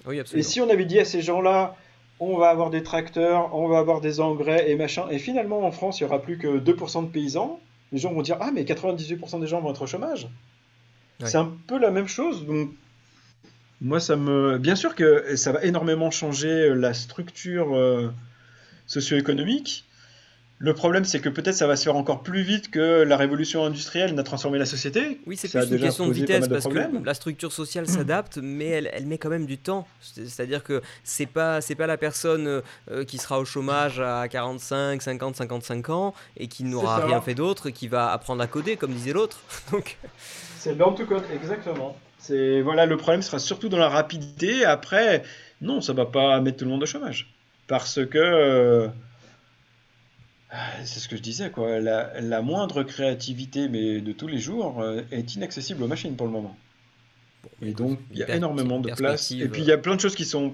[0.05, 0.39] Oui, absolument.
[0.39, 1.75] Et si on avait dit à ces gens-là,
[2.19, 5.71] on va avoir des tracteurs, on va avoir des engrais et machin, et finalement en
[5.71, 7.59] France, il n'y aura plus que 2% de paysans,
[7.91, 10.27] les gens vont dire Ah, mais 98% des gens vont être au chômage.
[11.23, 12.47] C'est un peu la même chose.
[12.47, 12.71] Donc,
[13.79, 14.57] moi, ça me.
[14.57, 18.11] Bien sûr que ça va énormément changer la structure euh,
[18.87, 19.85] socio-économique,
[20.63, 23.65] le problème, c'est que peut-être ça va se faire encore plus vite que la révolution
[23.65, 25.19] industrielle n'a transformé la société.
[25.25, 29.07] Oui, c'est plus une question de vitesse parce que la structure sociale s'adapte, mais elle,
[29.07, 29.87] met quand même du temps.
[30.01, 32.61] C'est-à-dire que c'est pas c'est pas la personne
[32.91, 37.33] euh, qui sera au chômage à 45, 50, 55 ans et qui n'aura rien fait
[37.33, 39.39] d'autre qui va apprendre à coder, comme disait l'autre.
[39.71, 39.97] Donc
[40.59, 41.97] c'est learn to code, exactement.
[42.19, 44.63] C'est voilà le problème sera surtout dans la rapidité.
[44.63, 45.23] Après,
[45.59, 47.33] non, ça va pas mettre tout le monde au chômage
[47.67, 48.89] parce que euh,
[50.83, 51.79] c'est ce que je disais, quoi.
[51.79, 56.33] La, moindre créativité, mais de tous les jours, euh, est inaccessible aux machines pour le
[56.33, 56.55] moment.
[57.61, 59.31] et donc, il y a énormément de place.
[59.31, 60.53] Et puis, il y a plein de choses qui sont.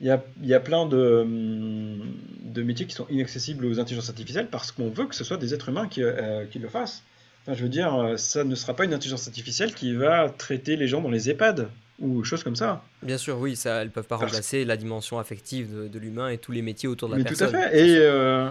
[0.00, 4.10] Il y a, y a, plein de, hum, de, métiers qui sont inaccessibles aux intelligences
[4.10, 7.02] artificielles parce qu'on veut que ce soit des êtres humains qui, euh, qui le fassent.
[7.42, 10.76] Enfin, je veux dire, euh, ça ne sera pas une intelligence artificielle qui va traiter
[10.76, 11.68] les gens dans les EHPAD
[11.98, 12.82] ou choses comme ça.
[13.02, 16.38] Bien sûr, oui, ça, elles peuvent pas remplacer la dimension affective de, de l'humain et
[16.38, 17.50] tous les métiers autour de la personne.
[17.50, 17.88] Tout à fait.
[17.88, 18.48] Et euh,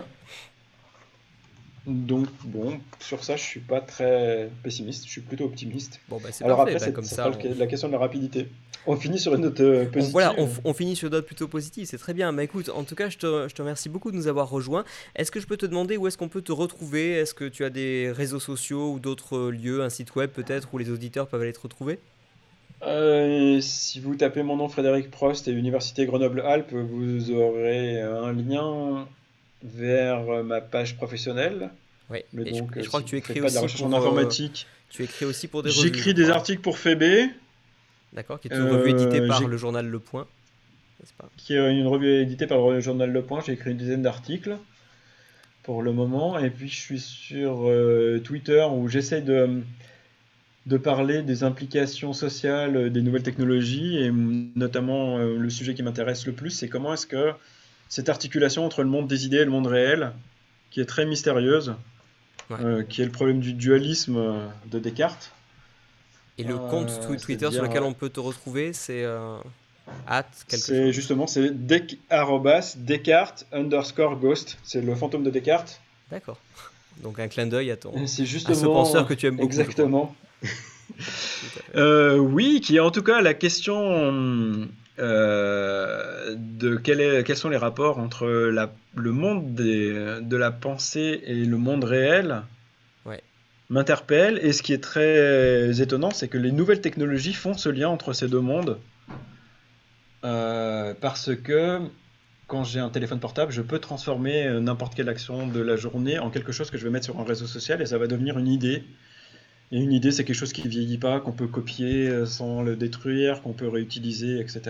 [1.87, 5.05] donc bon, sur ça, je suis pas très pessimiste.
[5.05, 6.01] Je suis plutôt optimiste.
[6.09, 8.49] Bon, bah, Alors après, bah, comme ça, la question de la rapidité.
[8.89, 10.11] On finit sur une note euh, positive.
[10.13, 10.33] voilà,
[10.63, 12.31] on, finit sur une note plutôt positive, c'est très bien.
[12.31, 14.85] Mais écoute, en tout cas, je te, je te remercie beaucoup de nous avoir rejoints.
[15.15, 17.11] Est-ce que je peux te demander où est-ce qu'on peut te retrouver?
[17.11, 20.77] Est-ce que tu as des réseaux sociaux ou d'autres lieux, un site web peut-être où
[20.77, 21.99] les auditeurs peuvent aller te retrouver?
[22.83, 29.07] Euh, si vous tapez mon nom Frédéric Prost et Université Grenoble-Alpes, vous aurez un lien
[29.63, 31.71] vers ma page professionnelle.
[32.09, 34.67] Oui, mais donc, je, crois que tu écris aussi pour, en informatique.
[34.89, 35.81] tu écris aussi pour des revues.
[35.81, 37.29] J'écris des articles pour Fébé.
[38.13, 40.27] D'accord, qui est une revue éditée par le journal Le Point,
[41.17, 41.29] pas?
[41.35, 43.41] Qui est une revue éditée par le journal Le Point.
[43.45, 44.57] J'ai écrit une dizaine d'articles
[45.63, 46.37] pour le moment.
[46.37, 47.69] Et puis je suis sur
[48.23, 49.63] Twitter où j'essaie de
[50.67, 56.33] de parler des implications sociales des nouvelles technologies et notamment le sujet qui m'intéresse le
[56.33, 57.33] plus, c'est comment est-ce que
[57.89, 60.11] cette articulation entre le monde des idées et le monde réel,
[60.71, 61.75] qui est très mystérieuse,
[62.51, 65.31] euh, qui est le problème du dualisme euh, de Descartes.
[66.37, 69.05] Et le compte euh, Twitter sur lequel on peut te retrouver, c'est
[70.47, 74.57] C'est justement c'est Descartes underscore ghost.
[74.63, 75.81] C'est le fantôme de Descartes.
[76.11, 76.37] D'accord.
[77.01, 79.45] Donc un clin d'œil à ton c'est justement, à ce penseur que tu aimes beaucoup.
[79.45, 80.15] Exactement.
[81.75, 84.67] Oui, qui est en tout cas la question
[84.99, 91.57] euh, de quel quels sont les rapports entre le monde de la pensée et le
[91.57, 92.43] monde réel
[93.69, 94.39] m'interpelle.
[94.41, 98.13] Et ce qui est très étonnant, c'est que les nouvelles technologies font ce lien entre
[98.13, 98.79] ces deux mondes.
[100.23, 101.81] Euh, parce que
[102.47, 106.29] quand j'ai un téléphone portable, je peux transformer n'importe quelle action de la journée en
[106.29, 108.47] quelque chose que je vais mettre sur un réseau social et ça va devenir une
[108.47, 108.83] idée
[109.71, 112.75] et une idée, c'est quelque chose qui vieillit pas, qu'on peut copier euh, sans le
[112.75, 114.61] détruire, qu'on peut réutiliser, etc.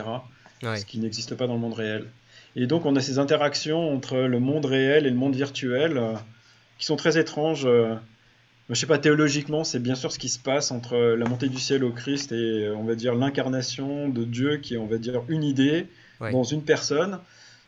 [0.64, 2.08] Ce qui n'existe pas dans le monde réel.
[2.56, 6.14] Et donc, on a ces interactions entre le monde réel et le monde virtuel euh,
[6.80, 7.68] qui sont très étranges.
[7.68, 7.94] Euh,
[8.70, 11.60] je sais pas, théologiquement, c'est bien sûr ce qui se passe entre la montée du
[11.60, 15.22] ciel au Christ et, on va dire, l'incarnation de Dieu qui est, on va dire,
[15.30, 15.86] une idée
[16.20, 17.20] dans une personne.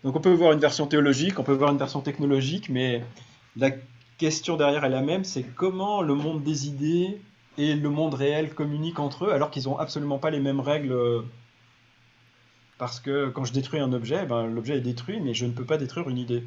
[0.04, 3.04] Donc, on peut voir une version théologique, on peut voir une version technologique, mais
[3.56, 3.72] la
[4.20, 7.20] question derrière est la même, c'est comment le monde des idées
[7.58, 10.96] et le monde réel communiquent entre eux alors qu'ils n'ont absolument pas les mêmes règles.
[12.78, 15.66] Parce que quand je détruis un objet, ben, l'objet est détruit, mais je ne peux
[15.66, 16.44] pas détruire une idée.